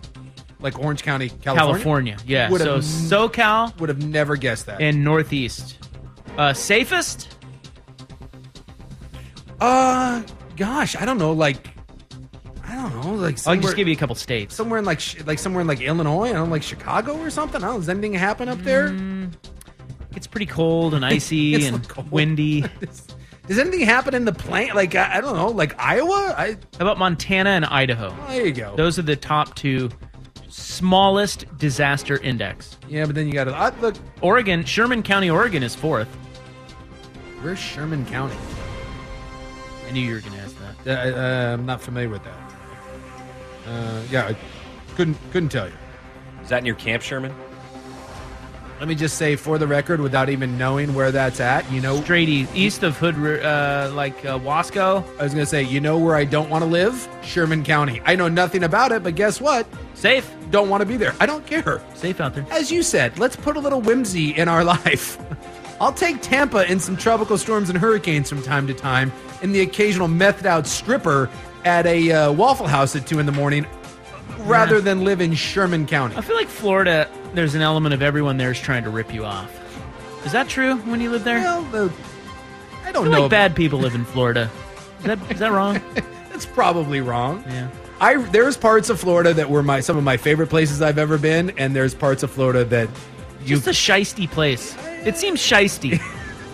Like 0.59 0.79
Orange 0.79 1.03
County, 1.03 1.29
California. 1.29 1.73
California, 1.73 2.17
yeah. 2.25 2.49
Would 2.49 2.61
so 2.61 2.75
have- 2.75 2.83
SoCal 2.83 3.79
Would 3.79 3.89
have 3.89 4.03
never 4.03 4.35
guessed 4.35 4.65
that. 4.65 4.81
and 4.81 5.03
Northeast. 5.03 5.77
Uh, 6.37 6.53
safest? 6.53 7.35
uh, 9.61 10.23
gosh, 10.55 10.95
I 10.95 11.05
don't 11.05 11.17
know. 11.17 11.31
Like, 11.33 11.67
I 12.63 12.75
don't 12.75 12.93
know. 13.03 13.13
Like, 13.15 13.45
I'll 13.47 13.55
just 13.57 13.75
give 13.75 13.87
you 13.87 13.93
a 13.93 13.97
couple 13.97 14.15
states. 14.15 14.55
somewhere 14.55 14.79
in 14.79 14.85
like 14.85 14.99
sh- 14.99 15.17
like 15.25 15.39
somewhere 15.39 15.61
in 15.61 15.67
like 15.67 15.81
Illinois. 15.81 16.29
I 16.29 16.33
don't 16.33 16.47
know, 16.49 16.51
like 16.51 16.63
Chicago 16.63 17.17
or 17.19 17.29
something. 17.29 17.63
I 17.63 17.67
don't 17.67 17.75
know. 17.75 17.79
Does 17.79 17.89
anything 17.89 18.13
happen 18.13 18.49
up 18.49 18.59
there? 18.59 18.95
It's 20.15 20.27
pretty 20.27 20.45
cold 20.47 20.93
and 20.93 21.05
icy 21.05 21.55
and 21.67 21.85
windy. 22.11 22.65
How 23.47 23.53
Does 23.53 23.59
anything 23.59 23.79
happen 23.81 24.13
in 24.13 24.25
the 24.25 24.33
plant? 24.33 24.75
Like, 24.75 24.93
I, 24.93 25.17
I 25.17 25.21
don't 25.21 25.37
know. 25.37 25.47
Like 25.47 25.79
Iowa. 25.79 26.35
I 26.37 26.57
about 26.81 26.97
Montana 26.97 27.51
and 27.51 27.63
Idaho? 27.63 28.13
oh, 28.19 28.27
there 28.27 28.45
you 28.45 28.51
go. 28.51 28.75
Those 28.75 28.99
are 28.99 29.03
the 29.03 29.15
top 29.15 29.55
two 29.55 29.89
smallest 30.49 31.45
disaster 31.57 32.17
index. 32.17 32.77
yeah, 32.89 33.05
but 33.05 33.15
then 33.15 33.25
you 33.27 33.33
got 33.33 33.45
to 33.45 33.55
uh, 33.55 33.71
look. 33.79 33.95
Oregon, 34.21 34.65
Sherman 34.65 35.01
County, 35.01 35.29
Oregon 35.29 35.63
is 35.63 35.73
fourth. 35.75 36.09
Where's 37.41 37.57
Sherman 37.59 38.05
County? 38.07 38.35
I 39.87 39.91
knew 39.91 40.01
you 40.01 40.15
were 40.15 40.19
going 40.19 40.33
to 40.33 40.39
ask 40.39 40.55
that. 40.83 41.15
Uh, 41.15 41.17
uh, 41.17 41.53
I'm 41.53 41.65
not 41.65 41.79
familiar 41.79 42.09
with 42.09 42.23
that. 42.25 42.37
Uh, 43.65 44.01
yeah, 44.11 44.27
I 44.27 44.35
couldn't 44.95 45.17
couldn't 45.31 45.49
tell 45.49 45.67
you. 45.67 45.73
Is 46.41 46.49
that 46.49 46.63
near 46.63 46.73
camp, 46.75 47.01
Sherman? 47.01 47.33
Let 48.79 48.87
me 48.87 48.93
just 48.95 49.17
say, 49.17 49.35
for 49.35 49.57
the 49.57 49.65
record, 49.65 49.99
without 49.99 50.29
even 50.29 50.55
knowing 50.57 50.93
where 50.93 51.11
that's 51.11 51.39
at, 51.39 51.69
you 51.71 51.81
know, 51.81 51.99
Straight 52.01 52.29
east, 52.29 52.51
east 52.55 52.83
of 52.83 52.95
Hood, 52.97 53.15
uh, 53.43 53.89
like 53.95 54.23
uh, 54.23 54.37
Wasco. 54.37 55.03
I 55.19 55.23
was 55.23 55.33
gonna 55.33 55.47
say, 55.47 55.63
you 55.63 55.79
know 55.81 55.97
where 55.97 56.15
I 56.15 56.25
don't 56.25 56.47
want 56.49 56.63
to 56.63 56.69
live? 56.69 57.07
Sherman 57.23 57.63
County. 57.63 58.01
I 58.05 58.15
know 58.15 58.27
nothing 58.27 58.63
about 58.63 58.91
it, 58.91 59.01
but 59.01 59.15
guess 59.15 59.41
what? 59.41 59.65
Safe. 59.95 60.31
Don't 60.51 60.69
want 60.69 60.81
to 60.81 60.85
be 60.85 60.95
there. 60.95 61.15
I 61.19 61.25
don't 61.25 61.45
care. 61.47 61.81
Safe 61.95 62.21
out 62.21 62.35
there. 62.35 62.45
As 62.51 62.71
you 62.71 62.83
said, 62.83 63.17
let's 63.17 63.35
put 63.35 63.57
a 63.57 63.59
little 63.59 63.81
whimsy 63.81 64.29
in 64.37 64.47
our 64.47 64.63
life. 64.75 65.17
I'll 65.81 65.93
take 65.93 66.21
Tampa 66.21 66.71
in 66.71 66.79
some 66.79 66.97
tropical 66.97 67.37
storms 67.39 67.69
and 67.69 67.77
hurricanes 67.79 68.29
from 68.29 68.43
time 68.43 68.67
to 68.67 68.73
time, 68.75 69.11
and 69.41 69.55
the 69.55 69.61
occasional 69.61 70.07
methed 70.07 70.45
out 70.45 70.67
stripper 70.67 71.29
at 71.65 71.87
a 71.87 72.11
uh, 72.11 72.31
Waffle 72.31 72.67
House 72.67 72.95
at 72.95 73.07
two 73.07 73.17
in 73.19 73.25
the 73.25 73.31
morning, 73.31 73.65
rather 74.39 74.75
Yeah. 74.75 74.81
than 74.81 75.03
live 75.03 75.19
in 75.19 75.33
Sherman 75.33 75.85
County. 75.87 76.15
I 76.15 76.21
feel 76.21 76.35
like 76.35 76.47
Florida, 76.47 77.09
there's 77.33 77.55
an 77.55 77.61
element 77.61 77.93
of 77.93 78.01
everyone 78.01 78.37
there 78.37 78.51
is 78.51 78.59
trying 78.59 78.83
to 78.83 78.89
rip 78.89 79.13
you 79.13 79.25
off. 79.25 79.51
Is 80.25 80.31
that 80.31 80.47
true 80.49 80.75
when 80.77 80.99
you 81.01 81.09
live 81.11 81.23
there? 81.23 81.39
Well, 81.39 81.61
the, 81.63 81.91
I 82.83 82.89
I 82.89 82.91
don't 82.91 83.03
feel 83.05 83.11
know. 83.13 83.21
like 83.23 83.31
bad 83.31 83.55
people 83.55 83.79
live 83.79 83.95
in 83.95 84.05
Florida. 84.05 84.49
Is 84.99 85.05
that, 85.05 85.31
is 85.31 85.39
that 85.39 85.51
wrong? 85.51 85.79
That's 86.31 86.45
probably 86.45 87.01
wrong. 87.01 87.43
Yeah. 87.47 87.69
I 87.99 88.17
there's 88.17 88.57
parts 88.57 88.89
of 88.89 88.99
Florida 88.99 89.33
that 89.33 89.49
were 89.49 89.63
my 89.63 89.79
some 89.79 89.97
of 89.97 90.03
my 90.03 90.17
favorite 90.17 90.47
places 90.49 90.81
I've 90.81 90.97
ever 90.99 91.17
been, 91.17 91.51
and 91.57 91.75
there's 91.75 91.95
parts 91.95 92.21
of 92.23 92.29
Florida 92.31 92.63
that 92.65 92.89
you 93.43 93.55
Just 93.59 93.67
a 93.67 93.71
shisty 93.71 94.29
place. 94.29 94.75
It 95.05 95.17
seems 95.17 95.39
shisty. 95.39 95.99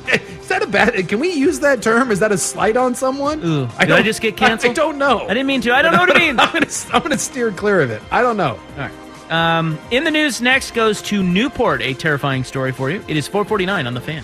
Is 0.42 0.48
that 0.50 0.62
a 0.62 0.68
bad? 0.68 1.08
Can 1.10 1.20
we 1.20 1.32
use 1.34 1.60
that 1.62 1.82
term? 1.82 2.12
Is 2.12 2.20
that 2.20 2.32
a 2.32 2.38
slight 2.38 2.78
on 2.78 2.94
someone? 2.96 3.40
Ooh, 3.44 3.66
did 3.66 3.72
I, 3.78 3.86
don't- 3.86 4.04
just 4.06 4.22
get 4.22 4.38
canceled? 4.38 4.72
I 4.72 4.74
don't 4.74 4.98
know. 4.98 5.20
I 5.22 5.30
didn't 5.30 5.48
mean 5.48 5.62
to. 5.62 5.74
I 5.74 5.82
don't 5.82 5.92
know 5.94 6.00
what 6.00 6.10
it 6.10 6.18
means. 6.18 6.38
I'm 6.40 6.52
gonna, 6.54 6.68
I'm 6.94 7.02
gonna 7.02 7.18
steer 7.18 7.52
clear 7.52 7.82
of 7.82 7.92
it. 7.92 8.02
I 8.12 8.22
don't 8.22 8.38
know. 8.38 8.52
All 8.60 8.78
right. 8.78 8.92
Um, 9.34 9.80
in 9.90 10.04
the 10.04 10.12
news 10.12 10.42
next 10.42 10.76
goes 10.76 11.02
to 11.04 11.24
Newport, 11.24 11.82
a 11.82 11.96
terrifying 11.96 12.44
story 12.44 12.72
for 12.72 12.92
you. 12.92 13.04
It 13.08 13.18
is 13.18 13.28
449 13.28 13.88
on 13.88 13.96
the 13.96 14.02
fan. 14.02 14.24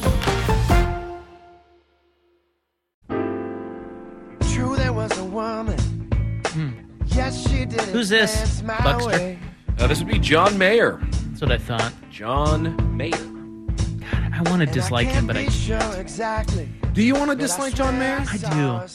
Who's 8.01 8.09
this? 8.09 8.61
Buckster? 8.63 9.37
Uh, 9.77 9.85
this 9.85 9.99
would 9.99 10.07
be 10.07 10.17
John 10.17 10.57
Mayer. 10.57 10.99
That's 11.29 11.41
what 11.41 11.51
I 11.51 11.59
thought. 11.59 11.93
John 12.09 12.97
Mayer. 12.97 13.13
I 14.33 14.41
want 14.49 14.61
to 14.61 14.65
dislike 14.65 15.07
him, 15.07 15.27
but 15.27 15.37
I 15.37 15.47
Sure, 15.49 15.77
exactly. 15.97 16.67
Do 16.93 17.03
you 17.03 17.13
want 17.13 17.29
to 17.29 17.37
dislike 17.37 17.75
John 17.75 17.99
Mayer? 17.99 18.25
I 18.27 18.37
do. 18.37 18.47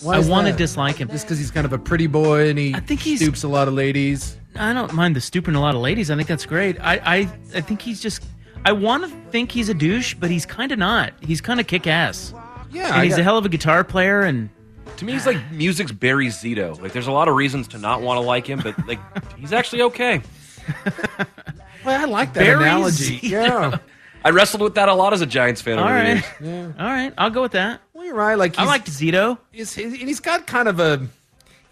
Why 0.05 0.17
I 0.17 0.19
is 0.19 0.29
want 0.29 0.49
to 0.49 0.53
that? 0.55 0.59
dislike 0.59 0.97
him. 0.97 1.07
Just 1.09 1.25
because 1.25 1.39
he's 1.39 1.53
kind 1.53 1.65
of 1.65 1.73
a 1.73 1.79
pretty 1.79 2.09
boy 2.09 2.49
and 2.51 2.59
he 2.59 2.75
I 2.75 2.81
think 2.81 2.99
he 2.99 3.17
stoops 3.17 3.45
a 3.45 3.49
lot 3.49 3.69
of 3.69 3.75
ladies. 3.75 4.37
I 4.57 4.73
don't 4.73 4.93
mind 4.93 5.15
the 5.15 5.21
stooping 5.21 5.55
a 5.55 5.61
lot 5.61 5.77
of 5.77 5.81
ladies. 5.83 6.11
I 6.11 6.17
think 6.17 6.27
that's 6.27 6.45
great. 6.45 6.77
I 6.81 6.95
I, 6.97 7.17
I 7.55 7.61
think 7.61 7.83
he's 7.83 8.01
just. 8.01 8.25
I 8.65 8.73
want 8.73 9.05
to 9.05 9.31
think 9.31 9.53
he's 9.53 9.69
a 9.69 9.75
douche, 9.75 10.15
but 10.15 10.31
he's 10.31 10.47
kind 10.47 10.73
of 10.73 10.81
not. 10.81 11.13
He's 11.21 11.41
kind 11.41 11.61
of 11.61 11.69
kick 11.69 11.87
ass. 11.87 12.35
Yeah, 12.73 12.87
and 12.89 12.95
I 12.97 13.05
he's 13.05 13.13
got- 13.13 13.21
a 13.21 13.23
hell 13.23 13.39
of 13.39 13.47
a 13.47 13.49
guitar 13.51 13.85
player. 13.85 14.23
And 14.23 14.51
To 14.99 15.05
me, 15.05 15.13
he's 15.13 15.27
like 15.27 15.51
music's 15.53 15.93
Barry 15.93 16.29
Zito. 16.29 16.81
Like, 16.81 16.93
there's 16.93 17.07
a 17.07 17.13
lot 17.13 17.29
of 17.29 17.35
reasons 17.35 17.69
to 17.69 17.79
not 17.79 18.01
want 18.03 18.17
to 18.19 18.21
like 18.23 18.47
him, 18.47 18.61
but 18.63 18.87
like, 18.87 18.99
he's 19.37 19.53
actually 19.53 19.83
okay. 19.83 20.23
Well, 21.85 22.01
I 22.01 22.05
like 22.05 22.33
that 22.35 22.41
Barry 22.41 22.65
analogy. 22.65 23.19
Zito. 23.21 23.31
Yeah. 23.31 23.79
I 24.25 24.31
wrestled 24.31 24.63
with 24.63 24.75
that 24.75 24.89
a 24.89 24.95
lot 24.95 25.13
as 25.13 25.21
a 25.21 25.27
Giants 25.27 25.61
fan. 25.63 25.79
all 25.79 25.85
over 25.85 25.95
the 25.99 26.15
right, 26.15 26.25
years. 26.41 26.75
all 26.79 26.87
right, 26.87 27.13
I'll 27.17 27.31
go 27.31 27.43
with 27.43 27.53
that. 27.53 27.81
Well, 27.93 28.05
you're 28.05 28.15
right. 28.17 28.35
Like 28.37 28.59
I 28.59 28.63
he's- 28.63 28.69
liked 28.69 28.91
Zito. 28.91 29.39
He's, 29.53 29.73
he's, 29.73 29.85
and 29.93 30.09
he's 30.09 30.21
got 30.21 30.47
kind 30.47 30.67
of 30.69 30.81
a. 30.81 31.07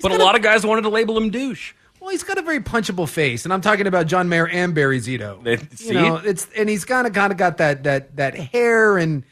But 0.01 0.13
a 0.13 0.17
lot 0.17 0.37
of 0.37 0.43
guys 0.43 0.65
wanted 0.65 0.83
to 0.83 0.91
label 0.91 1.17
him 1.17 1.31
douche. 1.31 1.73
Well, 1.99 2.11
he's 2.11 2.23
got 2.23 2.37
a 2.37 2.43
very 2.43 2.61
punchable 2.61 3.09
face, 3.09 3.45
and 3.45 3.53
I'm 3.55 3.63
talking 3.63 3.87
about 3.87 4.07
John 4.07 4.29
Mayer 4.29 4.47
and 4.47 4.75
Barry 4.75 5.01
Zito. 5.01 5.43
see? 5.77 5.87
You 5.89 5.95
know, 5.95 6.17
it's 6.17 6.47
and 6.55 6.69
he's 6.69 6.85
kind 6.85 7.07
of 7.07 7.13
kind 7.15 7.33
of 7.33 7.39
got 7.39 7.57
that 7.57 7.85
that 7.85 8.15
that 8.17 8.35
hair, 8.37 8.99
and 8.99 9.25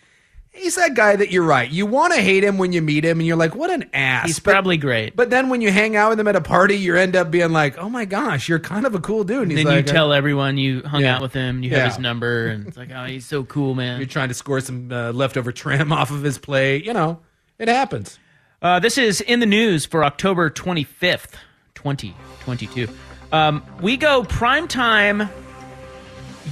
he's 0.52 0.74
that 0.76 0.94
guy 0.94 1.16
that 1.16 1.30
you're 1.30 1.42
right. 1.44 1.70
You 1.70 1.86
want 1.86 2.12
to 2.14 2.20
hate 2.20 2.44
him 2.44 2.58
when 2.58 2.72
you 2.72 2.82
meet 2.82 3.04
him, 3.04 3.18
and 3.18 3.26
you're 3.26 3.36
like, 3.36 3.54
what 3.54 3.70
an 3.70 3.88
ass. 3.92 4.26
He's 4.26 4.38
But- 4.38 4.52
probably 4.52 4.76
great. 4.76 5.16
But 5.16 5.30
then 5.30 5.48
when 5.48 5.60
you 5.60 5.70
hang 5.72 5.96
out 5.96 6.10
with 6.10 6.20
him 6.20 6.28
at 6.28 6.36
a 6.36 6.40
party, 6.40 6.76
you 6.76 6.96
end 6.96 7.16
up 7.16 7.30
being 7.30 7.52
like, 7.52 7.78
oh 7.78 7.88
my 7.88 8.04
gosh, 8.04 8.48
you're 8.48 8.58
kind 8.58 8.86
of 8.86 8.94
a 8.94 9.00
cool 9.00 9.24
dude. 9.24 9.48
And 9.48 9.58
then 9.58 9.64
like, 9.66 9.86
you 9.86 9.92
tell 9.92 10.12
everyone 10.12 10.58
you 10.58 10.82
hung 10.82 11.00
Yeah. 11.02 11.16
out 11.16 11.22
with 11.22 11.32
him. 11.32 11.62
You 11.62 11.70
Yeah. 11.70 11.78
have 11.78 11.86
his 11.92 11.98
number, 11.98 12.46
and 12.48 12.68
it's 12.68 12.76
like, 12.76 12.90
oh, 12.94 13.04
he's 13.04 13.26
so 13.26 13.44
cool, 13.44 13.74
man. 13.74 13.98
You're 13.98 14.06
trying 14.06 14.28
to 14.28 14.34
score 14.34 14.60
some 14.60 14.90
uh, 14.92 15.12
leftover 15.12 15.52
trim 15.52 15.90
off 15.92 16.10
of 16.10 16.22
his 16.22 16.38
plate. 16.38 16.84
You 16.84 16.92
know, 16.92 17.20
it 17.58 17.68
happens. 17.68 18.18
Uh, 18.60 18.78
this 18.78 18.96
is 18.98 19.20
in 19.20 19.40
the 19.40 19.46
news 19.46 19.86
for 19.86 20.04
October 20.04 20.48
25th, 20.50 21.32
2022. 21.74 22.88
Um, 23.32 23.62
we 23.80 23.96
go 23.96 24.22
primetime 24.22 25.28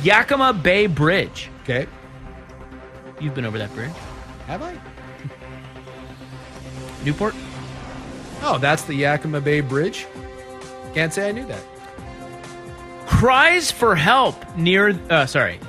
Yakima 0.03 0.53
Bay 0.55 0.87
Bridge. 0.87 1.49
Okay. 1.63 1.87
You've 3.21 3.35
been 3.35 3.45
over 3.45 3.59
that 3.59 3.73
bridge. 3.75 3.93
Have 4.47 4.63
I? 4.63 4.77
Newport? 7.05 7.35
Oh, 8.43 8.59
that's 8.59 8.85
the 8.85 8.95
Yakima 8.95 9.41
Bay 9.41 9.61
Bridge. 9.61 10.07
Can't 10.95 11.13
say 11.13 11.29
I 11.29 11.33
knew 11.33 11.47
that. 11.47 11.63
Cries 13.07 13.71
for 13.71 13.95
help 13.95 14.57
near, 14.57 14.99
uh, 15.11 15.27
sorry. 15.27 15.61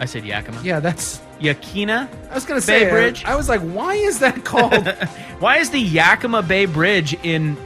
I 0.00 0.06
said 0.06 0.24
Yakima. 0.24 0.60
Yeah, 0.62 0.80
that's. 0.80 1.20
Yakina 1.40 2.08
I 2.30 2.34
was 2.34 2.44
going 2.44 2.60
to 2.60 2.64
say, 2.64 2.86
uh, 2.86 2.90
Bridge. 2.90 3.24
I 3.24 3.34
was 3.36 3.48
like, 3.48 3.60
why 3.60 3.94
is 3.94 4.20
that 4.20 4.44
called? 4.44 4.86
Why 5.40 5.58
is 5.58 5.70
the 5.70 5.80
Yakima 5.80 6.42
Bay 6.42 6.64
Bridge 6.64 7.14
in 7.22 7.56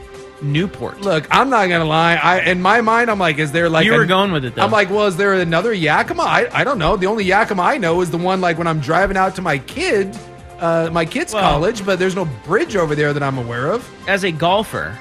Newport? 0.41 1.01
Look, 1.01 1.27
I'm 1.31 1.49
not 1.49 1.67
gonna 1.67 1.85
lie. 1.85 2.15
I 2.15 2.39
in 2.41 2.61
my 2.61 2.81
mind, 2.81 3.09
I'm 3.11 3.19
like, 3.19 3.37
is 3.39 3.51
there 3.51 3.69
like 3.69 3.85
You 3.85 3.93
a- 3.93 3.97
were 3.97 4.05
going 4.05 4.31
with 4.31 4.45
it, 4.45 4.55
though. 4.55 4.63
I'm 4.63 4.71
like, 4.71 4.89
well, 4.89 5.07
is 5.07 5.17
there 5.17 5.33
another 5.33 5.73
Yakima? 5.73 6.23
I, 6.23 6.49
I 6.53 6.63
don't 6.63 6.79
know. 6.79 6.95
The 6.97 7.07
only 7.07 7.23
Yakima 7.25 7.61
I 7.61 7.77
know 7.77 8.01
is 8.01 8.09
the 8.11 8.17
one 8.17 8.39
like 8.41 8.57
when 8.57 8.67
I'm 8.67 8.79
driving 8.79 9.17
out 9.17 9.35
to 9.35 9.41
my 9.41 9.57
kid, 9.59 10.17
uh, 10.59 10.89
my 10.91 11.05
kid's 11.05 11.33
Well- 11.33 11.43
college, 11.43 11.85
but 11.85 11.99
there's 11.99 12.15
no 12.15 12.25
bridge 12.45 12.75
over 12.75 12.95
there 12.95 13.11
that 13.13 13.21
I'm 13.23 13.37
aware 13.37 13.67
of. 13.71 13.89
As 14.07 14.23
a 14.23 14.31
golfer 14.31 14.97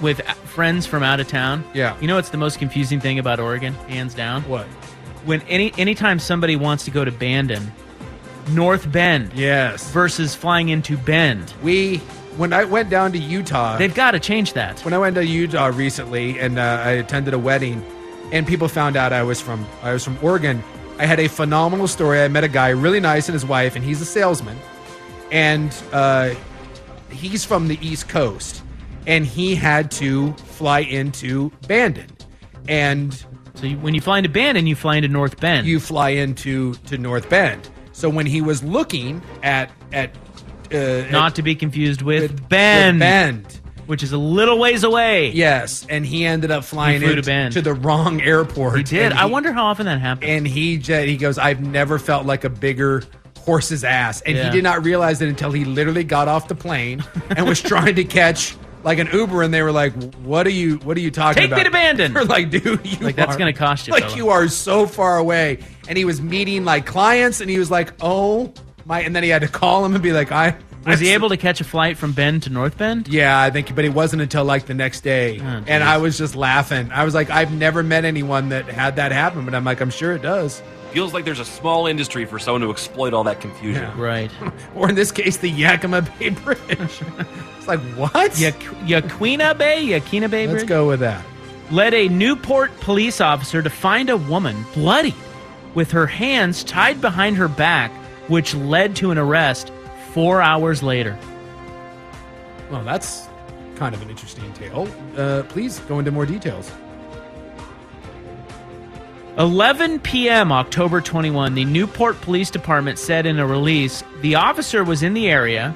with 0.00 0.20
friends 0.44 0.86
from 0.86 1.02
out 1.02 1.20
of 1.20 1.28
town, 1.28 1.64
Yeah. 1.72 1.96
you 2.00 2.06
know 2.06 2.16
what's 2.16 2.30
the 2.30 2.36
most 2.36 2.58
confusing 2.58 3.00
thing 3.00 3.18
about 3.18 3.40
Oregon, 3.40 3.74
hands 3.88 4.14
down? 4.14 4.42
What? 4.42 4.66
When 5.24 5.40
any 5.42 5.72
anytime 5.78 6.18
somebody 6.18 6.54
wants 6.56 6.84
to 6.84 6.90
go 6.90 7.04
to 7.04 7.10
Bandon, 7.12 7.72
North 8.50 8.90
Bend, 8.92 9.30
yes, 9.34 9.90
versus 9.90 10.34
flying 10.34 10.68
into 10.68 10.96
Bend, 10.98 11.52
we 11.62 12.02
when 12.36 12.52
I 12.52 12.64
went 12.64 12.90
down 12.90 13.12
to 13.12 13.18
Utah, 13.18 13.76
they've 13.76 13.94
got 13.94 14.12
to 14.12 14.20
change 14.20 14.52
that. 14.54 14.84
when 14.84 14.94
I 14.94 14.98
went 14.98 15.14
to 15.16 15.24
Utah 15.24 15.66
recently 15.66 16.38
and 16.38 16.58
uh, 16.58 16.82
I 16.84 16.90
attended 16.92 17.34
a 17.34 17.38
wedding, 17.38 17.84
and 18.32 18.46
people 18.46 18.68
found 18.68 18.96
out 18.96 19.12
I 19.12 19.22
was 19.22 19.40
from 19.40 19.66
I 19.82 19.92
was 19.92 20.04
from 20.04 20.18
Oregon. 20.22 20.62
I 20.98 21.06
had 21.06 21.18
a 21.18 21.28
phenomenal 21.28 21.88
story. 21.88 22.20
I 22.20 22.28
met 22.28 22.44
a 22.44 22.48
guy 22.48 22.68
really 22.68 23.00
nice 23.00 23.28
and 23.28 23.34
his 23.34 23.44
wife, 23.44 23.76
and 23.76 23.84
he's 23.84 24.00
a 24.00 24.04
salesman, 24.04 24.56
and 25.32 25.74
uh, 25.92 26.34
he's 27.10 27.44
from 27.44 27.68
the 27.68 27.78
East 27.86 28.08
Coast, 28.08 28.62
and 29.06 29.26
he 29.26 29.54
had 29.54 29.90
to 29.92 30.32
fly 30.34 30.80
into 30.80 31.50
Bandon, 31.66 32.10
and 32.68 33.24
so 33.54 33.66
you, 33.66 33.78
when 33.78 33.94
you 33.94 34.00
fly 34.00 34.18
into 34.18 34.30
Bandon, 34.30 34.66
you 34.66 34.76
fly 34.76 34.96
into 34.96 35.08
North 35.08 35.40
Bend. 35.40 35.66
You 35.66 35.80
fly 35.80 36.10
into 36.10 36.74
to 36.74 36.98
North 36.98 37.28
Bend. 37.28 37.68
So 37.92 38.08
when 38.08 38.26
he 38.26 38.42
was 38.42 38.62
looking 38.64 39.22
at 39.42 39.70
at 39.92 40.10
uh, 40.74 41.10
Not 41.10 41.36
to 41.36 41.42
be 41.42 41.54
confused 41.54 42.02
with, 42.02 42.48
Bend, 42.48 42.98
Bend, 42.98 43.60
which 43.86 44.02
is 44.02 44.12
a 44.12 44.18
little 44.18 44.58
ways 44.58 44.82
away. 44.84 45.30
Yes, 45.32 45.86
and 45.88 46.04
he 46.04 46.24
ended 46.24 46.50
up 46.50 46.64
flying 46.64 47.00
to 47.00 47.22
Bend. 47.22 47.52
to 47.54 47.62
the 47.62 47.74
wrong 47.74 48.20
airport. 48.20 48.76
He 48.78 48.82
did. 48.82 49.02
And 49.12 49.14
I 49.14 49.26
wonder 49.26 49.52
how 49.52 49.64
often 49.66 49.86
that 49.86 50.00
happens. 50.00 50.28
And 50.30 50.46
he 50.46 50.76
he 50.78 51.16
goes, 51.16 51.38
I've 51.38 51.60
never 51.60 51.98
felt 51.98 52.26
like 52.26 52.44
a 52.44 52.50
bigger 52.50 53.02
horse's 53.38 53.84
ass, 53.84 54.22
and 54.22 54.36
Yeah. 54.36 54.44
he 54.46 54.50
did 54.50 54.64
not 54.64 54.84
realize 54.84 55.20
it 55.20 55.28
until 55.28 55.52
he 55.52 55.64
literally 55.66 56.02
got 56.04 56.28
off 56.28 56.48
the 56.48 56.54
plane 56.54 57.04
and 57.36 57.46
was 57.46 57.60
trying 57.72 57.94
to 57.96 58.04
catch 58.04 58.56
like 58.84 58.98
an 58.98 59.08
Uber, 59.12 59.42
and 59.42 59.52
they 59.52 59.62
were 59.62 59.72
like, 59.72 59.92
"What 60.24 60.46
are 60.46 60.50
you? 60.50 60.76
What 60.78 60.96
are 60.96 61.00
you 61.00 61.10
talking 61.10 61.40
Take 61.42 61.50
about?" 61.50 61.58
me 61.58 61.64
to 61.64 61.70
Bandon. 61.70 62.12
They're 62.14 62.24
like, 62.24 62.50
"Dude, 62.50 62.64
you 62.86 62.98
Like, 62.98 63.16
that's 63.16 63.34
are- 63.34 63.38
gonna 63.38 63.52
cost 63.54 63.86
you, 63.86 63.92
Like 63.94 64.04
fella. 64.04 64.16
you 64.16 64.28
are 64.30 64.48
so 64.48 64.86
far 64.86 65.16
away." 65.18 65.58
And 65.88 65.96
he 65.98 66.04
was 66.06 66.20
meeting 66.22 66.64
like 66.64 66.84
clients, 66.86 67.40
and 67.42 67.48
he 67.50 67.58
was 67.58 67.70
like, 67.70 67.92
"Oh 68.00 68.52
my!" 68.86 69.00
And 69.02 69.14
then 69.14 69.22
he 69.22 69.28
had 69.28 69.42
to 69.42 69.48
call 69.48 69.84
him 69.84 69.94
and 69.94 70.02
be 70.02 70.12
like, 70.12 70.32
"I." 70.32 70.56
Was 70.86 71.00
he 71.00 71.14
able 71.14 71.30
to 71.30 71.38
catch 71.38 71.62
a 71.62 71.64
flight 71.64 71.96
from 71.96 72.12
Bend 72.12 72.42
to 72.42 72.50
North 72.50 72.76
Bend? 72.76 73.08
Yeah, 73.08 73.40
I 73.40 73.48
think, 73.50 73.74
but 73.74 73.86
it 73.86 73.94
wasn't 73.94 74.20
until 74.20 74.44
like 74.44 74.66
the 74.66 74.74
next 74.74 75.00
day, 75.00 75.40
Oh, 75.40 75.62
and 75.66 75.82
I 75.82 75.96
was 75.96 76.18
just 76.18 76.36
laughing. 76.36 76.92
I 76.92 77.04
was 77.04 77.14
like, 77.14 77.30
I've 77.30 77.50
never 77.50 77.82
met 77.82 78.04
anyone 78.04 78.50
that 78.50 78.66
had 78.66 78.96
that 78.96 79.10
happen, 79.10 79.46
but 79.46 79.54
I'm 79.54 79.64
like, 79.64 79.80
I'm 79.80 79.88
sure 79.88 80.12
it 80.12 80.20
does. 80.20 80.62
Feels 80.92 81.14
like 81.14 81.24
there's 81.24 81.38
a 81.40 81.44
small 81.46 81.86
industry 81.86 82.26
for 82.26 82.38
someone 82.38 82.60
to 82.60 82.70
exploit 82.70 83.14
all 83.14 83.24
that 83.24 83.40
confusion. 83.40 83.96
Right. 83.96 84.30
or 84.74 84.90
in 84.90 84.94
this 84.94 85.10
case, 85.10 85.38
the 85.38 85.48
Yakima 85.48 86.02
Bay 86.18 86.28
Bridge. 86.44 86.58
it's 86.68 87.66
like 87.66 87.80
what? 87.96 88.38
Yak- 88.38 88.60
Yaquina 88.84 89.56
Bay, 89.56 89.86
Yakina 89.86 90.28
Bay 90.30 90.46
Let's 90.46 90.58
Bridge? 90.64 90.68
go 90.68 90.86
with 90.86 91.00
that. 91.00 91.24
led 91.70 91.94
a 91.94 92.08
Newport 92.10 92.78
police 92.80 93.22
officer 93.22 93.62
to 93.62 93.70
find 93.70 94.10
a 94.10 94.18
woman 94.18 94.66
bloodied 94.74 95.14
with 95.74 95.92
her 95.92 96.06
hands 96.06 96.62
tied 96.62 97.00
behind 97.00 97.38
her 97.38 97.48
back, 97.48 97.90
which 98.28 98.54
led 98.54 98.96
to 98.96 99.10
an 99.10 99.18
arrest 99.18 99.70
four 100.12 100.40
hours 100.40 100.82
later. 100.82 101.18
Well, 102.70 102.84
that's 102.84 103.28
kind 103.76 103.94
of 103.94 104.02
an 104.02 104.10
interesting 104.10 104.52
tale. 104.54 104.88
Uh, 105.16 105.42
please 105.48 105.80
go 105.80 105.98
into 105.98 106.10
more 106.10 106.26
details. 106.26 106.70
11 109.36 109.98
p.m., 110.00 110.52
October 110.52 111.00
21, 111.00 111.54
the 111.54 111.64
Newport 111.64 112.20
Police 112.20 112.50
Department 112.50 112.98
said 113.00 113.26
in 113.26 113.40
a 113.40 113.46
release 113.46 114.04
the 114.20 114.36
officer 114.36 114.84
was 114.84 115.02
in 115.02 115.12
the 115.12 115.28
area 115.28 115.74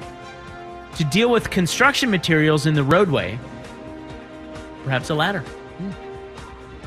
to 0.95 1.03
deal 1.03 1.29
with 1.29 1.49
construction 1.49 2.09
materials 2.09 2.65
in 2.65 2.73
the 2.73 2.83
roadway, 2.83 3.37
perhaps 4.85 5.09
a 5.09 5.13
ladder, 5.15 5.43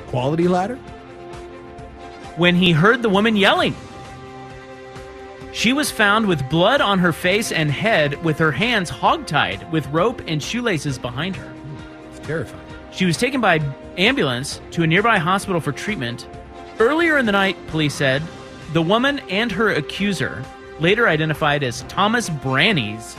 Quality 0.06 0.48
ladder. 0.48 0.76
when 2.36 2.54
he 2.54 2.72
heard 2.72 3.02
the 3.02 3.08
woman 3.10 3.36
yelling. 3.36 3.74
She 5.52 5.74
was 5.74 5.90
found 5.90 6.26
with 6.26 6.48
blood 6.48 6.80
on 6.80 6.98
her 7.00 7.12
face 7.12 7.52
and 7.52 7.70
head 7.70 8.24
with 8.24 8.38
her 8.38 8.52
hands 8.52 8.90
hogtied 8.90 9.70
with 9.70 9.86
rope 9.88 10.22
and 10.26 10.42
shoelaces 10.42 10.98
behind 10.98 11.36
her. 11.36 11.52
It's 12.10 12.26
terrifying. 12.26 12.64
She 12.90 13.04
was 13.04 13.18
taken 13.18 13.40
by 13.40 13.60
ambulance 13.98 14.62
to 14.70 14.82
a 14.82 14.86
nearby 14.86 15.18
hospital 15.18 15.60
for 15.60 15.72
treatment. 15.72 16.26
Earlier 16.78 17.18
in 17.18 17.26
the 17.26 17.32
night, 17.32 17.56
police 17.66 17.94
said, 17.94 18.22
the 18.72 18.80
woman 18.80 19.18
and 19.28 19.52
her 19.52 19.68
accuser, 19.68 20.42
later 20.80 21.06
identified 21.06 21.62
as 21.62 21.82
Thomas 21.82 22.30
Brannies, 22.30 23.14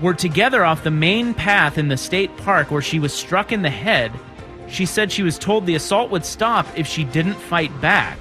were 0.00 0.14
together 0.14 0.64
off 0.64 0.84
the 0.84 0.90
main 0.92 1.34
path 1.34 1.78
in 1.78 1.88
the 1.88 1.96
state 1.96 2.34
park 2.36 2.70
where 2.70 2.82
she 2.82 3.00
was 3.00 3.12
struck 3.12 3.50
in 3.50 3.62
the 3.62 3.70
head. 3.70 4.12
She 4.68 4.86
said 4.86 5.10
she 5.10 5.24
was 5.24 5.38
told 5.38 5.66
the 5.66 5.74
assault 5.74 6.10
would 6.10 6.24
stop 6.24 6.66
if 6.76 6.86
she 6.86 7.02
didn't 7.02 7.34
fight 7.34 7.80
back. 7.80 8.18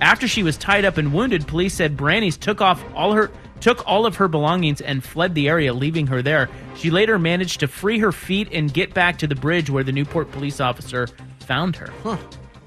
After 0.00 0.28
she 0.28 0.42
was 0.42 0.56
tied 0.56 0.84
up 0.84 0.96
and 0.96 1.12
wounded, 1.12 1.46
police 1.46 1.74
said 1.74 1.96
Brannies 1.96 2.38
took 2.38 2.60
off 2.60 2.84
all 2.94 3.12
her 3.12 3.30
took 3.60 3.86
all 3.88 4.06
of 4.06 4.16
her 4.16 4.28
belongings 4.28 4.80
and 4.80 5.02
fled 5.02 5.34
the 5.34 5.48
area, 5.48 5.74
leaving 5.74 6.06
her 6.06 6.22
there. 6.22 6.48
She 6.76 6.90
later 6.90 7.18
managed 7.18 7.58
to 7.60 7.66
free 7.66 7.98
her 7.98 8.12
feet 8.12 8.48
and 8.52 8.72
get 8.72 8.94
back 8.94 9.18
to 9.18 9.26
the 9.26 9.34
bridge 9.34 9.68
where 9.68 9.82
the 9.82 9.90
Newport 9.90 10.30
police 10.30 10.60
officer 10.60 11.08
found 11.40 11.74
her. 11.74 11.92
Huh. 12.04 12.18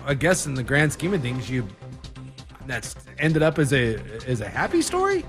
I 0.05 0.15
guess 0.15 0.47
in 0.47 0.53
the 0.53 0.63
grand 0.63 0.91
scheme 0.91 1.13
of 1.13 1.21
things, 1.21 1.49
you 1.49 1.65
that's 2.65 2.95
ended 3.19 3.43
up 3.43 3.59
as 3.59 3.73
a 3.73 3.95
as 4.27 4.41
a 4.41 4.49
happy 4.49 4.82
story. 4.82 5.23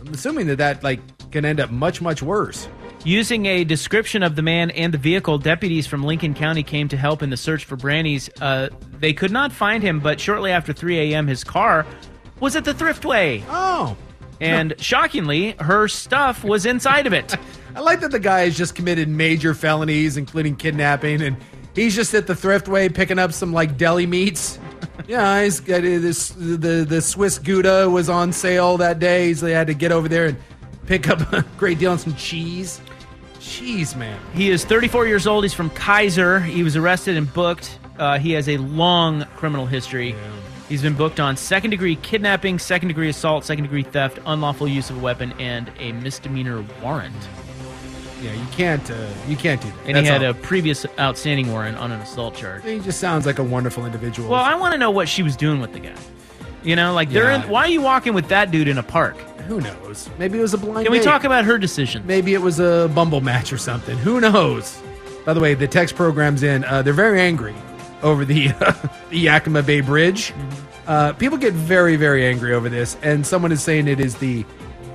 I'm 0.00 0.14
assuming 0.14 0.46
that 0.48 0.58
that 0.58 0.84
like 0.84 1.00
can 1.30 1.44
end 1.44 1.60
up 1.60 1.70
much 1.70 2.00
much 2.00 2.22
worse. 2.22 2.68
Using 3.04 3.46
a 3.46 3.64
description 3.64 4.22
of 4.22 4.36
the 4.36 4.42
man 4.42 4.70
and 4.72 4.92
the 4.92 4.98
vehicle, 4.98 5.38
deputies 5.38 5.86
from 5.86 6.02
Lincoln 6.02 6.34
County 6.34 6.62
came 6.62 6.88
to 6.88 6.96
help 6.96 7.22
in 7.22 7.30
the 7.30 7.36
search 7.36 7.64
for 7.64 7.76
Brannies. 7.76 8.28
Uh, 8.40 8.68
they 8.98 9.12
could 9.12 9.30
not 9.30 9.52
find 9.52 9.82
him, 9.82 10.00
but 10.00 10.20
shortly 10.20 10.50
after 10.50 10.72
3 10.72 11.12
a.m., 11.12 11.26
his 11.26 11.44
car 11.44 11.86
was 12.40 12.56
at 12.56 12.64
the 12.64 12.74
thriftway. 12.74 13.44
Oh. 13.48 13.96
And 14.40 14.74
shockingly, 14.80 15.52
her 15.60 15.88
stuff 15.88 16.44
was 16.44 16.66
inside 16.66 17.06
of 17.06 17.12
it. 17.12 17.36
I 17.76 17.80
like 17.80 18.00
that 18.00 18.10
the 18.10 18.18
guy 18.18 18.40
has 18.40 18.56
just 18.56 18.74
committed 18.74 19.08
major 19.08 19.54
felonies, 19.54 20.16
including 20.16 20.56
kidnapping, 20.56 21.22
and 21.22 21.36
he's 21.74 21.94
just 21.94 22.12
at 22.14 22.26
the 22.26 22.34
thriftway 22.34 22.92
picking 22.92 23.18
up 23.18 23.32
some 23.32 23.52
like 23.52 23.78
deli 23.78 24.06
meats. 24.06 24.58
yeah, 25.06 25.44
he's 25.44 25.60
got 25.60 25.80
uh, 25.80 25.82
this. 25.82 26.30
The 26.30 26.84
the 26.88 27.00
Swiss 27.00 27.38
Gouda 27.38 27.88
was 27.88 28.08
on 28.08 28.32
sale 28.32 28.76
that 28.78 28.98
day, 28.98 29.32
so 29.34 29.46
they 29.46 29.52
had 29.52 29.68
to 29.68 29.74
get 29.74 29.92
over 29.92 30.08
there 30.08 30.26
and 30.26 30.38
pick 30.86 31.08
up 31.08 31.32
a 31.32 31.44
great 31.56 31.78
deal 31.78 31.92
on 31.92 31.98
some 31.98 32.14
cheese. 32.16 32.80
Cheese, 33.48 33.96
man. 33.96 34.20
He 34.34 34.50
is 34.50 34.64
34 34.64 35.06
years 35.06 35.26
old. 35.26 35.44
He's 35.44 35.54
from 35.54 35.70
Keizer. 35.70 36.44
He 36.44 36.62
was 36.62 36.76
arrested 36.76 37.16
and 37.16 37.32
booked. 37.32 37.78
Uh, 37.98 38.18
he 38.18 38.32
has 38.32 38.48
a 38.48 38.58
long 38.58 39.24
criminal 39.36 39.66
history. 39.66 40.14
He's 40.68 40.82
been 40.82 40.94
booked 40.94 41.18
on 41.18 41.36
second 41.36 41.70
degree 41.70 41.96
kidnapping, 41.96 42.58
second 42.58 42.88
degree 42.88 43.08
assault, 43.08 43.44
second 43.44 43.64
degree 43.64 43.82
theft, 43.82 44.18
unlawful 44.26 44.68
use 44.68 44.90
of 44.90 44.98
a 44.98 45.00
weapon, 45.00 45.32
and 45.38 45.72
a 45.78 45.92
misdemeanor 45.92 46.62
warrant. 46.82 47.14
Yeah, 48.22 48.34
you 48.34 48.46
can't. 48.52 48.90
Uh, 48.90 49.08
you 49.26 49.36
can't 49.36 49.60
do 49.62 49.68
that. 49.68 49.76
And 49.86 49.96
That's 49.96 50.06
he 50.06 50.12
had 50.12 50.24
all. 50.24 50.30
a 50.30 50.34
previous 50.34 50.84
outstanding 50.98 51.50
warrant 51.50 51.78
on 51.78 51.90
an 51.90 52.00
assault 52.00 52.34
charge. 52.34 52.64
He 52.64 52.80
just 52.80 53.00
sounds 53.00 53.24
like 53.26 53.38
a 53.38 53.44
wonderful 53.44 53.86
individual. 53.86 54.28
Well, 54.28 54.42
I 54.42 54.56
want 54.56 54.72
to 54.72 54.78
know 54.78 54.90
what 54.90 55.08
she 55.08 55.22
was 55.22 55.36
doing 55.36 55.60
with 55.60 55.72
the 55.72 55.80
guy. 55.80 55.94
You 56.64 56.76
know, 56.76 56.92
like 56.92 57.10
they're 57.10 57.30
in, 57.30 57.42
why 57.42 57.62
are 57.62 57.68
you 57.68 57.80
walking 57.80 58.12
with 58.12 58.28
that 58.28 58.50
dude 58.50 58.68
in 58.68 58.76
a 58.76 58.82
park? 58.82 59.16
Who 59.48 59.62
knows? 59.62 60.10
Maybe 60.18 60.38
it 60.38 60.42
was 60.42 60.52
a 60.52 60.58
blind. 60.58 60.84
Can 60.84 60.92
we 60.92 60.98
date. 60.98 61.04
talk 61.04 61.24
about 61.24 61.46
her 61.46 61.56
decision? 61.56 62.06
Maybe 62.06 62.34
it 62.34 62.42
was 62.42 62.60
a 62.60 62.90
bumble 62.94 63.22
match 63.22 63.50
or 63.50 63.56
something. 63.56 63.96
Who 63.96 64.20
knows? 64.20 64.78
By 65.24 65.32
the 65.32 65.40
way, 65.40 65.54
the 65.54 65.66
text 65.66 65.94
program's 65.96 66.42
in. 66.42 66.64
Uh, 66.64 66.82
they're 66.82 66.92
very 66.92 67.18
angry 67.18 67.54
over 68.02 68.26
the 68.26 68.48
the 69.10 69.18
Yakima 69.18 69.62
Bay 69.62 69.80
Bridge. 69.80 70.34
Uh, 70.86 71.14
people 71.14 71.38
get 71.38 71.54
very, 71.54 71.96
very 71.96 72.26
angry 72.26 72.52
over 72.52 72.68
this, 72.68 72.98
and 73.02 73.26
someone 73.26 73.50
is 73.50 73.62
saying 73.62 73.88
it 73.88 74.00
is 74.00 74.16
the 74.16 74.44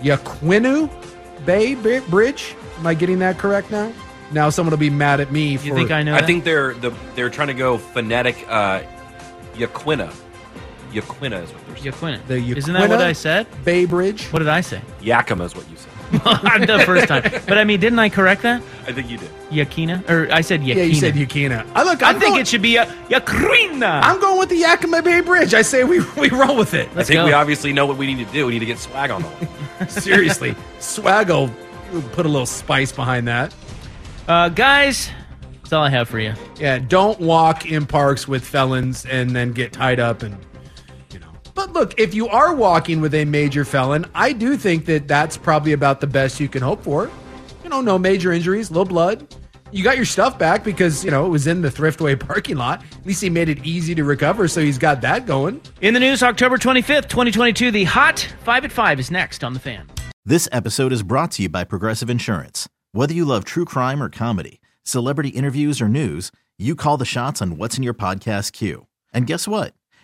Yaquinu 0.03 0.87
Bay 1.45 1.73
Bri- 1.73 2.01
Bridge. 2.01 2.55
Am 2.77 2.85
I 2.85 2.93
getting 2.93 3.19
that 3.19 3.39
correct 3.39 3.71
now? 3.71 3.91
Now 4.31 4.51
someone 4.51 4.71
will 4.71 4.77
be 4.77 4.91
mad 4.91 5.19
at 5.19 5.31
me 5.31 5.57
for. 5.57 5.77
I 5.91 6.03
know 6.03 6.13
i 6.13 6.21
think 6.21 6.43
they're 6.43 6.75
the 6.75 6.93
they're 7.15 7.31
trying 7.31 7.47
to 7.47 7.53
go 7.55 7.79
phonetic. 7.79 8.45
Uh, 8.47 8.81
Yaquina. 9.55 10.13
Yaquina 10.93 11.43
is 11.43 11.51
what 11.51 11.65
they're 11.67 11.77
saying. 11.77 11.93
Yaquina. 11.93 12.27
The 12.27 12.57
Isn't 12.57 12.73
that 12.73 12.89
what 12.89 13.01
I 13.01 13.13
said? 13.13 13.47
Bay 13.65 13.85
Bridge. 13.85 14.25
What 14.27 14.39
did 14.39 14.47
I 14.49 14.61
say? 14.61 14.81
Yakima 15.01 15.45
is 15.45 15.55
what 15.55 15.69
you 15.69 15.77
said. 15.77 15.89
the 16.13 16.83
first 16.85 17.07
time. 17.07 17.23
But 17.47 17.57
I 17.57 17.63
mean, 17.63 17.79
didn't 17.79 17.97
I 17.97 18.07
correct 18.07 18.43
that? 18.43 18.61
I 18.85 18.91
think 18.91 19.09
you 19.09 19.17
did. 19.17 19.29
Yakina? 19.49 20.07
Or 20.07 20.31
I 20.31 20.41
said 20.41 20.61
Yakina. 20.61 20.75
Yeah, 20.75 20.83
you 20.83 20.93
said 20.95 21.15
Yakina. 21.15 21.65
I 21.73 21.83
look. 21.83 22.03
I 22.03 22.09
I'm 22.09 22.19
think 22.19 22.33
going- 22.33 22.41
it 22.41 22.47
should 22.47 22.61
be 22.61 22.75
a 22.75 22.85
Yakrina. 23.09 24.01
I'm 24.03 24.19
going 24.21 24.37
with 24.37 24.49
the 24.49 24.57
Yakima 24.57 25.01
Bay 25.01 25.21
Bridge. 25.21 25.55
I 25.55 25.63
say 25.63 25.83
we 25.83 26.01
we 26.17 26.29
roll 26.29 26.55
with 26.55 26.75
it. 26.75 26.87
I 26.95 27.03
think 27.03 27.25
we 27.25 27.33
obviously 27.33 27.73
know 27.73 27.87
what 27.87 27.97
we 27.97 28.13
need 28.13 28.25
to 28.27 28.31
do. 28.31 28.45
We 28.45 28.53
need 28.53 28.59
to 28.59 28.65
get 28.67 28.77
swag 28.77 29.09
on 29.09 29.23
the 29.23 29.27
line. 29.29 29.47
Seriously, 29.89 30.55
Swaggle 30.79 31.51
put 32.11 32.25
a 32.25 32.29
little 32.29 32.45
spice 32.45 32.91
behind 32.91 33.27
that. 33.27 33.53
Uh, 34.27 34.49
guys, 34.49 35.09
that's 35.61 35.73
all 35.73 35.83
I 35.83 35.89
have 35.89 36.07
for 36.07 36.19
you. 36.19 36.33
Yeah, 36.59 36.77
don't 36.77 37.19
walk 37.19 37.65
in 37.65 37.85
parks 37.87 38.27
with 38.27 38.43
felons 38.45 39.05
and 39.05 39.31
then 39.31 39.51
get 39.51 39.73
tied 39.73 39.99
up 39.99 40.21
and 40.21 40.33
you 40.33 40.39
know. 40.39 40.52
But 41.53 41.73
look, 41.73 41.99
if 41.99 42.13
you 42.13 42.27
are 42.27 42.55
walking 42.55 43.01
with 43.01 43.13
a 43.13 43.25
major 43.25 43.65
felon, 43.65 44.05
I 44.15 44.33
do 44.33 44.57
think 44.57 44.85
that 44.85 45.07
that's 45.07 45.37
probably 45.37 45.73
about 45.73 46.01
the 46.01 46.07
best 46.07 46.39
you 46.39 46.47
can 46.47 46.61
hope 46.61 46.83
for. 46.83 47.11
You 47.63 47.69
know, 47.69 47.81
no 47.81 47.97
major 47.99 48.31
injuries, 48.31 48.71
little 48.71 48.85
blood. 48.85 49.27
You 49.71 49.83
got 49.83 49.95
your 49.95 50.05
stuff 50.05 50.37
back 50.37 50.63
because, 50.63 51.03
you 51.03 51.09
know, 51.09 51.25
it 51.25 51.29
was 51.29 51.47
in 51.47 51.61
the 51.61 51.69
Thriftway 51.69 52.19
parking 52.27 52.57
lot. 52.57 52.83
At 52.91 53.05
least 53.05 53.21
he 53.21 53.29
made 53.29 53.49
it 53.49 53.65
easy 53.65 53.95
to 53.95 54.03
recover, 54.03 54.47
so 54.47 54.61
he's 54.61 54.77
got 54.77 55.01
that 55.01 55.25
going. 55.25 55.61
In 55.81 55.93
the 55.93 55.99
news, 55.99 56.21
October 56.21 56.57
25th, 56.57 57.09
2022, 57.09 57.71
the 57.71 57.83
Hot 57.85 58.19
5 58.43 58.65
at 58.65 58.71
5 58.71 58.99
is 58.99 59.09
next 59.09 59.43
on 59.43 59.53
The 59.53 59.59
Fan. 59.59 59.89
This 60.25 60.47
episode 60.51 60.93
is 60.93 61.03
brought 61.03 61.31
to 61.31 61.43
you 61.43 61.49
by 61.49 61.63
Progressive 61.63 62.09
Insurance. 62.09 62.69
Whether 62.91 63.13
you 63.13 63.25
love 63.25 63.45
true 63.45 63.65
crime 63.65 64.01
or 64.01 64.09
comedy, 64.09 64.61
celebrity 64.83 65.29
interviews 65.29 65.81
or 65.81 65.89
news, 65.89 66.31
you 66.59 66.75
call 66.75 66.97
the 66.97 67.05
shots 67.05 67.41
on 67.41 67.57
what's 67.57 67.75
in 67.77 67.83
your 67.83 67.95
podcast 67.95 68.51
queue. 68.53 68.85
And 69.11 69.25
guess 69.25 69.47
what? 69.47 69.73